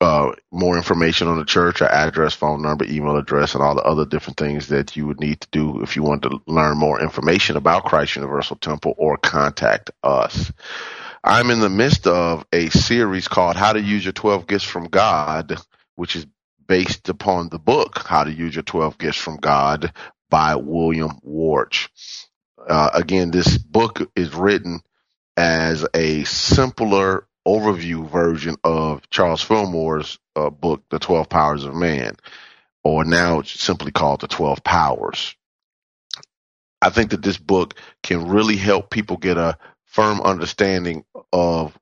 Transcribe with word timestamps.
uh, 0.00 0.32
more 0.50 0.76
information 0.76 1.28
on 1.28 1.38
the 1.38 1.44
church, 1.44 1.82
our 1.82 1.90
address, 1.90 2.34
phone 2.34 2.62
number, 2.62 2.84
email 2.86 3.16
address, 3.16 3.54
and 3.54 3.62
all 3.62 3.74
the 3.74 3.82
other 3.82 4.06
different 4.06 4.38
things 4.38 4.68
that 4.68 4.96
you 4.96 5.06
would 5.06 5.20
need 5.20 5.40
to 5.42 5.48
do 5.52 5.82
if 5.82 5.94
you 5.94 6.02
want 6.02 6.22
to 6.22 6.40
learn 6.46 6.78
more 6.78 7.00
information 7.00 7.56
about 7.56 7.84
Christ 7.84 8.16
Universal 8.16 8.56
Temple 8.56 8.94
or 8.96 9.18
contact 9.18 9.90
us. 10.02 10.50
I'm 11.22 11.50
in 11.50 11.60
the 11.60 11.68
midst 11.68 12.06
of 12.06 12.46
a 12.50 12.70
series 12.70 13.28
called 13.28 13.56
How 13.56 13.74
to 13.74 13.80
Use 13.80 14.04
Your 14.04 14.14
12 14.14 14.46
Gifts 14.46 14.64
from 14.64 14.88
God, 14.88 15.58
which 15.96 16.16
is 16.16 16.26
based 16.70 17.08
upon 17.08 17.48
the 17.48 17.58
book 17.58 17.98
How 18.06 18.22
to 18.22 18.30
Use 18.30 18.54
Your 18.54 18.62
12 18.62 18.96
Gifts 18.96 19.18
from 19.18 19.38
God 19.38 19.92
by 20.30 20.54
William 20.54 21.18
Warch. 21.26 21.88
Uh, 22.64 22.90
again, 22.94 23.32
this 23.32 23.58
book 23.58 24.08
is 24.14 24.32
written 24.36 24.78
as 25.36 25.84
a 25.94 26.22
simpler 26.22 27.26
overview 27.44 28.08
version 28.08 28.54
of 28.62 29.10
Charles 29.10 29.42
Fillmore's 29.42 30.20
uh, 30.36 30.48
book, 30.50 30.84
The 30.90 31.00
12 31.00 31.28
Powers 31.28 31.64
of 31.64 31.74
Man, 31.74 32.14
or 32.84 33.04
now 33.04 33.42
simply 33.42 33.90
called 33.90 34.20
The 34.20 34.28
12 34.28 34.62
Powers. 34.62 35.34
I 36.80 36.90
think 36.90 37.10
that 37.10 37.22
this 37.22 37.38
book 37.38 37.74
can 38.04 38.28
really 38.28 38.56
help 38.56 38.90
people 38.90 39.16
get 39.16 39.38
a 39.38 39.58
firm 39.86 40.20
understanding 40.20 41.04
of 41.32 41.76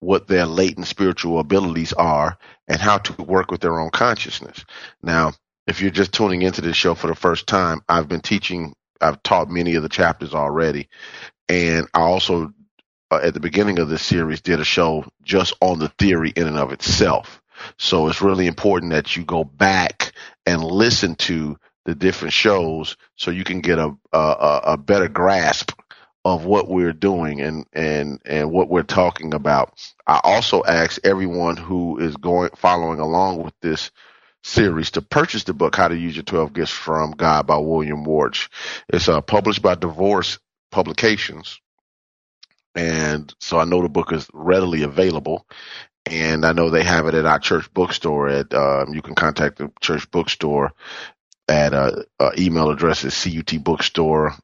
what 0.00 0.28
their 0.28 0.46
latent 0.46 0.86
spiritual 0.86 1.38
abilities 1.40 1.92
are 1.92 2.38
and 2.66 2.80
how 2.80 2.98
to 2.98 3.22
work 3.22 3.50
with 3.50 3.60
their 3.60 3.80
own 3.80 3.90
consciousness. 3.90 4.64
Now, 5.02 5.32
if 5.66 5.80
you're 5.80 5.90
just 5.90 6.12
tuning 6.12 6.42
into 6.42 6.60
this 6.60 6.76
show 6.76 6.94
for 6.94 7.08
the 7.08 7.14
first 7.14 7.46
time, 7.46 7.80
I've 7.88 8.08
been 8.08 8.20
teaching, 8.20 8.74
I've 9.00 9.22
taught 9.22 9.50
many 9.50 9.74
of 9.74 9.82
the 9.82 9.88
chapters 9.88 10.34
already. 10.34 10.88
And 11.48 11.88
I 11.94 12.00
also 12.00 12.52
uh, 13.10 13.20
at 13.22 13.34
the 13.34 13.40
beginning 13.40 13.78
of 13.78 13.88
this 13.88 14.02
series 14.02 14.40
did 14.40 14.60
a 14.60 14.64
show 14.64 15.04
just 15.22 15.54
on 15.60 15.78
the 15.78 15.88
theory 15.88 16.32
in 16.34 16.46
and 16.46 16.58
of 16.58 16.72
itself. 16.72 17.42
So 17.78 18.08
it's 18.08 18.22
really 18.22 18.46
important 18.46 18.92
that 18.92 19.16
you 19.16 19.24
go 19.24 19.44
back 19.44 20.12
and 20.46 20.62
listen 20.62 21.16
to 21.16 21.58
the 21.86 21.94
different 21.94 22.34
shows 22.34 22.96
so 23.16 23.30
you 23.30 23.44
can 23.44 23.60
get 23.60 23.78
a 23.78 23.96
a, 24.12 24.60
a 24.64 24.76
better 24.76 25.08
grasp 25.08 25.72
of 26.34 26.44
what 26.44 26.68
we're 26.68 26.92
doing 26.92 27.40
and 27.40 27.66
and 27.72 28.20
and 28.24 28.50
what 28.50 28.68
we're 28.68 28.82
talking 28.82 29.34
about. 29.34 29.72
I 30.06 30.20
also 30.22 30.62
ask 30.64 31.00
everyone 31.04 31.56
who 31.56 31.98
is 31.98 32.16
going 32.16 32.50
following 32.56 33.00
along 33.00 33.42
with 33.42 33.54
this 33.60 33.90
series 34.42 34.92
to 34.92 35.02
purchase 35.02 35.44
the 35.44 35.52
book 35.52 35.76
How 35.76 35.88
to 35.88 35.96
Use 35.96 36.16
Your 36.16 36.22
12 36.22 36.52
Gifts 36.52 36.72
from 36.72 37.10
God 37.12 37.46
by 37.46 37.58
William 37.58 38.04
Warch. 38.04 38.48
It's 38.88 39.08
uh, 39.08 39.20
published 39.20 39.62
by 39.62 39.74
DeVorss 39.74 40.38
Publications 40.70 41.60
and 42.74 43.34
so 43.40 43.58
I 43.58 43.64
know 43.64 43.82
the 43.82 43.88
book 43.88 44.12
is 44.12 44.28
readily 44.32 44.82
available. 44.82 45.46
And 46.06 46.46
I 46.46 46.52
know 46.52 46.70
they 46.70 46.84
have 46.84 47.06
it 47.06 47.14
at 47.14 47.26
our 47.26 47.38
church 47.38 47.72
bookstore. 47.74 48.28
At 48.28 48.54
um, 48.54 48.94
you 48.94 49.02
can 49.02 49.14
contact 49.14 49.58
the 49.58 49.70
church 49.80 50.10
bookstore 50.10 50.72
at 51.48 51.74
uh, 51.74 52.02
uh, 52.20 52.30
email 52.38 52.70
address 52.70 53.04
is 53.04 53.14
cutbookstore 53.14 54.38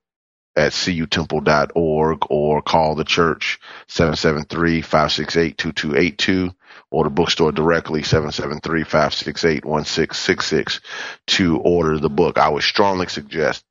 at 0.56 0.72
cutemple.org 0.72 2.18
or 2.30 2.62
call 2.62 2.94
the 2.94 3.04
church 3.04 3.58
773-568-2282 3.88 6.54
or 6.90 7.04
the 7.04 7.10
bookstore 7.10 7.52
directly 7.52 8.00
773-568-1666 8.02 10.80
to 11.26 11.58
order 11.58 11.98
the 11.98 12.10
book. 12.10 12.38
I 12.38 12.48
would 12.48 12.62
strongly 12.62 13.08
suggest 13.08 13.64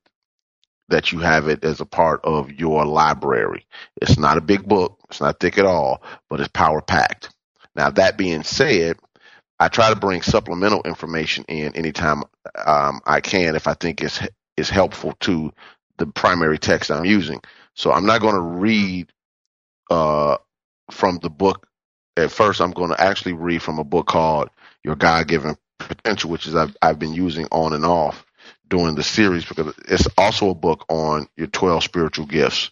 that 0.90 1.14
you 1.14 1.20
have 1.20 1.48
it 1.48 1.64
as 1.64 1.80
a 1.80 1.86
part 1.86 2.20
of 2.26 2.52
your 2.52 2.84
library. 2.86 3.66
It's 4.02 4.18
not 4.18 4.38
a 4.38 4.42
big 4.42 4.68
book, 4.68 5.00
it's 5.10 5.22
not 5.22 5.40
thick 5.40 5.58
at 5.58 5.66
all, 5.66 6.04
but 6.30 6.42
it's 6.42 6.50
power 6.50 6.82
packed. 6.82 7.30
Now, 7.76 7.90
that 7.92 8.18
being 8.18 8.44
said, 8.44 8.98
I 9.60 9.70
try 9.70 9.90
to 9.90 9.96
bring 9.96 10.22
supplemental 10.22 10.82
information 10.84 11.46
in 11.48 11.76
anytime 11.76 12.24
um, 12.66 13.00
I 13.06 13.22
can 13.22 13.56
if 13.56 13.68
I 13.68 13.76
think 13.76 14.02
it's 14.02 14.20
is 14.58 14.70
helpful 14.70 15.14
to 15.22 15.52
the 15.98 16.08
primary 16.08 16.58
text 16.58 16.92
I'm 16.92 17.06
using. 17.06 17.42
So 17.76 17.92
I'm 17.92 18.06
not 18.06 18.22
going 18.22 18.36
to 18.36 18.42
read 18.42 19.12
uh, 19.90 20.38
from 20.92 21.20
the 21.22 21.30
book 21.30 21.68
at 22.16 22.32
first 22.32 22.62
I'm 22.62 22.72
going 22.72 22.90
to 22.92 23.02
actually 23.02 23.34
read 23.34 23.62
from 23.62 23.80
a 23.80 23.84
book 23.84 24.08
called 24.08 24.50
Your 24.84 24.96
God 24.96 25.28
Given 25.28 25.58
Potential, 25.80 26.30
which 26.30 26.48
is 26.48 26.56
I've, 26.56 26.76
I've 26.82 27.00
been 27.00 27.14
using 27.14 27.48
on 27.52 27.74
and 27.74 27.86
off 27.86 28.26
during 28.68 28.96
the 28.96 29.04
series 29.04 29.46
because 29.46 29.74
it's 29.88 30.08
also 30.18 30.50
a 30.50 30.56
book 30.56 30.86
on 30.90 31.28
your 31.36 31.48
12 31.48 31.84
spiritual 31.84 32.26
gifts. 32.26 32.72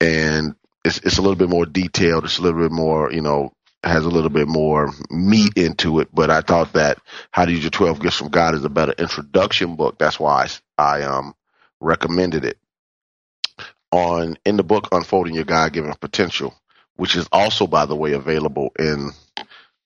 And 0.00 0.54
it's, 0.84 0.98
it's 0.98 1.18
a 1.18 1.22
little 1.22 1.36
bit 1.36 1.48
more 1.48 1.66
detailed. 1.66 2.24
It's 2.24 2.38
a 2.38 2.42
little 2.42 2.60
bit 2.60 2.72
more, 2.72 3.12
you 3.12 3.20
know, 3.20 3.52
has 3.84 4.04
a 4.04 4.10
little 4.10 4.30
bit 4.30 4.46
more 4.46 4.92
meat 5.10 5.56
into 5.56 5.98
it. 5.98 6.08
But 6.12 6.30
I 6.30 6.40
thought 6.40 6.74
that 6.74 6.98
How 7.32 7.44
to 7.44 7.52
Use 7.52 7.62
Your 7.62 7.70
12 7.70 8.00
Gifts 8.00 8.16
from 8.16 8.28
God 8.28 8.54
is 8.54 8.64
a 8.64 8.70
better 8.70 8.92
introduction 8.92 9.74
book. 9.74 9.98
That's 9.98 10.20
why 10.20 10.48
I, 10.78 11.00
I 11.00 11.02
um, 11.02 11.34
recommended 11.82 12.44
it. 12.44 12.58
On 13.90 14.36
in 14.46 14.56
the 14.56 14.62
book 14.62 14.88
Unfolding 14.92 15.34
Your 15.34 15.44
God 15.44 15.72
Given 15.72 15.92
Potential, 16.00 16.54
which 16.96 17.14
is 17.14 17.28
also, 17.30 17.66
by 17.66 17.84
the 17.84 17.96
way, 17.96 18.12
available 18.12 18.72
in 18.78 19.10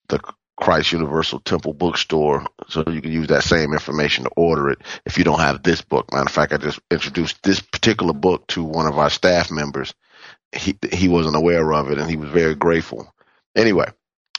the 0.07 0.21
Christ 0.57 0.91
Universal 0.91 1.41
Temple 1.41 1.73
bookstore. 1.73 2.45
So 2.67 2.83
you 2.87 3.01
can 3.01 3.11
use 3.11 3.27
that 3.27 3.43
same 3.43 3.73
information 3.73 4.23
to 4.23 4.31
order 4.35 4.71
it 4.71 4.79
if 5.05 5.17
you 5.17 5.23
don't 5.23 5.39
have 5.39 5.61
this 5.61 5.81
book. 5.81 6.11
Matter 6.11 6.25
of 6.25 6.31
fact, 6.31 6.51
I 6.51 6.57
just 6.57 6.79
introduced 6.89 7.41
this 7.43 7.59
particular 7.59 8.13
book 8.13 8.47
to 8.47 8.63
one 8.63 8.87
of 8.87 8.97
our 8.97 9.09
staff 9.09 9.51
members. 9.51 9.93
He, 10.55 10.77
he 10.91 11.07
wasn't 11.07 11.35
aware 11.35 11.73
of 11.73 11.91
it 11.91 11.99
and 11.99 12.09
he 12.09 12.15
was 12.15 12.29
very 12.29 12.55
grateful. 12.55 13.13
Anyway, 13.55 13.87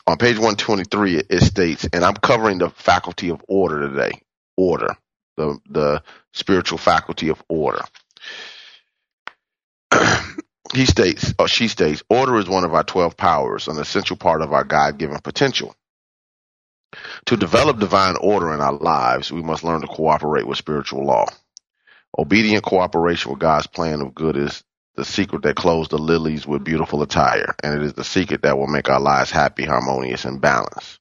on 0.06 0.16
page 0.16 0.36
123, 0.36 1.22
it 1.28 1.40
states, 1.42 1.86
and 1.92 2.04
I'm 2.04 2.14
covering 2.14 2.58
the 2.58 2.70
faculty 2.70 3.28
of 3.28 3.44
order 3.46 3.88
today. 3.88 4.20
Order. 4.56 4.96
The, 5.36 5.58
the 5.68 6.02
spiritual 6.38 6.78
faculty 6.78 7.28
of 7.28 7.42
order. 7.48 7.82
he 10.72 10.86
states, 10.86 11.34
or 11.38 11.48
she 11.48 11.68
states, 11.68 12.02
order 12.08 12.38
is 12.38 12.48
one 12.48 12.64
of 12.64 12.74
our 12.74 12.84
12 12.84 13.16
powers, 13.16 13.68
an 13.68 13.78
essential 13.78 14.16
part 14.16 14.40
of 14.40 14.52
our 14.52 14.64
God 14.64 14.98
given 14.98 15.18
potential. 15.18 15.74
To 17.26 17.36
develop 17.36 17.78
divine 17.78 18.16
order 18.20 18.54
in 18.54 18.60
our 18.60 18.72
lives, 18.72 19.30
we 19.32 19.42
must 19.42 19.64
learn 19.64 19.80
to 19.82 19.86
cooperate 19.86 20.46
with 20.46 20.58
spiritual 20.58 21.04
law. 21.04 21.26
Obedient 22.16 22.64
cooperation 22.64 23.30
with 23.30 23.40
God's 23.40 23.66
plan 23.66 24.00
of 24.00 24.14
good 24.14 24.36
is 24.36 24.62
the 24.94 25.04
secret 25.04 25.42
that 25.42 25.56
clothes 25.56 25.88
the 25.88 25.98
lilies 25.98 26.46
with 26.46 26.64
beautiful 26.64 27.02
attire, 27.02 27.54
and 27.62 27.74
it 27.74 27.82
is 27.82 27.92
the 27.92 28.04
secret 28.04 28.42
that 28.42 28.56
will 28.56 28.66
make 28.66 28.88
our 28.88 29.00
lives 29.00 29.30
happy, 29.30 29.64
harmonious, 29.64 30.24
and 30.24 30.40
balanced. 30.40 30.97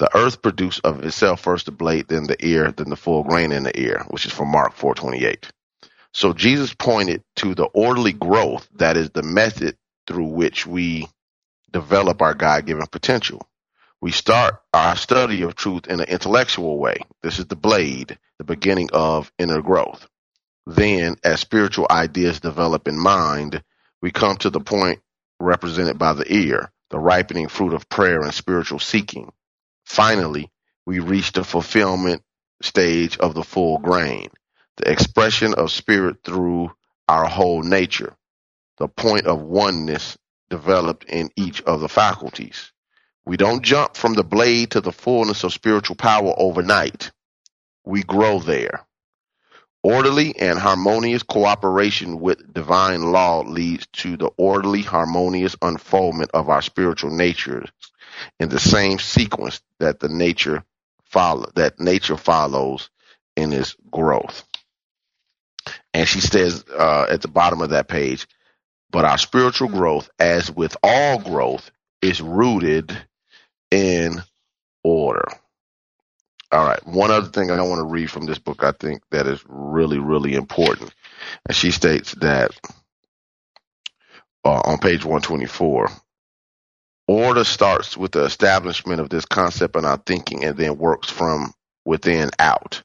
The 0.00 0.16
earth 0.16 0.40
produced 0.40 0.80
of 0.82 1.04
itself 1.04 1.42
first 1.42 1.66
the 1.66 1.72
blade, 1.72 2.08
then 2.08 2.24
the 2.24 2.42
ear, 2.42 2.72
then 2.72 2.88
the 2.88 2.96
full 2.96 3.22
grain 3.22 3.52
in 3.52 3.64
the 3.64 3.78
ear, 3.78 4.06
which 4.08 4.24
is 4.24 4.32
from 4.32 4.48
Mark 4.48 4.74
4:28. 4.74 5.50
So 6.14 6.32
Jesus 6.32 6.72
pointed 6.72 7.22
to 7.36 7.54
the 7.54 7.66
orderly 7.66 8.14
growth 8.14 8.66
that 8.76 8.96
is 8.96 9.10
the 9.10 9.22
method 9.22 9.76
through 10.06 10.28
which 10.28 10.66
we 10.66 11.06
develop 11.70 12.22
our 12.22 12.32
God-given 12.32 12.86
potential. 12.86 13.46
We 14.00 14.10
start 14.10 14.62
our 14.72 14.96
study 14.96 15.42
of 15.42 15.54
truth 15.54 15.86
in 15.86 16.00
an 16.00 16.08
intellectual 16.08 16.78
way. 16.78 17.00
This 17.22 17.38
is 17.38 17.44
the 17.44 17.54
blade, 17.54 18.18
the 18.38 18.44
beginning 18.44 18.88
of 18.94 19.30
inner 19.38 19.60
growth. 19.60 20.08
Then, 20.64 21.16
as 21.22 21.40
spiritual 21.40 21.88
ideas 21.90 22.40
develop 22.40 22.88
in 22.88 22.98
mind, 22.98 23.62
we 24.00 24.12
come 24.12 24.38
to 24.38 24.48
the 24.48 24.60
point 24.60 25.02
represented 25.38 25.98
by 25.98 26.14
the 26.14 26.32
ear, 26.32 26.72
the 26.88 26.98
ripening 26.98 27.48
fruit 27.48 27.74
of 27.74 27.90
prayer 27.90 28.22
and 28.22 28.32
spiritual 28.32 28.78
seeking. 28.78 29.30
Finally, 29.90 30.48
we 30.86 31.00
reach 31.00 31.32
the 31.32 31.42
fulfillment 31.42 32.22
stage 32.62 33.18
of 33.18 33.34
the 33.34 33.42
full 33.42 33.76
grain, 33.78 34.28
the 34.76 34.88
expression 34.88 35.52
of 35.54 35.72
spirit 35.72 36.18
through 36.22 36.70
our 37.08 37.26
whole 37.26 37.64
nature, 37.64 38.14
the 38.78 38.86
point 38.86 39.26
of 39.26 39.42
oneness 39.42 40.16
developed 40.48 41.04
in 41.06 41.28
each 41.34 41.60
of 41.62 41.80
the 41.80 41.88
faculties. 41.88 42.70
We 43.26 43.36
don't 43.36 43.64
jump 43.64 43.96
from 43.96 44.14
the 44.14 44.22
blade 44.22 44.70
to 44.70 44.80
the 44.80 44.92
fullness 44.92 45.42
of 45.42 45.52
spiritual 45.52 45.96
power 45.96 46.32
overnight. 46.36 47.10
We 47.84 48.04
grow 48.04 48.38
there. 48.38 48.86
Orderly 49.82 50.38
and 50.38 50.56
harmonious 50.56 51.24
cooperation 51.24 52.20
with 52.20 52.54
divine 52.54 53.10
law 53.10 53.40
leads 53.40 53.88
to 53.94 54.16
the 54.16 54.30
orderly, 54.36 54.82
harmonious 54.82 55.56
unfoldment 55.60 56.30
of 56.32 56.48
our 56.48 56.62
spiritual 56.62 57.10
natures 57.10 57.68
in 58.38 58.48
the 58.48 58.60
same 58.60 58.98
sequence 58.98 59.60
that 59.78 60.00
the 60.00 60.08
nature 60.08 60.64
follow 61.04 61.50
that 61.56 61.80
nature 61.80 62.16
follows 62.16 62.90
in 63.36 63.52
its 63.52 63.76
growth. 63.90 64.44
And 65.92 66.08
she 66.08 66.20
says 66.20 66.64
uh, 66.70 67.06
at 67.08 67.22
the 67.22 67.28
bottom 67.28 67.60
of 67.60 67.70
that 67.70 67.88
page, 67.88 68.26
but 68.90 69.04
our 69.04 69.18
spiritual 69.18 69.68
growth, 69.68 70.08
as 70.18 70.50
with 70.50 70.76
all 70.82 71.18
growth, 71.18 71.70
is 72.02 72.20
rooted 72.20 72.96
in 73.70 74.22
order. 74.82 75.26
All 76.52 76.64
right. 76.64 76.84
One 76.84 77.10
other 77.10 77.28
thing 77.28 77.50
I 77.50 77.62
want 77.62 77.78
to 77.78 77.84
read 77.84 78.10
from 78.10 78.26
this 78.26 78.38
book, 78.38 78.64
I 78.64 78.72
think 78.72 79.02
that 79.10 79.26
is 79.26 79.42
really, 79.46 79.98
really 79.98 80.34
important. 80.34 80.92
And 81.46 81.54
she 81.54 81.70
states 81.70 82.12
that 82.20 82.50
uh, 84.44 84.60
on 84.64 84.78
page 84.78 85.04
124, 85.04 85.90
order 87.10 87.42
starts 87.42 87.96
with 87.96 88.12
the 88.12 88.24
establishment 88.24 89.00
of 89.00 89.08
this 89.08 89.24
concept 89.24 89.74
in 89.74 89.84
our 89.84 89.96
thinking 89.96 90.44
and 90.44 90.56
then 90.56 90.78
works 90.78 91.10
from 91.10 91.52
within 91.84 92.30
out. 92.38 92.82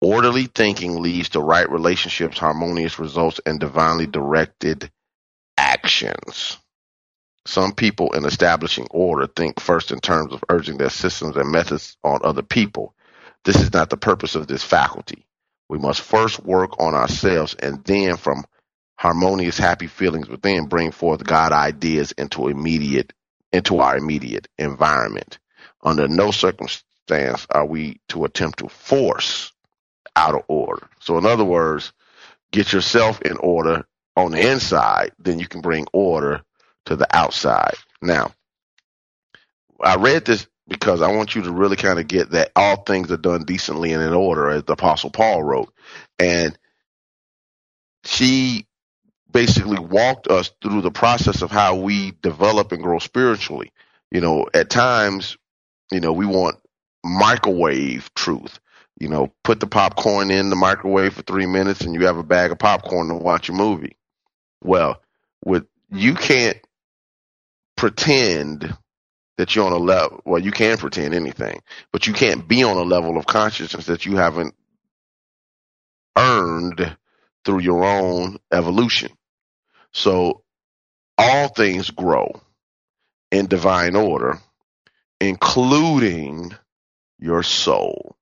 Orderly 0.00 0.46
thinking 0.46 1.02
leads 1.02 1.30
to 1.30 1.40
right 1.40 1.70
relationships, 1.70 2.38
harmonious 2.38 2.98
results, 2.98 3.40
and 3.44 3.60
divinely 3.60 4.06
directed 4.06 4.90
actions. 5.58 6.56
Some 7.46 7.72
people 7.72 8.12
in 8.12 8.24
establishing 8.24 8.86
order 8.90 9.26
think 9.26 9.60
first 9.60 9.90
in 9.90 10.00
terms 10.00 10.32
of 10.32 10.44
urging 10.48 10.78
their 10.78 10.88
systems 10.88 11.36
and 11.36 11.50
methods 11.50 11.96
on 12.02 12.20
other 12.24 12.42
people. 12.42 12.94
This 13.44 13.56
is 13.56 13.72
not 13.74 13.90
the 13.90 13.96
purpose 13.98 14.34
of 14.34 14.46
this 14.46 14.64
faculty. 14.64 15.26
We 15.68 15.78
must 15.78 16.00
first 16.00 16.42
work 16.42 16.80
on 16.80 16.94
ourselves 16.94 17.54
and 17.54 17.84
then 17.84 18.16
from 18.16 18.44
harmonious, 18.96 19.58
happy 19.58 19.88
feelings 19.88 20.28
within 20.28 20.68
bring 20.68 20.90
forth 20.90 21.22
God 21.22 21.52
ideas 21.52 22.12
into 22.12 22.48
immediate 22.48 23.12
into 23.58 23.80
our 23.80 23.96
immediate 23.96 24.48
environment. 24.56 25.38
Under 25.82 26.08
no 26.08 26.30
circumstance 26.30 27.46
are 27.50 27.66
we 27.66 28.00
to 28.08 28.24
attempt 28.24 28.60
to 28.60 28.68
force 28.68 29.52
out 30.16 30.34
of 30.34 30.42
order. 30.48 30.88
So 31.00 31.18
in 31.18 31.26
other 31.26 31.44
words, 31.44 31.92
get 32.52 32.72
yourself 32.72 33.20
in 33.22 33.36
order 33.36 33.86
on 34.16 34.30
the 34.30 34.50
inside, 34.50 35.12
then 35.18 35.38
you 35.38 35.46
can 35.46 35.60
bring 35.60 35.86
order 35.92 36.42
to 36.86 36.96
the 36.96 37.06
outside. 37.14 37.74
Now, 38.00 38.32
I 39.80 39.96
read 39.96 40.24
this 40.24 40.46
because 40.68 41.02
I 41.02 41.14
want 41.14 41.34
you 41.34 41.42
to 41.42 41.52
really 41.52 41.76
kind 41.76 41.98
of 41.98 42.06
get 42.06 42.30
that 42.30 42.52
all 42.54 42.76
things 42.76 43.10
are 43.10 43.16
done 43.16 43.44
decently 43.44 43.92
and 43.92 44.02
in 44.02 44.12
order, 44.12 44.50
as 44.50 44.64
the 44.64 44.74
Apostle 44.74 45.10
Paul 45.10 45.42
wrote. 45.42 45.72
And 46.18 46.56
she 48.04 48.67
basically 49.30 49.78
walked 49.78 50.28
us 50.28 50.50
through 50.62 50.82
the 50.82 50.90
process 50.90 51.42
of 51.42 51.50
how 51.50 51.76
we 51.76 52.12
develop 52.22 52.72
and 52.72 52.82
grow 52.82 52.98
spiritually. 52.98 53.72
You 54.10 54.20
know, 54.20 54.46
at 54.54 54.70
times, 54.70 55.36
you 55.92 56.00
know, 56.00 56.12
we 56.12 56.26
want 56.26 56.56
microwave 57.04 58.12
truth. 58.14 58.58
You 58.98 59.08
know, 59.08 59.32
put 59.44 59.60
the 59.60 59.66
popcorn 59.66 60.30
in 60.30 60.50
the 60.50 60.56
microwave 60.56 61.14
for 61.14 61.22
three 61.22 61.46
minutes 61.46 61.82
and 61.82 61.94
you 61.94 62.06
have 62.06 62.16
a 62.16 62.24
bag 62.24 62.50
of 62.50 62.58
popcorn 62.58 63.08
to 63.08 63.14
watch 63.14 63.48
a 63.48 63.52
movie. 63.52 63.96
Well, 64.62 65.00
with 65.44 65.66
you 65.90 66.14
can't 66.14 66.58
pretend 67.76 68.76
that 69.36 69.54
you're 69.54 69.66
on 69.66 69.72
a 69.72 69.76
level. 69.76 70.20
Well, 70.24 70.42
you 70.42 70.50
can 70.50 70.76
pretend 70.78 71.14
anything, 71.14 71.62
but 71.92 72.08
you 72.08 72.12
can't 72.12 72.48
be 72.48 72.64
on 72.64 72.76
a 72.76 72.82
level 72.82 73.16
of 73.16 73.26
consciousness 73.26 73.86
that 73.86 74.04
you 74.04 74.16
haven't 74.16 74.54
earned 76.16 76.96
through 77.44 77.60
your 77.60 77.84
own 77.84 78.38
evolution. 78.52 79.10
So 79.92 80.42
all 81.16 81.48
things 81.48 81.90
grow 81.90 82.40
in 83.30 83.46
divine 83.46 83.96
order, 83.96 84.38
including 85.20 86.52
your 87.18 87.42
soul, 87.42 88.16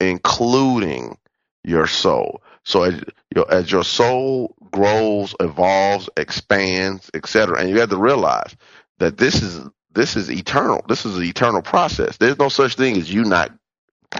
including 0.00 1.18
your 1.64 1.86
soul. 1.86 2.42
So 2.64 2.84
as, 2.84 3.02
as 3.50 3.70
your 3.70 3.84
soul 3.84 4.54
grows, 4.70 5.34
evolves, 5.40 6.08
expands, 6.16 7.10
etc., 7.14 7.58
and 7.60 7.70
you 7.70 7.80
have 7.80 7.90
to 7.90 7.96
realize 7.96 8.54
that 8.98 9.16
this 9.16 9.42
is 9.42 9.66
this 9.92 10.16
is 10.16 10.30
eternal. 10.30 10.84
This 10.88 11.06
is 11.06 11.16
an 11.16 11.24
eternal 11.24 11.62
process. 11.62 12.18
There's 12.18 12.38
no 12.38 12.48
such 12.50 12.74
thing 12.76 12.96
as 12.96 13.12
you 13.12 13.24
not 13.24 13.52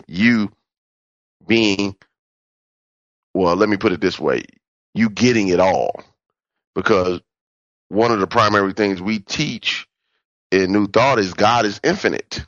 you 0.06 0.50
being 1.46 1.94
well, 3.34 3.54
let 3.56 3.68
me 3.68 3.76
put 3.76 3.92
it 3.92 4.00
this 4.00 4.18
way, 4.18 4.42
you 4.94 5.10
getting 5.10 5.48
it 5.48 5.60
all. 5.60 6.02
Because 6.78 7.20
one 7.88 8.12
of 8.12 8.20
the 8.20 8.28
primary 8.28 8.72
things 8.72 9.02
we 9.02 9.18
teach 9.18 9.88
in 10.52 10.72
New 10.72 10.86
Thought 10.86 11.18
is 11.18 11.34
God 11.34 11.66
is 11.66 11.80
infinite. 11.82 12.46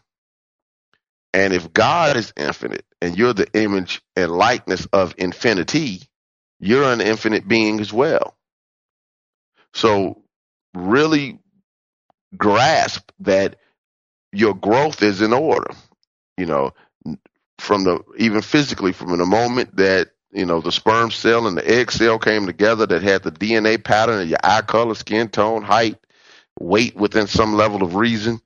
And 1.35 1.53
if 1.53 1.73
God 1.73 2.17
is 2.17 2.33
infinite 2.37 2.85
and 3.03 3.19
you're 3.19 3.33
the 3.33 3.49
image 3.55 4.03
and 4.15 4.31
likeness 4.31 4.87
of 4.93 5.17
infinity, 5.19 6.03
you're 6.61 6.93
an 6.93 7.01
infinite 7.01 7.49
being 7.49 7.81
as 7.81 7.93
well. 7.93 8.37
So 9.75 10.23
really 10.75 11.41
grasp 12.37 13.11
that 13.19 13.57
your 14.33 14.55
growth 14.55 15.03
is 15.03 15.23
in 15.23 15.33
order. 15.33 15.73
You 16.37 16.47
know, 16.47 16.73
from 17.59 17.83
the 17.83 17.99
even 18.17 18.43
physically 18.43 18.93
from 18.93 19.19
the 19.19 19.27
moment 19.27 19.77
that 19.79 20.11
you 20.33 20.47
know 20.47 20.61
the 20.61 20.73
sperm 20.73 21.11
cell 21.11 21.47
and 21.47 21.57
the 21.57 21.69
egg 21.69 21.91
cell 21.91 22.19
came 22.19 22.47
together 22.47 22.87
that 22.87 23.03
had 23.03 23.23
the 23.23 23.33
DNA 23.33 23.83
pattern 23.83 24.23
of 24.23 24.29
your 24.29 24.39
eye 24.43 24.63
color, 24.63 24.95
skin 24.95 25.29
tone, 25.29 25.63
height, 25.63 25.99
weight 26.59 26.97
within 26.97 27.27
some 27.27 27.55
level 27.55 27.83
of 27.83 27.95
reason, 27.95 28.41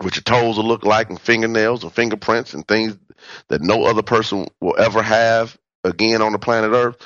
what 0.00 0.16
your 0.16 0.22
toes 0.22 0.56
will 0.56 0.64
look 0.64 0.84
like, 0.84 1.08
and 1.08 1.20
fingernails 1.20 1.82
and 1.82 1.92
fingerprints 1.92 2.54
and 2.54 2.66
things 2.66 2.96
that 3.48 3.62
no 3.62 3.84
other 3.84 4.02
person 4.02 4.46
will 4.60 4.78
ever 4.78 5.02
have 5.02 5.56
again 5.84 6.22
on 6.22 6.32
the 6.32 6.38
planet 6.38 6.72
Earth. 6.72 6.96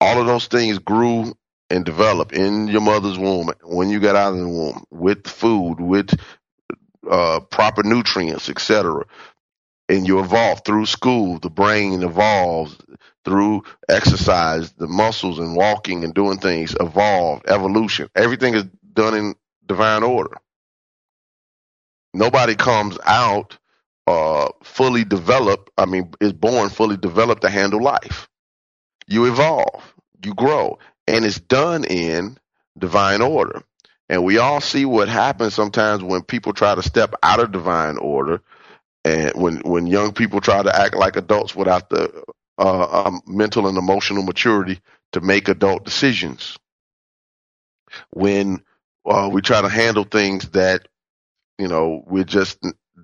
All 0.00 0.20
of 0.20 0.26
those 0.26 0.46
things 0.46 0.78
grew 0.78 1.34
and 1.68 1.84
developed 1.84 2.32
in 2.32 2.68
your 2.68 2.80
mother's 2.80 3.18
womb 3.18 3.50
when 3.62 3.90
you 3.90 4.00
got 4.00 4.16
out 4.16 4.32
of 4.32 4.40
the 4.40 4.48
womb 4.48 4.84
with 4.90 5.26
food, 5.26 5.76
with 5.78 6.18
uh, 7.08 7.40
proper 7.40 7.82
nutrients, 7.82 8.48
etc. 8.48 9.04
And 9.88 10.06
you 10.06 10.20
evolve 10.20 10.62
through 10.64 10.86
school. 10.86 11.38
The 11.38 11.50
brain 11.50 12.02
evolves 12.02 12.76
through 13.24 13.62
exercise. 13.88 14.72
The 14.72 14.88
muscles 14.88 15.38
and 15.38 15.56
walking 15.56 16.04
and 16.04 16.14
doing 16.14 16.38
things 16.38 16.74
evolve. 16.80 17.42
Evolution. 17.46 18.08
Everything 18.14 18.54
is 18.54 18.64
done 18.92 19.14
in 19.14 19.34
divine 19.66 20.02
order. 20.02 20.36
Nobody 22.12 22.56
comes 22.56 22.98
out 23.06 23.58
uh, 24.06 24.48
fully 24.62 25.04
developed. 25.04 25.70
I 25.78 25.86
mean, 25.86 26.12
is 26.20 26.32
born 26.32 26.68
fully 26.68 26.96
developed 26.96 27.42
to 27.42 27.48
handle 27.50 27.82
life. 27.82 28.28
You 29.06 29.26
evolve. 29.26 29.94
You 30.24 30.34
grow, 30.34 30.78
and 31.06 31.24
it's 31.24 31.40
done 31.40 31.84
in 31.84 32.36
divine 32.76 33.22
order. 33.22 33.62
And 34.08 34.24
we 34.24 34.38
all 34.38 34.60
see 34.60 34.84
what 34.84 35.08
happens 35.08 35.54
sometimes 35.54 36.02
when 36.02 36.22
people 36.22 36.52
try 36.52 36.74
to 36.74 36.82
step 36.82 37.14
out 37.22 37.40
of 37.40 37.52
divine 37.52 37.96
order, 37.96 38.42
and 39.04 39.32
when 39.34 39.60
when 39.60 39.86
young 39.86 40.12
people 40.12 40.40
try 40.40 40.62
to 40.62 40.76
act 40.76 40.94
like 40.94 41.16
adults 41.16 41.54
without 41.54 41.88
the 41.88 42.24
uh, 42.60 43.04
um, 43.06 43.22
mental 43.26 43.68
and 43.68 43.78
emotional 43.78 44.24
maturity 44.24 44.80
to 45.14 45.22
make 45.22 45.48
adult 45.48 45.84
decisions. 45.84 46.58
When 48.12 48.62
uh, 49.06 49.30
we 49.32 49.42
try 49.42 49.62
to 49.62 49.68
handle 49.68 50.04
things 50.04 50.50
that 50.50 50.88
you 51.58 51.68
know 51.68 52.04
we 52.06 52.24
just 52.24 52.58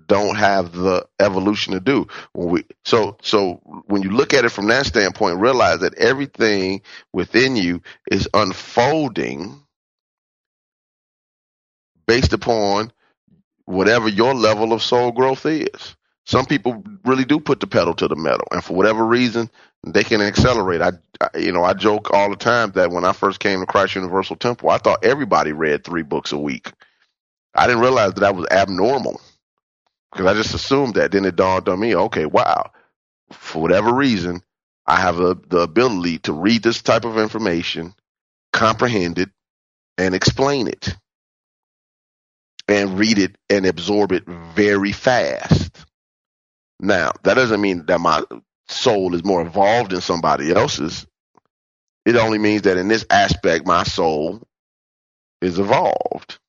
don't 0.07 0.37
have 0.37 0.73
the 0.73 1.07
evolution 1.19 1.73
to 1.73 1.81
do. 1.81 2.07
When 2.33 2.49
we 2.49 2.65
so 2.85 3.17
so 3.23 3.61
when 3.87 4.03
you 4.03 4.11
look 4.11 4.33
at 4.33 4.45
it 4.45 4.51
from 4.51 4.67
that 4.69 4.87
standpoint, 4.87 5.39
realize 5.41 5.81
that 5.81 5.95
everything 5.95 6.83
within 7.13 7.57
you 7.57 7.81
is 8.11 8.29
unfolding 8.33 9.63
based 12.07 12.33
upon 12.33 12.91
whatever 13.65 14.09
your 14.09 14.35
level 14.35 14.73
of 14.73 14.83
soul 14.83 15.13
growth 15.13 15.45
is. 15.47 15.96
Some 16.27 16.45
people 16.45 16.83
really 17.05 17.23
do 17.23 17.39
put 17.39 17.61
the 17.61 17.67
pedal 17.67 17.93
to 17.93 18.07
the 18.09 18.17
metal, 18.17 18.45
and 18.51 18.61
for 18.61 18.73
whatever 18.73 19.05
reason, 19.05 19.49
they 19.85 20.03
can 20.03 20.21
accelerate. 20.21 20.81
I, 20.81 20.91
I, 21.21 21.37
you 21.37 21.53
know, 21.53 21.63
I 21.63 21.73
joke 21.73 22.11
all 22.11 22.29
the 22.29 22.35
time 22.35 22.71
that 22.71 22.91
when 22.91 23.05
I 23.05 23.13
first 23.13 23.39
came 23.39 23.61
to 23.61 23.65
Christ 23.65 23.95
Universal 23.95 24.35
Temple, 24.35 24.69
I 24.69 24.77
thought 24.77 25.05
everybody 25.05 25.53
read 25.53 25.85
three 25.85 26.03
books 26.03 26.33
a 26.33 26.37
week. 26.37 26.73
I 27.55 27.65
didn't 27.65 27.81
realize 27.81 28.13
that 28.15 28.25
I 28.25 28.31
was 28.31 28.45
abnormal 28.51 29.21
because 30.11 30.25
I 30.25 30.33
just 30.33 30.53
assumed 30.53 30.95
that. 30.95 31.13
Then 31.13 31.23
it 31.23 31.37
dawned 31.37 31.69
on 31.69 31.79
me, 31.79 31.95
okay, 31.95 32.25
wow, 32.25 32.71
for 33.31 33.61
whatever 33.61 33.93
reason, 33.93 34.41
I 34.85 34.97
have 34.97 35.21
a, 35.21 35.37
the 35.47 35.59
ability 35.59 36.19
to 36.19 36.33
read 36.33 36.61
this 36.61 36.81
type 36.81 37.05
of 37.05 37.17
information, 37.17 37.93
comprehend 38.51 39.17
it, 39.17 39.29
and 39.97 40.13
explain 40.13 40.67
it 40.67 40.93
and 42.67 42.99
read 42.99 43.17
it 43.17 43.37
and 43.49 43.65
absorb 43.65 44.11
it 44.11 44.25
very 44.25 44.91
fast. 44.91 45.86
Now, 46.79 47.11
that 47.23 47.33
doesn't 47.33 47.61
mean 47.61 47.85
that 47.87 47.99
my 47.99 48.23
soul 48.69 49.15
is 49.15 49.23
more 49.23 49.41
evolved 49.41 49.91
than 49.91 50.01
somebody 50.01 50.51
else's. 50.51 51.07
It 52.05 52.15
only 52.15 52.37
means 52.37 52.63
that 52.63 52.77
in 52.77 52.87
this 52.87 53.05
aspect, 53.09 53.65
my 53.65 53.83
soul 53.83 54.41
is 55.41 55.59
evolved 55.59 56.39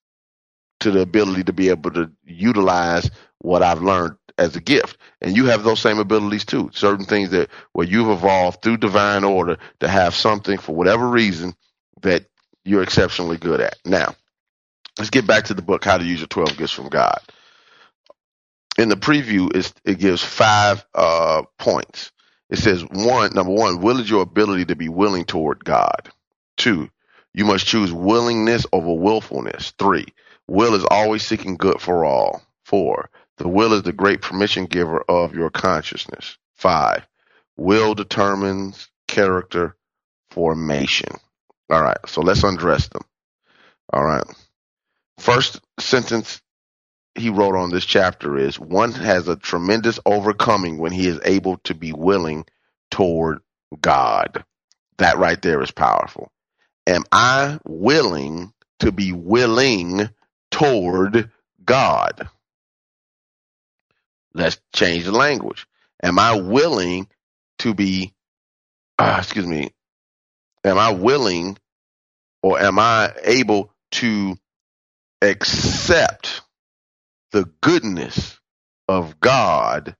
to 0.80 0.90
the 0.90 1.00
ability 1.00 1.44
to 1.44 1.52
be 1.52 1.70
able 1.70 1.90
to 1.92 2.10
utilize 2.24 3.10
what 3.38 3.62
I've 3.62 3.82
learned 3.82 4.16
as 4.36 4.54
a 4.54 4.60
gift. 4.60 4.96
And 5.20 5.36
you 5.36 5.46
have 5.46 5.64
those 5.64 5.80
same 5.80 5.98
abilities 5.98 6.44
too. 6.44 6.70
Certain 6.72 7.04
things 7.04 7.30
that 7.30 7.50
where 7.72 7.86
you've 7.86 8.10
evolved 8.10 8.62
through 8.62 8.76
divine 8.76 9.24
order 9.24 9.58
to 9.80 9.88
have 9.88 10.14
something 10.14 10.58
for 10.58 10.74
whatever 10.74 11.08
reason 11.08 11.54
that 12.02 12.26
you're 12.64 12.82
exceptionally 12.82 13.36
good 13.36 13.60
at. 13.60 13.76
Now, 13.84 14.14
let's 14.98 15.10
get 15.10 15.26
back 15.26 15.44
to 15.46 15.54
the 15.54 15.62
book, 15.62 15.84
How 15.84 15.98
to 15.98 16.04
Use 16.04 16.20
Your 16.20 16.28
12 16.28 16.56
Gifts 16.56 16.72
from 16.72 16.88
God. 16.88 17.18
In 18.78 18.90
the 18.90 18.96
preview, 18.96 19.50
it 19.84 19.98
gives 20.00 20.24
five 20.24 20.86
uh, 20.94 21.42
points. 21.58 22.12
It 22.50 22.58
says, 22.58 22.84
one, 22.84 23.34
number 23.34 23.52
one, 23.52 23.82
will 23.82 24.00
is 24.00 24.10
your 24.10 24.22
ability 24.22 24.66
to 24.66 24.76
be 24.76 24.88
willing 24.88 25.26
toward 25.26 25.64
God. 25.64 26.10
Two, 26.56 26.90
you 27.34 27.44
must 27.44 27.66
choose 27.66 27.92
willingness 27.92 28.66
over 28.72 28.94
willfulness. 28.94 29.72
Three, 29.78 30.06
will 30.48 30.74
is 30.74 30.86
always 30.90 31.26
seeking 31.26 31.56
good 31.56 31.80
for 31.80 32.06
all. 32.06 32.42
Four, 32.64 33.10
the 33.38 33.48
will 33.48 33.74
is 33.74 33.82
the 33.82 33.92
great 33.92 34.22
permission 34.22 34.66
giver 34.66 35.02
of 35.08 35.34
your 35.34 35.50
consciousness. 35.50 36.38
Five, 36.54 37.06
will 37.58 37.94
determines 37.94 38.88
character 39.08 39.76
formation. 40.30 41.10
All 41.70 41.82
right, 41.82 41.98
so 42.06 42.22
let's 42.22 42.44
undress 42.44 42.88
them. 42.88 43.02
All 43.92 44.04
right. 44.04 44.24
First 45.18 45.60
sentence 45.80 46.40
he 47.18 47.30
wrote 47.30 47.56
on 47.56 47.70
this 47.70 47.84
chapter 47.84 48.36
is 48.36 48.58
one 48.58 48.92
has 48.92 49.28
a 49.28 49.36
tremendous 49.36 49.98
overcoming 50.06 50.78
when 50.78 50.92
he 50.92 51.08
is 51.08 51.20
able 51.24 51.58
to 51.58 51.74
be 51.74 51.92
willing 51.92 52.44
toward 52.90 53.40
God. 53.80 54.44
That 54.98 55.18
right 55.18 55.40
there 55.40 55.62
is 55.62 55.70
powerful. 55.70 56.30
Am 56.86 57.04
I 57.12 57.58
willing 57.66 58.52
to 58.80 58.92
be 58.92 59.12
willing 59.12 60.08
toward 60.50 61.30
God? 61.64 62.28
Let's 64.34 64.60
change 64.74 65.04
the 65.04 65.12
language. 65.12 65.66
Am 66.02 66.18
I 66.18 66.40
willing 66.40 67.08
to 67.60 67.74
be, 67.74 68.14
uh, 68.98 69.16
excuse 69.18 69.46
me, 69.46 69.70
am 70.64 70.78
I 70.78 70.92
willing 70.92 71.58
or 72.42 72.60
am 72.60 72.78
I 72.78 73.12
able 73.24 73.72
to 73.92 74.38
accept 75.20 76.42
the 77.32 77.50
goodness 77.60 78.38
of 78.88 79.20
God 79.20 79.96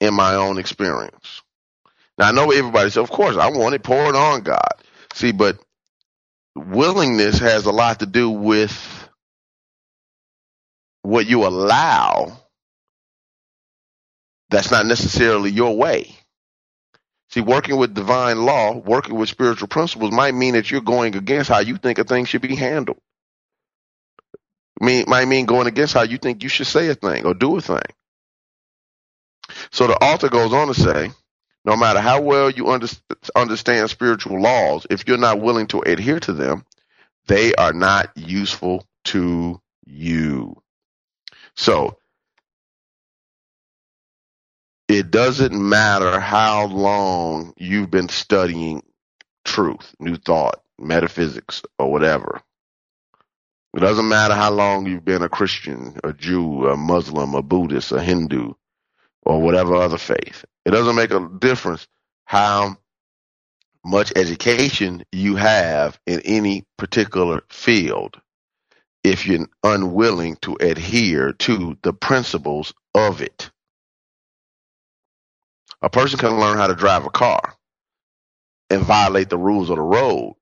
in 0.00 0.14
my 0.14 0.34
own 0.34 0.58
experience. 0.58 1.42
Now 2.18 2.28
I 2.28 2.32
know 2.32 2.50
everybody 2.50 2.90
says, 2.90 2.98
of 2.98 3.10
course, 3.10 3.36
I 3.36 3.50
want 3.50 3.74
it 3.74 3.82
poured 3.82 4.16
on 4.16 4.42
God. 4.42 4.74
See, 5.14 5.32
but 5.32 5.58
willingness 6.54 7.38
has 7.38 7.66
a 7.66 7.72
lot 7.72 8.00
to 8.00 8.06
do 8.06 8.30
with 8.30 9.08
what 11.02 11.26
you 11.26 11.46
allow 11.46 12.38
that's 14.50 14.70
not 14.70 14.86
necessarily 14.86 15.50
your 15.50 15.76
way. 15.76 16.14
See, 17.30 17.40
working 17.40 17.78
with 17.78 17.94
divine 17.94 18.44
law, 18.44 18.76
working 18.76 19.14
with 19.14 19.30
spiritual 19.30 19.68
principles 19.68 20.12
might 20.12 20.34
mean 20.34 20.52
that 20.52 20.70
you're 20.70 20.82
going 20.82 21.16
against 21.16 21.48
how 21.48 21.60
you 21.60 21.78
think 21.78 21.98
a 21.98 22.04
thing 22.04 22.26
should 22.26 22.42
be 22.42 22.54
handled 22.54 22.98
mean 24.82 25.04
might 25.08 25.26
mean 25.26 25.46
going 25.46 25.66
against 25.66 25.94
how 25.94 26.02
you 26.02 26.18
think 26.18 26.42
you 26.42 26.48
should 26.48 26.66
say 26.66 26.88
a 26.88 26.94
thing 26.94 27.24
or 27.24 27.34
do 27.34 27.56
a 27.56 27.60
thing. 27.60 27.80
So 29.70 29.86
the 29.86 29.94
author 29.94 30.28
goes 30.28 30.52
on 30.52 30.68
to 30.68 30.74
say, 30.74 31.10
no 31.64 31.76
matter 31.76 32.00
how 32.00 32.20
well 32.20 32.50
you 32.50 32.68
under, 32.70 32.88
understand 33.36 33.88
spiritual 33.90 34.40
laws, 34.40 34.86
if 34.90 35.06
you're 35.06 35.18
not 35.18 35.40
willing 35.40 35.68
to 35.68 35.80
adhere 35.80 36.20
to 36.20 36.32
them, 36.32 36.64
they 37.26 37.54
are 37.54 37.72
not 37.72 38.10
useful 38.16 38.84
to 39.04 39.60
you. 39.86 40.60
So 41.54 41.96
it 44.88 45.10
doesn't 45.10 45.54
matter 45.54 46.18
how 46.18 46.66
long 46.66 47.54
you've 47.56 47.90
been 47.90 48.08
studying 48.08 48.82
truth, 49.44 49.94
new 49.98 50.16
thought, 50.16 50.60
metaphysics, 50.78 51.62
or 51.78 51.90
whatever. 51.90 52.42
It 53.74 53.80
doesn't 53.80 54.08
matter 54.08 54.34
how 54.34 54.50
long 54.50 54.86
you've 54.86 55.04
been 55.04 55.22
a 55.22 55.28
Christian, 55.28 55.98
a 56.04 56.12
Jew, 56.12 56.68
a 56.68 56.76
Muslim, 56.76 57.34
a 57.34 57.42
Buddhist, 57.42 57.92
a 57.92 58.02
Hindu, 58.02 58.52
or 59.22 59.40
whatever 59.40 59.76
other 59.76 59.98
faith. 59.98 60.44
It 60.66 60.72
doesn't 60.72 60.96
make 60.96 61.12
a 61.12 61.28
difference 61.40 61.86
how 62.26 62.76
much 63.84 64.12
education 64.16 65.04
you 65.12 65.36
have 65.36 65.98
in 66.06 66.20
any 66.20 66.64
particular 66.78 67.42
field 67.50 68.20
if 69.04 69.26
you're 69.26 69.48
unwilling 69.64 70.36
to 70.42 70.56
adhere 70.60 71.32
to 71.32 71.76
the 71.82 71.92
principles 71.92 72.74
of 72.94 73.22
it. 73.22 73.50
A 75.82 75.90
person 75.90 76.18
can 76.18 76.38
learn 76.38 76.58
how 76.58 76.68
to 76.68 76.74
drive 76.74 77.06
a 77.06 77.10
car 77.10 77.54
and 78.70 78.82
violate 78.82 79.30
the 79.30 79.38
rules 79.38 79.70
of 79.70 79.76
the 79.76 79.82
road 79.82 80.34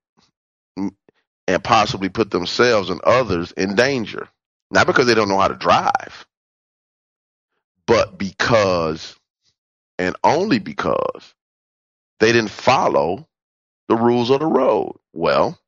and 1.54 1.64
possibly 1.64 2.08
put 2.08 2.30
themselves 2.30 2.90
and 2.90 3.00
others 3.02 3.52
in 3.52 3.74
danger. 3.74 4.28
Not 4.70 4.86
because 4.86 5.06
they 5.06 5.14
don't 5.14 5.28
know 5.28 5.38
how 5.38 5.48
to 5.48 5.54
drive, 5.54 6.26
but 7.86 8.18
because, 8.18 9.16
and 9.98 10.14
only 10.22 10.60
because, 10.60 11.34
they 12.20 12.32
didn't 12.32 12.50
follow 12.50 13.26
the 13.88 13.96
rules 13.96 14.30
of 14.30 14.40
the 14.40 14.46
road. 14.46 14.96
Well, 15.12 15.58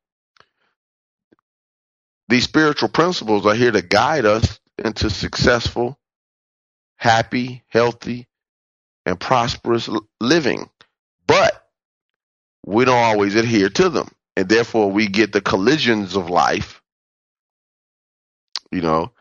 these 2.29 2.45
spiritual 2.45 2.89
principles 2.89 3.45
are 3.45 3.55
here 3.55 3.71
to 3.71 3.81
guide 3.81 4.25
us 4.25 4.59
into 4.77 5.09
successful, 5.09 5.99
happy, 6.95 7.63
healthy, 7.67 8.27
and 9.05 9.19
prosperous 9.19 9.89
living. 10.21 10.69
But 11.27 11.67
we 12.65 12.85
don't 12.85 12.95
always 12.95 13.35
adhere 13.35 13.69
to 13.69 13.89
them. 13.89 14.09
And 14.35 14.49
therefore, 14.49 14.91
we 14.91 15.07
get 15.07 15.31
the 15.31 15.41
collisions 15.41 16.15
of 16.15 16.29
life. 16.29 16.81
You 18.71 18.81
know, 18.81 19.11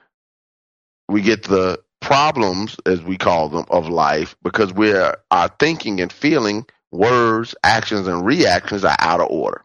we 1.08 1.20
get 1.20 1.42
the 1.42 1.82
problems, 2.00 2.76
as 2.86 3.02
we 3.02 3.18
call 3.18 3.48
them, 3.48 3.66
of 3.70 3.88
life 3.88 4.36
because 4.42 4.72
we're 4.72 5.14
our 5.30 5.48
thinking 5.58 6.00
and 6.00 6.12
feeling, 6.12 6.66
words, 6.90 7.54
actions, 7.62 8.06
and 8.06 8.24
reactions 8.24 8.84
are 8.84 8.96
out 8.98 9.20
of 9.20 9.30
order. 9.30 9.64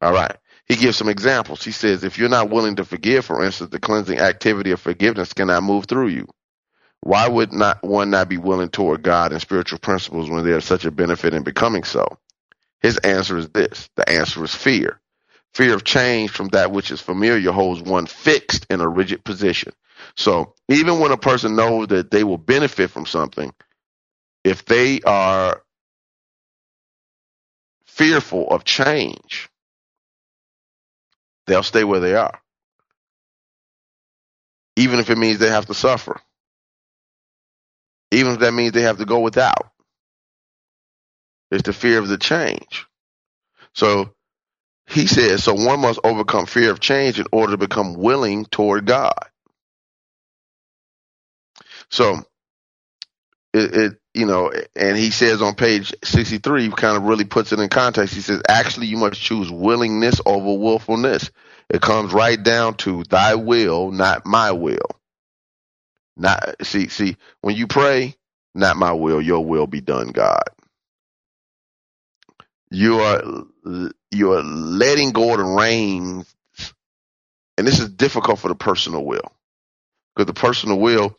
All 0.00 0.12
right. 0.12 0.36
He 0.66 0.76
gives 0.76 0.96
some 0.96 1.08
examples. 1.08 1.62
He 1.62 1.72
says, 1.72 2.04
if 2.04 2.18
you're 2.18 2.28
not 2.28 2.50
willing 2.50 2.76
to 2.76 2.84
forgive, 2.84 3.24
for 3.24 3.44
instance, 3.44 3.70
the 3.70 3.78
cleansing 3.78 4.18
activity 4.18 4.70
of 4.70 4.80
forgiveness 4.80 5.32
cannot 5.32 5.62
move 5.62 5.86
through 5.86 6.08
you. 6.08 6.26
Why 7.00 7.28
would 7.28 7.52
not 7.52 7.82
one 7.82 8.10
not 8.10 8.30
be 8.30 8.38
willing 8.38 8.70
toward 8.70 9.02
God 9.02 9.32
and 9.32 9.40
spiritual 9.40 9.78
principles 9.78 10.30
when 10.30 10.44
there's 10.44 10.64
such 10.64 10.86
a 10.86 10.90
benefit 10.90 11.34
in 11.34 11.42
becoming 11.42 11.84
so? 11.84 12.06
His 12.84 12.98
answer 12.98 13.38
is 13.38 13.48
this. 13.48 13.88
The 13.96 14.06
answer 14.10 14.44
is 14.44 14.54
fear. 14.54 15.00
Fear 15.54 15.76
of 15.76 15.84
change 15.84 16.32
from 16.32 16.48
that 16.48 16.70
which 16.70 16.90
is 16.90 17.00
familiar 17.00 17.50
holds 17.50 17.80
one 17.80 18.04
fixed 18.04 18.66
in 18.68 18.82
a 18.82 18.88
rigid 18.88 19.24
position. 19.24 19.72
So 20.18 20.54
even 20.68 21.00
when 21.00 21.10
a 21.10 21.16
person 21.16 21.56
knows 21.56 21.88
that 21.88 22.10
they 22.10 22.24
will 22.24 22.36
benefit 22.36 22.90
from 22.90 23.06
something, 23.06 23.54
if 24.44 24.66
they 24.66 25.00
are 25.00 25.62
fearful 27.86 28.48
of 28.50 28.64
change, 28.64 29.48
they'll 31.46 31.62
stay 31.62 31.84
where 31.84 32.00
they 32.00 32.16
are. 32.16 32.38
Even 34.76 35.00
if 35.00 35.08
it 35.08 35.16
means 35.16 35.38
they 35.38 35.48
have 35.48 35.66
to 35.68 35.74
suffer. 35.74 36.20
Even 38.10 38.34
if 38.34 38.40
that 38.40 38.52
means 38.52 38.72
they 38.74 38.82
have 38.82 38.98
to 38.98 39.06
go 39.06 39.20
without. 39.20 39.72
It's 41.54 41.64
the 41.64 41.74
fear 41.74 42.00
of 42.00 42.08
the 42.08 42.18
change. 42.18 42.86
So 43.74 44.14
he 44.88 45.06
says, 45.06 45.44
so 45.44 45.54
one 45.54 45.80
must 45.80 46.00
overcome 46.04 46.46
fear 46.46 46.70
of 46.70 46.80
change 46.80 47.20
in 47.20 47.26
order 47.32 47.52
to 47.52 47.58
become 47.58 47.94
willing 47.94 48.46
toward 48.46 48.86
God. 48.86 49.14
So 51.90 52.18
it, 53.52 53.76
it, 53.76 53.98
you 54.14 54.26
know, 54.26 54.52
and 54.76 54.96
he 54.96 55.10
says 55.10 55.42
on 55.42 55.54
page 55.54 55.94
63, 56.04 56.70
kind 56.70 56.96
of 56.96 57.04
really 57.04 57.24
puts 57.24 57.52
it 57.52 57.60
in 57.60 57.68
context. 57.68 58.14
He 58.14 58.20
says, 58.20 58.42
actually, 58.48 58.86
you 58.88 58.96
must 58.96 59.20
choose 59.20 59.50
willingness 59.50 60.20
over 60.26 60.54
willfulness. 60.58 61.30
It 61.70 61.80
comes 61.82 62.12
right 62.12 62.40
down 62.42 62.74
to 62.78 63.04
thy 63.04 63.36
will, 63.36 63.90
not 63.90 64.26
my 64.26 64.52
will. 64.52 64.88
Not 66.16 66.56
see, 66.64 66.88
see, 66.88 67.16
when 67.42 67.56
you 67.56 67.66
pray, 67.66 68.16
not 68.54 68.76
my 68.76 68.92
will, 68.92 69.20
your 69.20 69.44
will 69.44 69.66
be 69.66 69.80
done, 69.80 70.08
God. 70.08 70.44
You 72.74 73.00
are 73.00 73.22
you 74.12 74.32
are 74.32 74.42
letting 74.42 75.12
go 75.12 75.32
of 75.32 75.38
the 75.38 75.44
reins, 75.44 76.34
and 77.58 77.66
this 77.66 77.80
is 77.80 77.88
difficult 77.90 78.40
for 78.40 78.48
the 78.48 78.56
personal 78.56 79.04
will 79.04 79.32
because 80.14 80.26
the 80.26 80.34
personal 80.40 80.78
will, 80.80 81.16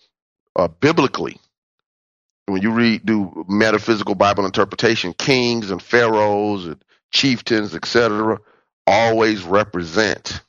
uh, 0.56 0.68
biblically, 0.68 1.38
when 2.48 2.62
you 2.62 2.72
read 2.72 3.06
do 3.06 3.46
metaphysical 3.48 4.16
Bible 4.16 4.46
interpretation, 4.46 5.14
kings 5.14 5.72
and 5.72 5.82
pharaohs 5.82 6.66
and 6.68 6.84
chieftains, 7.12 7.76
etc., 7.76 8.40
always 8.88 9.44
represent, 9.44 10.42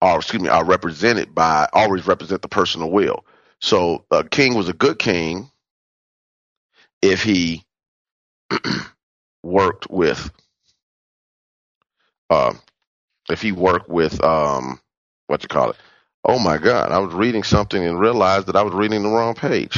or 0.00 0.18
excuse 0.18 0.42
me, 0.42 0.48
are 0.48 0.64
represented 0.64 1.34
by 1.34 1.68
always 1.72 2.06
represent 2.06 2.42
the 2.42 2.48
personal 2.48 2.90
will. 2.90 3.24
So 3.60 4.04
a 4.10 4.24
king 4.24 4.54
was 4.54 4.68
a 4.68 4.74
good 4.74 4.98
king 4.98 5.50
if 7.02 7.22
he 7.22 7.64
worked 9.42 9.90
with, 9.90 10.30
uh, 12.30 12.54
if 13.28 13.42
he 13.42 13.52
worked 13.52 13.88
with, 13.88 14.22
um, 14.22 14.80
what 15.26 15.42
you 15.42 15.48
call 15.48 15.70
it? 15.70 15.76
Oh 16.24 16.38
my 16.38 16.58
God, 16.58 16.92
I 16.92 16.98
was 16.98 17.14
reading 17.14 17.42
something 17.42 17.82
and 17.82 17.98
realized 17.98 18.46
that 18.46 18.56
I 18.56 18.62
was 18.62 18.74
reading 18.74 19.02
the 19.02 19.08
wrong 19.08 19.34
page. 19.34 19.76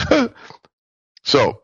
so 1.25 1.63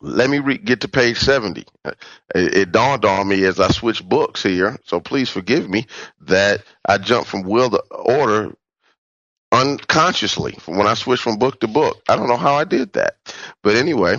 let 0.00 0.28
me 0.28 0.40
re- 0.40 0.58
get 0.58 0.80
to 0.80 0.88
page 0.88 1.18
70. 1.18 1.64
It, 1.84 1.96
it, 2.34 2.72
dawned 2.72 3.04
on 3.04 3.28
me 3.28 3.44
as 3.44 3.60
I 3.60 3.68
switched 3.68 4.08
books 4.08 4.42
here, 4.42 4.76
so 4.84 4.98
please 5.00 5.30
forgive 5.30 5.70
me 5.70 5.86
that 6.22 6.64
I 6.84 6.98
jumped 6.98 7.28
from 7.28 7.44
will 7.44 7.70
to 7.70 7.82
order 7.90 8.52
unconsciously 9.52 10.58
when 10.66 10.86
I 10.88 10.94
switched 10.94 11.22
from 11.22 11.38
book 11.38 11.60
to 11.60 11.68
book. 11.68 12.02
I 12.08 12.16
don't 12.16 12.28
know 12.28 12.36
how 12.36 12.54
I 12.54 12.64
did 12.64 12.94
that. 12.94 13.16
But 13.62 13.76
anyway, 13.76 14.16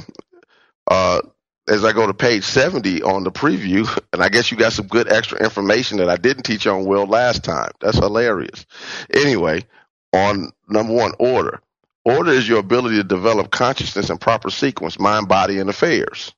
uh, 0.87 1.21
as 1.67 1.85
I 1.85 1.93
go 1.93 2.05
to 2.05 2.13
page 2.13 2.43
70 2.43 3.03
on 3.03 3.23
the 3.23 3.31
preview, 3.31 3.87
and 4.13 4.21
I 4.21 4.29
guess 4.29 4.51
you 4.51 4.57
got 4.57 4.73
some 4.73 4.87
good 4.87 5.11
extra 5.11 5.43
information 5.43 5.97
that 5.97 6.09
I 6.09 6.17
didn't 6.17 6.43
teach 6.43 6.67
on 6.67 6.85
Will 6.85 7.05
last 7.05 7.43
time. 7.43 7.71
That's 7.79 7.97
hilarious. 7.97 8.65
Anyway, 9.13 9.65
on 10.13 10.51
number 10.67 10.93
one, 10.93 11.13
order. 11.19 11.61
Order 12.05 12.31
is 12.31 12.47
your 12.47 12.59
ability 12.59 12.97
to 12.97 13.03
develop 13.03 13.49
consciousness 13.49 14.09
and 14.09 14.19
proper 14.19 14.49
sequence, 14.49 14.99
mind, 14.99 15.29
body, 15.29 15.59
and 15.59 15.69
affairs. 15.69 16.33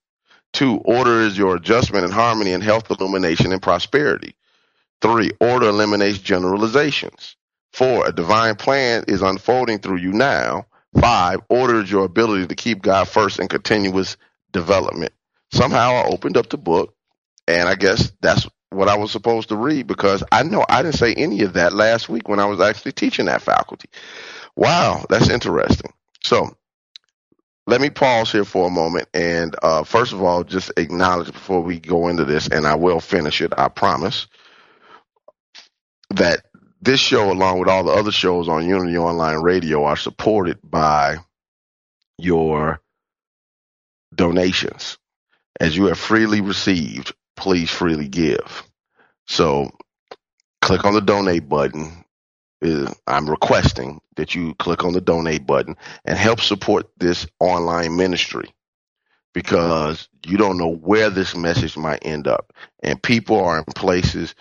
Two, 0.54 0.78
order 0.86 1.22
is 1.22 1.38
your 1.38 1.56
adjustment 1.56 2.06
and 2.06 2.14
harmony 2.14 2.54
and 2.54 2.64
health, 2.64 2.90
illumination, 2.90 3.52
and 3.52 3.62
prosperity. 3.62 4.36
Three, 5.02 5.32
order 5.42 5.70
eliminates 5.70 6.20
generalizations. 6.20 7.36
Four, 7.74 8.08
a 8.08 8.14
divine 8.14 8.56
plan 8.56 9.04
is 9.08 9.22
unfolding 9.22 9.80
through 9.80 9.98
you 9.98 10.14
now. 10.14 10.68
Five, 11.02 11.42
order 11.50 11.82
is 11.82 11.92
your 11.92 12.06
ability 12.06 12.48
to 12.48 12.56
keep 12.56 12.82
God 12.82 13.08
first 13.08 13.40
and 13.40 13.50
continuous 13.50 14.16
development. 14.56 15.14
Somehow 15.52 15.92
I 15.92 16.06
opened 16.06 16.38
up 16.38 16.50
the 16.50 16.58
book, 16.58 16.96
and 17.48 17.70
I 17.70 17.76
guess 17.76 18.12
that's 18.22 18.48
what 18.72 18.88
I 18.88 18.98
was 18.98 19.12
supposed 19.12 19.50
to 19.50 19.56
read 19.56 19.86
because 19.86 20.24
I 20.32 20.44
know 20.44 20.66
I 20.68 20.82
didn't 20.82 20.96
say 20.96 21.14
any 21.14 21.42
of 21.42 21.54
that 21.54 21.74
last 21.74 22.10
week 22.10 22.28
when 22.28 22.40
I 22.40 22.46
was 22.46 22.60
actually 22.60 22.94
teaching 22.94 23.26
that 23.26 23.42
faculty. 23.42 23.90
Wow, 24.56 25.06
that's 25.10 25.30
interesting. 25.30 25.94
So 26.24 26.56
let 27.68 27.82
me 27.82 27.90
pause 27.90 28.32
here 28.32 28.46
for 28.46 28.68
a 28.68 28.72
moment 28.72 29.08
and 29.14 29.56
uh, 29.62 29.84
first 29.84 30.14
of 30.14 30.24
all, 30.24 30.44
just 30.44 30.72
acknowledge 30.78 31.32
before 31.32 31.62
we 31.62 31.80
go 31.80 32.08
into 32.08 32.26
this, 32.26 32.48
and 32.48 32.66
I 32.66 32.76
will 32.76 33.00
finish 33.00 33.42
it, 33.42 33.54
I 33.58 33.68
promise, 33.68 34.28
that 36.12 36.46
this 36.82 37.00
show, 37.00 37.32
along 37.32 37.60
with 37.60 37.70
all 37.70 37.84
the 37.84 37.92
other 37.92 38.12
shows 38.12 38.48
on 38.48 38.68
Unity 38.68 38.98
Online 38.98 39.42
Radio, 39.42 39.86
are 39.86 39.98
supported 39.98 40.60
by 40.64 41.18
your 42.18 42.80
donations. 44.16 44.98
As 45.60 45.76
you 45.76 45.86
have 45.86 46.00
freely 46.00 46.42
received, 46.42 47.14
please 47.36 47.70
freely 47.70 48.08
give. 48.08 48.64
So 49.28 49.72
click 50.62 50.86
on 50.86 50.94
the 50.94 51.02
donate 51.02 51.48
button. 51.48 52.04
I'm 53.08 53.30
requesting 53.30 54.02
that 54.16 54.34
you 54.34 54.56
click 54.56 54.84
on 54.84 54.94
the 54.94 55.02
donate 55.02 55.46
button 55.46 55.76
and 56.04 56.18
help 56.18 56.42
support 56.42 56.90
this 56.98 57.28
online 57.40 57.96
ministry 57.96 58.54
because 59.34 60.08
you 60.26 60.38
don't 60.38 60.58
know 60.58 60.74
where 60.74 61.10
this 61.10 61.36
message 61.36 61.78
might 61.78 62.06
end 62.06 62.28
up. 62.28 62.54
And 62.82 63.02
people 63.02 63.44
are 63.44 63.60
in 63.60 63.66
places 63.66 64.34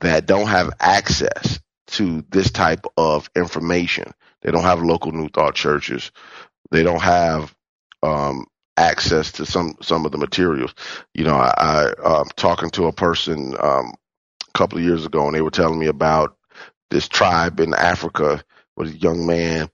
that 0.00 0.26
don't 0.26 0.48
have 0.48 0.70
access 0.80 1.60
to 1.86 2.24
this 2.30 2.50
type 2.50 2.84
of 2.96 3.30
information. 3.36 4.12
They 4.42 4.50
don't 4.50 4.64
have 4.64 4.82
local 4.82 5.12
New 5.12 5.28
Thought 5.28 5.54
churches. 5.54 6.10
They 6.70 6.82
don't 6.82 7.02
have 7.02 7.54
um, 8.02 8.46
access 8.76 9.32
to 9.32 9.46
some 9.46 9.76
some 9.82 10.06
of 10.06 10.12
the 10.12 10.18
materials. 10.18 10.74
You 11.14 11.24
know, 11.24 11.34
I, 11.36 11.52
I 11.56 11.84
uh, 12.02 12.24
talking 12.36 12.70
to 12.70 12.86
a 12.86 12.92
person 12.92 13.54
um, 13.60 13.94
a 14.48 14.52
couple 14.58 14.78
of 14.78 14.84
years 14.84 15.06
ago, 15.06 15.26
and 15.26 15.34
they 15.34 15.42
were 15.42 15.50
telling 15.50 15.78
me 15.78 15.86
about 15.86 16.36
this 16.90 17.08
tribe 17.08 17.60
in 17.60 17.74
Africa 17.74 18.42
where 18.74 18.86
a 18.86 18.90
young 18.90 19.26
man 19.26 19.68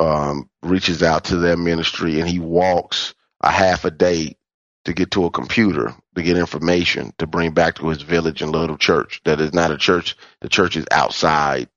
um, 0.00 0.48
reaches 0.62 1.02
out 1.02 1.24
to 1.24 1.36
their 1.36 1.56
ministry, 1.56 2.20
and 2.20 2.28
he 2.28 2.38
walks 2.38 3.14
a 3.40 3.50
half 3.50 3.84
a 3.84 3.90
day 3.90 4.36
to 4.84 4.92
get 4.92 5.10
to 5.12 5.24
a 5.24 5.30
computer 5.30 5.94
to 6.14 6.22
get 6.22 6.36
information 6.36 7.12
to 7.18 7.26
bring 7.26 7.52
back 7.52 7.76
to 7.76 7.88
his 7.88 8.02
village 8.02 8.42
and 8.42 8.52
little 8.52 8.76
church. 8.76 9.20
That 9.24 9.40
is 9.40 9.52
not 9.52 9.70
a 9.70 9.78
church. 9.78 10.16
The 10.40 10.48
church 10.48 10.76
is 10.76 10.86
outside 10.90 11.68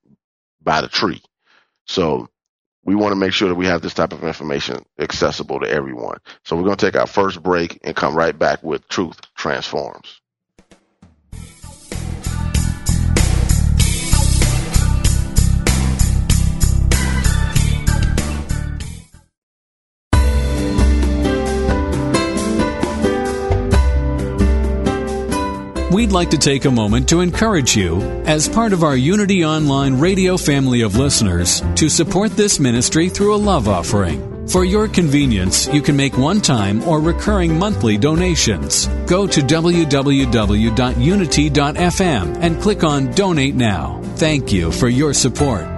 by 0.62 0.80
the 0.80 0.88
tree. 0.88 1.22
So 1.86 2.28
we 2.88 2.94
want 2.94 3.12
to 3.12 3.16
make 3.16 3.34
sure 3.34 3.50
that 3.50 3.54
we 3.54 3.66
have 3.66 3.82
this 3.82 3.92
type 3.92 4.14
of 4.14 4.24
information 4.24 4.82
accessible 4.98 5.60
to 5.60 5.68
everyone. 5.68 6.16
So 6.46 6.56
we're 6.56 6.62
going 6.62 6.78
to 6.78 6.86
take 6.86 6.98
our 6.98 7.06
first 7.06 7.42
break 7.42 7.78
and 7.84 7.94
come 7.94 8.16
right 8.16 8.36
back 8.36 8.62
with 8.62 8.88
Truth 8.88 9.20
Transforms. 9.36 10.22
We'd 25.90 26.12
like 26.12 26.30
to 26.30 26.38
take 26.38 26.64
a 26.64 26.70
moment 26.70 27.08
to 27.08 27.20
encourage 27.20 27.76
you, 27.76 28.00
as 28.26 28.48
part 28.48 28.72
of 28.72 28.82
our 28.82 28.96
Unity 28.96 29.44
Online 29.44 29.98
radio 29.98 30.36
family 30.36 30.82
of 30.82 30.96
listeners, 30.96 31.62
to 31.76 31.88
support 31.88 32.32
this 32.32 32.58
ministry 32.58 33.08
through 33.08 33.34
a 33.34 33.36
love 33.36 33.68
offering. 33.68 34.24
For 34.48 34.64
your 34.64 34.88
convenience, 34.88 35.68
you 35.68 35.82
can 35.82 35.94
make 35.94 36.16
one 36.16 36.40
time 36.40 36.82
or 36.84 37.00
recurring 37.00 37.58
monthly 37.58 37.98
donations. 37.98 38.86
Go 39.06 39.26
to 39.26 39.40
www.unity.fm 39.40 42.36
and 42.40 42.62
click 42.62 42.82
on 42.82 43.10
Donate 43.12 43.54
Now. 43.54 44.00
Thank 44.16 44.52
you 44.52 44.72
for 44.72 44.88
your 44.88 45.12
support. 45.12 45.77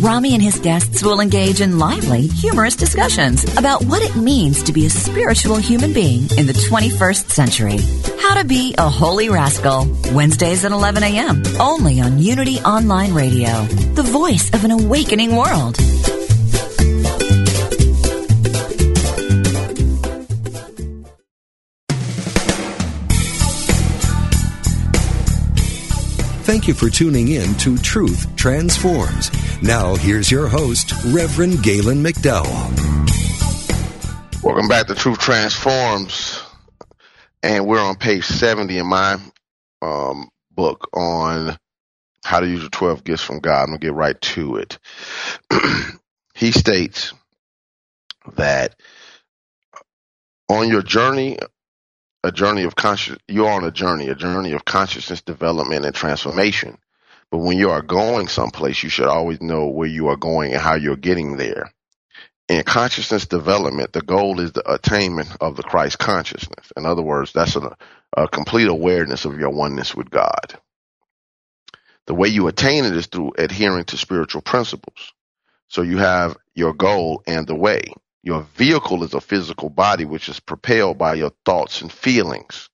Rami 0.00 0.34
and 0.34 0.42
his 0.42 0.58
guests 0.58 1.02
will 1.02 1.20
engage 1.20 1.60
in 1.60 1.78
lively, 1.78 2.26
humorous 2.26 2.76
discussions 2.76 3.44
about 3.56 3.84
what 3.84 4.02
it 4.02 4.16
means 4.16 4.62
to 4.64 4.72
be 4.72 4.86
a 4.86 4.90
spiritual 4.90 5.56
human 5.56 5.92
being 5.92 6.22
in 6.36 6.46
the 6.46 6.52
21st 6.52 7.30
century. 7.30 7.78
How 8.20 8.34
to 8.34 8.44
Be 8.44 8.74
a 8.76 8.88
Holy 8.88 9.28
Rascal, 9.28 9.86
Wednesdays 10.12 10.64
at 10.64 10.72
11 10.72 11.02
a.m., 11.02 11.42
only 11.60 12.00
on 12.00 12.18
Unity 12.18 12.58
Online 12.60 13.14
Radio, 13.14 13.64
the 13.94 14.02
voice 14.02 14.52
of 14.52 14.64
an 14.64 14.70
awakening 14.70 15.36
world. 15.36 15.78
Thank 26.44 26.68
you 26.68 26.74
for 26.74 26.90
tuning 26.90 27.28
in 27.28 27.54
to 27.54 27.78
Truth 27.78 28.36
Transforms. 28.36 29.30
Now, 29.62 29.94
here's 29.94 30.30
your 30.30 30.46
host, 30.46 30.92
Reverend 31.06 31.62
Galen 31.62 32.04
McDowell. 32.04 32.44
Welcome 34.42 34.68
back 34.68 34.88
to 34.88 34.94
Truth 34.94 35.20
Transforms. 35.20 36.42
And 37.42 37.66
we're 37.66 37.80
on 37.80 37.96
page 37.96 38.26
70 38.26 38.76
in 38.76 38.86
my 38.86 39.16
um, 39.80 40.28
book 40.50 40.90
on 40.92 41.56
how 42.26 42.40
to 42.40 42.46
use 42.46 42.62
the 42.62 42.68
12 42.68 43.04
gifts 43.04 43.22
from 43.22 43.38
God. 43.38 43.62
I'm 43.62 43.68
going 43.68 43.80
to 43.80 43.86
get 43.86 43.94
right 43.94 44.20
to 44.20 44.56
it. 44.56 44.78
he 46.34 46.52
states 46.52 47.14
that 48.36 48.76
on 50.50 50.68
your 50.68 50.82
journey 50.82 51.38
a 52.24 52.32
journey 52.32 52.62
of 52.62 52.74
conscious 52.74 53.18
you're 53.28 53.50
on 53.50 53.64
a 53.64 53.70
journey 53.70 54.08
a 54.08 54.14
journey 54.14 54.52
of 54.52 54.64
consciousness 54.64 55.20
development 55.20 55.84
and 55.84 55.94
transformation. 55.94 56.78
But 57.30 57.38
when 57.38 57.58
you 57.58 57.70
are 57.70 57.82
going 57.82 58.28
someplace 58.28 58.82
you 58.82 58.88
should 58.88 59.08
always 59.08 59.42
know 59.42 59.68
where 59.68 59.88
you 59.88 60.08
are 60.08 60.16
going 60.16 60.52
and 60.52 60.60
how 60.60 60.74
you're 60.74 60.96
getting 60.96 61.36
there. 61.36 61.70
In 62.48 62.62
consciousness 62.64 63.26
development 63.26 63.92
the 63.92 64.00
goal 64.00 64.40
is 64.40 64.52
the 64.52 64.72
attainment 64.72 65.36
of 65.42 65.56
the 65.56 65.62
christ 65.62 65.98
consciousness. 65.98 66.72
In 66.78 66.86
other 66.86 67.02
words 67.02 67.32
that's 67.34 67.56
a, 67.56 67.76
a 68.16 68.26
complete 68.26 68.68
awareness 68.68 69.26
of 69.26 69.38
your 69.38 69.50
oneness 69.50 69.94
with 69.94 70.08
god. 70.08 70.58
The 72.06 72.14
way 72.14 72.28
you 72.28 72.48
attain 72.48 72.86
it 72.86 72.96
is 72.96 73.06
through 73.06 73.34
adhering 73.36 73.84
to 73.86 73.98
spiritual 73.98 74.40
principles. 74.40 75.12
So 75.68 75.82
you 75.82 75.98
have 75.98 76.38
your 76.54 76.72
goal 76.72 77.22
and 77.26 77.46
the 77.46 77.54
way 77.54 77.82
your 78.24 78.42
vehicle 78.56 79.04
is 79.04 79.12
a 79.12 79.20
physical 79.20 79.68
body 79.68 80.06
which 80.06 80.30
is 80.30 80.40
propelled 80.40 80.96
by 80.96 81.14
your 81.14 81.32
thoughts 81.44 81.82
and 81.82 81.92
feelings. 81.92 82.70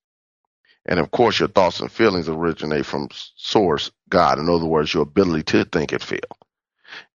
And 0.86 1.00
of 1.00 1.10
course, 1.10 1.40
your 1.40 1.48
thoughts 1.48 1.80
and 1.80 1.90
feelings 1.90 2.28
originate 2.28 2.86
from 2.86 3.08
source, 3.36 3.90
God. 4.08 4.38
In 4.38 4.48
other 4.48 4.64
words, 4.66 4.94
your 4.94 5.02
ability 5.02 5.42
to 5.44 5.64
think 5.64 5.92
and 5.92 6.02
feel. 6.02 6.20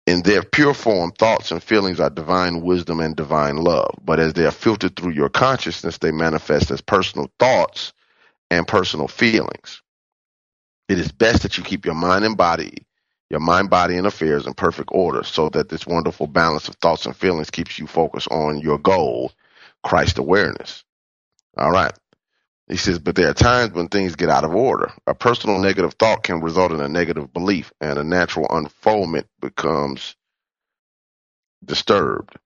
In 0.06 0.22
their 0.22 0.42
pure 0.42 0.74
form, 0.74 1.12
thoughts 1.12 1.52
and 1.52 1.62
feelings 1.62 2.00
are 2.00 2.10
divine 2.10 2.62
wisdom 2.62 3.00
and 3.00 3.14
divine 3.16 3.56
love. 3.56 3.94
But 4.04 4.20
as 4.20 4.34
they 4.34 4.46
are 4.46 4.50
filtered 4.50 4.96
through 4.96 5.12
your 5.12 5.30
consciousness, 5.30 5.98
they 5.98 6.12
manifest 6.12 6.72
as 6.72 6.80
personal 6.80 7.30
thoughts 7.38 7.92
and 8.50 8.66
personal 8.66 9.08
feelings. 9.08 9.80
It 10.88 10.98
is 10.98 11.12
best 11.12 11.42
that 11.42 11.56
you 11.56 11.64
keep 11.64 11.86
your 11.86 11.94
mind 11.94 12.24
and 12.24 12.36
body 12.36 12.86
your 13.34 13.40
mind, 13.40 13.68
body, 13.68 13.96
and 13.96 14.06
affairs 14.06 14.46
in 14.46 14.54
perfect 14.54 14.90
order 14.92 15.24
so 15.24 15.48
that 15.48 15.68
this 15.68 15.88
wonderful 15.88 16.28
balance 16.28 16.68
of 16.68 16.76
thoughts 16.76 17.04
and 17.04 17.16
feelings 17.16 17.50
keeps 17.50 17.80
you 17.80 17.86
focused 17.88 18.28
on 18.30 18.60
your 18.60 18.78
goal, 18.78 19.32
Christ 19.82 20.18
awareness. 20.18 20.84
All 21.56 21.72
right. 21.72 21.92
He 22.68 22.76
says, 22.76 23.00
but 23.00 23.16
there 23.16 23.28
are 23.28 23.34
times 23.34 23.72
when 23.72 23.88
things 23.88 24.14
get 24.14 24.30
out 24.30 24.44
of 24.44 24.54
order. 24.54 24.92
A 25.08 25.16
personal 25.16 25.58
negative 25.58 25.94
thought 25.94 26.22
can 26.22 26.42
result 26.42 26.70
in 26.70 26.80
a 26.80 26.88
negative 26.88 27.32
belief, 27.32 27.72
and 27.80 27.98
a 27.98 28.04
natural 28.04 28.46
unfoldment 28.48 29.26
becomes 29.40 30.14
disturbed. 31.64 32.36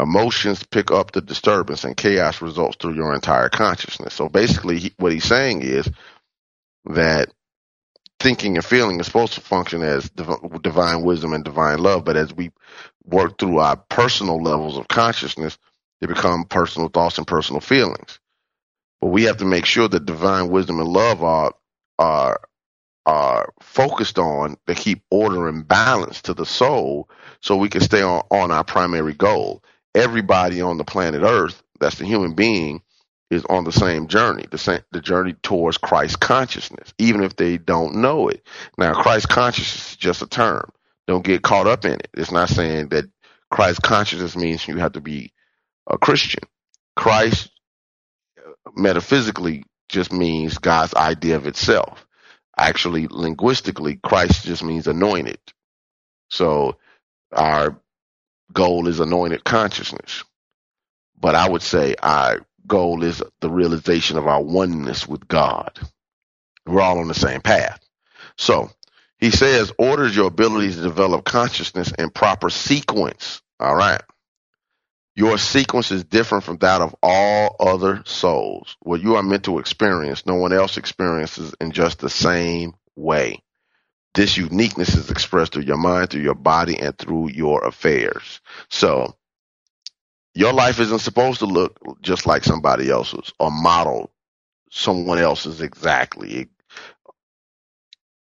Emotions 0.00 0.62
pick 0.64 0.90
up 0.90 1.12
the 1.12 1.20
disturbance, 1.20 1.84
and 1.84 1.98
chaos 1.98 2.40
results 2.40 2.78
through 2.80 2.94
your 2.94 3.14
entire 3.14 3.50
consciousness. 3.50 4.14
So 4.14 4.30
basically, 4.30 4.78
he, 4.78 4.92
what 4.96 5.12
he's 5.12 5.24
saying 5.24 5.60
is 5.60 5.86
that 6.86 7.28
thinking 8.24 8.56
and 8.56 8.66
feeling 8.66 9.00
is 9.00 9.06
supposed 9.06 9.34
to 9.34 9.42
function 9.42 9.82
as 9.82 10.10
div- 10.10 10.62
divine 10.62 11.04
wisdom 11.04 11.34
and 11.34 11.44
divine 11.44 11.78
love, 11.78 12.06
but 12.06 12.16
as 12.16 12.34
we 12.34 12.50
work 13.04 13.38
through 13.38 13.60
our 13.60 13.76
personal 13.76 14.42
levels 14.42 14.78
of 14.78 14.88
consciousness, 14.88 15.58
they 16.00 16.08
become 16.08 16.46
personal 16.46 16.88
thoughts 16.88 17.18
and 17.18 17.28
personal 17.28 17.60
feelings. 17.60 18.18
But 19.02 19.08
we 19.08 19.24
have 19.24 19.38
to 19.38 19.46
make 19.46 19.66
sure 19.66 19.88
that 19.88 20.06
divine 20.06 20.48
wisdom 20.48 20.80
and 20.80 20.88
love 20.88 21.22
are 21.22 21.54
are 22.00 22.40
are 23.06 23.52
focused 23.60 24.18
on 24.18 24.56
to 24.66 24.74
keep 24.74 25.02
order 25.10 25.48
and 25.48 25.68
balance 25.68 26.22
to 26.22 26.34
the 26.34 26.46
soul 26.46 27.10
so 27.42 27.56
we 27.56 27.68
can 27.68 27.82
stay 27.82 28.02
on, 28.02 28.22
on 28.30 28.50
our 28.50 28.64
primary 28.64 29.14
goal. 29.14 29.62
Everybody 29.94 30.62
on 30.62 30.78
the 30.78 30.84
planet 30.84 31.22
Earth, 31.22 31.62
that's 31.80 31.98
the 31.98 32.06
human 32.06 32.34
being, 32.34 32.82
is 33.30 33.44
on 33.46 33.64
the 33.64 33.72
same 33.72 34.06
journey, 34.06 34.44
the 34.50 34.58
same 34.58 34.80
the 34.92 35.00
journey 35.00 35.34
towards 35.42 35.78
Christ 35.78 36.20
consciousness, 36.20 36.92
even 36.98 37.22
if 37.22 37.36
they 37.36 37.58
don't 37.58 37.96
know 37.96 38.28
it. 38.28 38.46
Now, 38.78 38.94
Christ 38.94 39.28
consciousness 39.28 39.92
is 39.92 39.96
just 39.96 40.22
a 40.22 40.26
term. 40.26 40.70
Don't 41.06 41.24
get 41.24 41.42
caught 41.42 41.66
up 41.66 41.84
in 41.84 41.94
it. 41.94 42.08
It's 42.14 42.32
not 42.32 42.48
saying 42.48 42.88
that 42.88 43.04
Christ 43.50 43.82
consciousness 43.82 44.36
means 44.36 44.66
you 44.66 44.76
have 44.78 44.92
to 44.92 45.00
be 45.00 45.32
a 45.86 45.98
Christian. 45.98 46.42
Christ 46.96 47.50
uh, 48.38 48.52
metaphysically 48.76 49.64
just 49.88 50.12
means 50.12 50.58
God's 50.58 50.94
idea 50.94 51.36
of 51.36 51.46
itself. 51.46 52.06
Actually, 52.56 53.08
linguistically, 53.08 53.96
Christ 53.96 54.44
just 54.44 54.62
means 54.62 54.86
anointed. 54.86 55.38
So 56.30 56.76
our 57.32 57.80
goal 58.52 58.88
is 58.88 59.00
anointed 59.00 59.44
consciousness. 59.44 60.24
But 61.20 61.34
I 61.34 61.48
would 61.48 61.62
say 61.62 61.94
our 62.02 62.46
goal 62.66 63.02
is 63.02 63.22
the 63.40 63.50
realization 63.50 64.16
of 64.16 64.26
our 64.26 64.42
oneness 64.42 65.06
with 65.06 65.26
God. 65.28 65.78
We're 66.66 66.80
all 66.80 66.98
on 66.98 67.08
the 67.08 67.14
same 67.14 67.40
path. 67.40 67.80
So 68.36 68.70
he 69.18 69.30
says, 69.30 69.72
orders 69.78 70.16
your 70.16 70.26
ability 70.26 70.74
to 70.74 70.80
develop 70.80 71.24
consciousness 71.24 71.92
in 71.92 72.10
proper 72.10 72.50
sequence. 72.50 73.42
All 73.60 73.74
right. 73.74 74.02
Your 75.16 75.38
sequence 75.38 75.92
is 75.92 76.02
different 76.04 76.42
from 76.42 76.56
that 76.58 76.80
of 76.80 76.94
all 77.00 77.54
other 77.60 78.02
souls. 78.04 78.76
What 78.80 79.00
you 79.00 79.14
are 79.14 79.22
meant 79.22 79.44
to 79.44 79.60
experience, 79.60 80.26
no 80.26 80.34
one 80.34 80.52
else 80.52 80.76
experiences 80.76 81.54
in 81.60 81.70
just 81.70 82.00
the 82.00 82.10
same 82.10 82.74
way. 82.96 83.42
This 84.14 84.36
uniqueness 84.36 84.94
is 84.94 85.10
expressed 85.10 85.52
through 85.52 85.64
your 85.64 85.76
mind, 85.76 86.10
through 86.10 86.22
your 86.22 86.34
body, 86.34 86.78
and 86.78 86.96
through 86.98 87.30
your 87.30 87.64
affairs. 87.64 88.40
So, 88.70 89.16
your 90.34 90.52
life 90.52 90.80
isn't 90.80 91.00
supposed 91.00 91.40
to 91.40 91.46
look 91.46 91.78
just 92.02 92.26
like 92.26 92.44
somebody 92.44 92.90
else's 92.90 93.32
or 93.40 93.50
model 93.50 94.10
someone 94.70 95.18
else's 95.18 95.60
exactly 95.60 96.48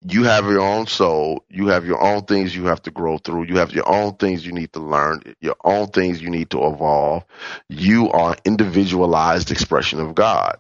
you 0.09 0.23
have 0.23 0.45
your 0.45 0.61
own 0.61 0.87
soul. 0.87 1.43
You 1.49 1.67
have 1.67 1.85
your 1.85 2.01
own 2.01 2.23
things 2.23 2.55
you 2.55 2.65
have 2.65 2.81
to 2.83 2.91
grow 2.91 3.17
through. 3.17 3.43
You 3.45 3.57
have 3.57 3.73
your 3.73 3.89
own 3.89 4.15
things 4.15 4.45
you 4.45 4.53
need 4.53 4.73
to 4.73 4.79
learn, 4.79 5.21
your 5.41 5.55
own 5.63 5.87
things 5.87 6.21
you 6.21 6.29
need 6.29 6.51
to 6.51 6.65
evolve. 6.65 7.25
You 7.69 8.11
are 8.11 8.37
individualized 8.45 9.51
expression 9.51 9.99
of 9.99 10.15
God. 10.15 10.57